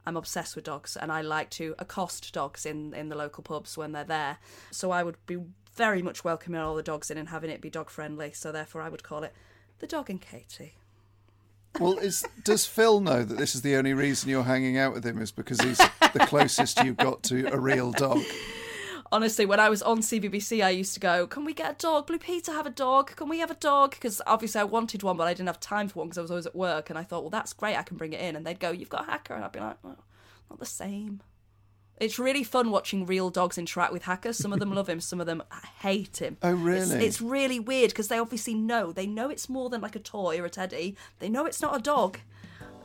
I'm 0.06 0.16
obsessed 0.16 0.56
with 0.56 0.64
dogs 0.64 0.95
and 0.95 1.12
I 1.12 1.22
like 1.22 1.50
to 1.52 1.76
accost 1.78 2.34
dogs 2.34 2.66
in, 2.66 2.93
in 2.93 3.10
the 3.10 3.18
local 3.18 3.43
pubs 3.43 3.78
when 3.78 3.91
they're 3.91 4.04
there. 4.06 4.38
So 4.72 4.91
I 4.91 5.04
would 5.04 5.18
be 5.26 5.38
very 5.76 6.02
much 6.02 6.24
welcoming 6.24 6.62
all 6.62 6.76
the 6.76 6.84
dogs 6.84 7.12
in 7.12 7.18
and 7.18 7.30
having 7.30 7.50
it 7.50 7.62
be 7.62 7.70
dog 7.70 7.89
friendly. 7.89 8.32
So 8.32 8.52
therefore, 8.52 8.82
I 8.82 8.89
would 8.89 9.04
call 9.04 9.24
it 9.24 9.34
the 9.80 9.88
dog 9.88 10.10
and 10.10 10.22
Katie. 10.22 10.76
Well, 11.80 11.97
is 11.97 12.26
does 12.43 12.65
Phil 12.65 12.99
know 12.99 13.24
that 13.24 13.38
this 13.38 13.55
is 13.55 13.61
the 13.61 13.76
only 13.76 13.93
reason 13.93 14.30
you're 14.30 14.43
hanging 14.43 14.78
out 14.78 14.93
with 14.93 15.05
him 15.05 15.22
is 15.22 15.32
because 15.32 15.61
he's 15.61 15.78
the 15.78 16.26
closest 16.28 16.84
you've 16.84 16.97
got 16.97 17.24
to 17.24 17.51
a 17.53 17.59
real 17.59 17.91
dog? 17.91 18.22
honestly, 19.11 19.45
when 19.45 19.59
I 19.59 19.70
was 19.70 19.82
on 19.82 19.99
CBBC, 19.99 20.63
I 20.63 20.70
used 20.70 20.93
to 20.93 20.99
go, 20.99 21.28
"Can 21.28 21.45
we 21.45 21.53
get 21.53 21.72
a 21.72 21.76
dog? 21.76 22.07
Blue 22.07 22.20
Peter 22.20 22.51
have 22.51 22.65
a 22.65 22.72
dog? 22.72 23.15
Can 23.15 23.30
we 23.30 23.39
have 23.39 23.51
a 23.51 23.55
dog?" 23.55 23.91
Because 23.91 24.22
obviously 24.28 24.61
I 24.61 24.65
wanted 24.65 25.03
one, 25.03 25.17
but 25.17 25.28
I 25.28 25.34
didn't 25.34 25.47
have 25.47 25.59
time 25.59 25.88
for 25.88 25.99
one 25.99 26.07
because 26.07 26.17
I 26.17 26.22
was 26.22 26.32
always 26.32 26.45
at 26.45 26.55
work. 26.55 26.89
And 26.89 26.97
I 26.97 27.03
thought, 27.03 27.24
well, 27.24 27.30
that's 27.30 27.53
great, 27.53 27.78
I 27.78 27.84
can 27.84 27.97
bring 27.97 28.13
it 28.13 28.22
in. 28.22 28.36
And 28.36 28.45
they'd 28.45 28.59
go, 28.59 28.72
"You've 28.72 28.89
got 28.89 29.07
a 29.07 29.11
hacker," 29.11 29.34
and 29.34 29.43
I'd 29.43 29.51
be 29.51 29.59
like, 29.59 29.78
oh, 29.84 29.95
"Not 30.49 30.59
the 30.59 30.65
same." 30.65 31.22
It's 32.00 32.18
really 32.18 32.43
fun 32.43 32.72
watching 32.72 33.06
real 33.06 33.30
dogs 33.30 33.58
interact 33.58 33.91
with 33.91 34.04
hackers. 34.04 34.38
Some 34.38 34.54
of 34.54 34.60
them 34.60 34.74
love 34.74 34.88
him, 34.88 35.02
some 35.02 35.20
of 35.20 35.26
them 35.28 35.43
hate 35.82 36.18
him. 36.18 36.38
Oh, 36.41 36.52
It's, 36.54 36.62
really? 36.91 37.06
it's 37.06 37.22
really 37.22 37.60
weird 37.60 37.89
because 37.91 38.08
they 38.08 38.18
obviously 38.18 38.54
know. 38.54 38.91
They 38.91 39.06
know 39.06 39.30
it's 39.30 39.50
more 39.50 39.70
than 39.70 39.82
like 39.82 39.95
a 39.95 40.00
toy 40.00 40.39
or 40.39 40.45
a 40.45 40.50
teddy. 40.50 40.95
They 41.20 41.28
know 41.30 41.45
it's 41.45 41.62
not 41.62 41.76
a 41.76 41.82
dog. 41.82 42.20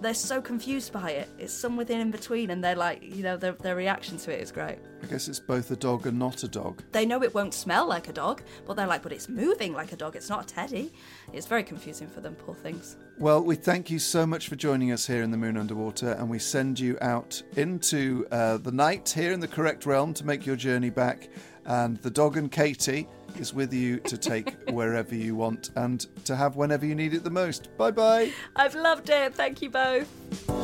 They're 0.00 0.14
so 0.14 0.42
confused 0.42 0.92
by 0.92 1.10
it. 1.12 1.28
It's 1.38 1.52
somewhere 1.52 1.86
in 1.88 2.10
between, 2.10 2.50
and 2.50 2.62
they're 2.62 2.74
like, 2.76 3.02
you 3.02 3.22
know, 3.22 3.36
their 3.36 3.52
their 3.52 3.76
reaction 3.76 4.18
to 4.18 4.32
it 4.32 4.40
is 4.40 4.52
great. 4.52 4.78
I 5.02 5.06
guess 5.06 5.28
it's 5.28 5.40
both 5.40 5.70
a 5.70 5.76
dog 5.76 6.06
and 6.06 6.18
not 6.18 6.42
a 6.42 6.48
dog. 6.48 6.82
They 6.92 7.06
know 7.06 7.22
it 7.22 7.34
won't 7.34 7.54
smell 7.54 7.86
like 7.86 8.08
a 8.08 8.12
dog, 8.12 8.42
but 8.66 8.74
they're 8.74 8.86
like, 8.86 9.02
but 9.02 9.12
it's 9.12 9.28
moving 9.28 9.72
like 9.72 9.92
a 9.92 9.96
dog. 9.96 10.16
It's 10.16 10.28
not 10.28 10.50
a 10.50 10.54
teddy. 10.54 10.92
It's 11.32 11.46
very 11.46 11.62
confusing 11.62 12.08
for 12.08 12.20
them, 12.20 12.34
poor 12.34 12.54
things. 12.54 12.96
Well, 13.18 13.42
we 13.42 13.54
thank 13.54 13.90
you 13.90 13.98
so 13.98 14.26
much 14.26 14.48
for 14.48 14.56
joining 14.56 14.90
us 14.92 15.06
here 15.06 15.22
in 15.22 15.30
the 15.30 15.36
Moon 15.36 15.56
Under 15.56 15.74
Water, 15.74 16.12
and 16.12 16.28
we 16.28 16.38
send 16.38 16.80
you 16.80 16.98
out 17.00 17.40
into 17.56 18.26
uh, 18.32 18.56
the 18.56 18.72
night 18.72 19.08
here 19.08 19.32
in 19.32 19.40
the 19.40 19.48
correct 19.48 19.86
realm 19.86 20.12
to 20.14 20.26
make 20.26 20.44
your 20.44 20.56
journey 20.56 20.90
back. 20.90 21.28
And 21.66 21.96
the 21.98 22.10
dog 22.10 22.36
and 22.36 22.50
Katie 22.50 23.08
is 23.38 23.52
with 23.52 23.72
you 23.72 23.98
to 24.00 24.16
take 24.16 24.56
wherever 24.70 25.14
you 25.14 25.34
want 25.34 25.70
and 25.76 26.00
to 26.24 26.36
have 26.36 26.56
whenever 26.56 26.86
you 26.86 26.94
need 26.94 27.14
it 27.14 27.24
the 27.24 27.30
most. 27.30 27.76
Bye 27.76 27.90
bye. 27.90 28.30
I've 28.56 28.74
loved 28.74 29.10
it. 29.10 29.34
Thank 29.34 29.62
you 29.62 29.70
both. 29.70 30.63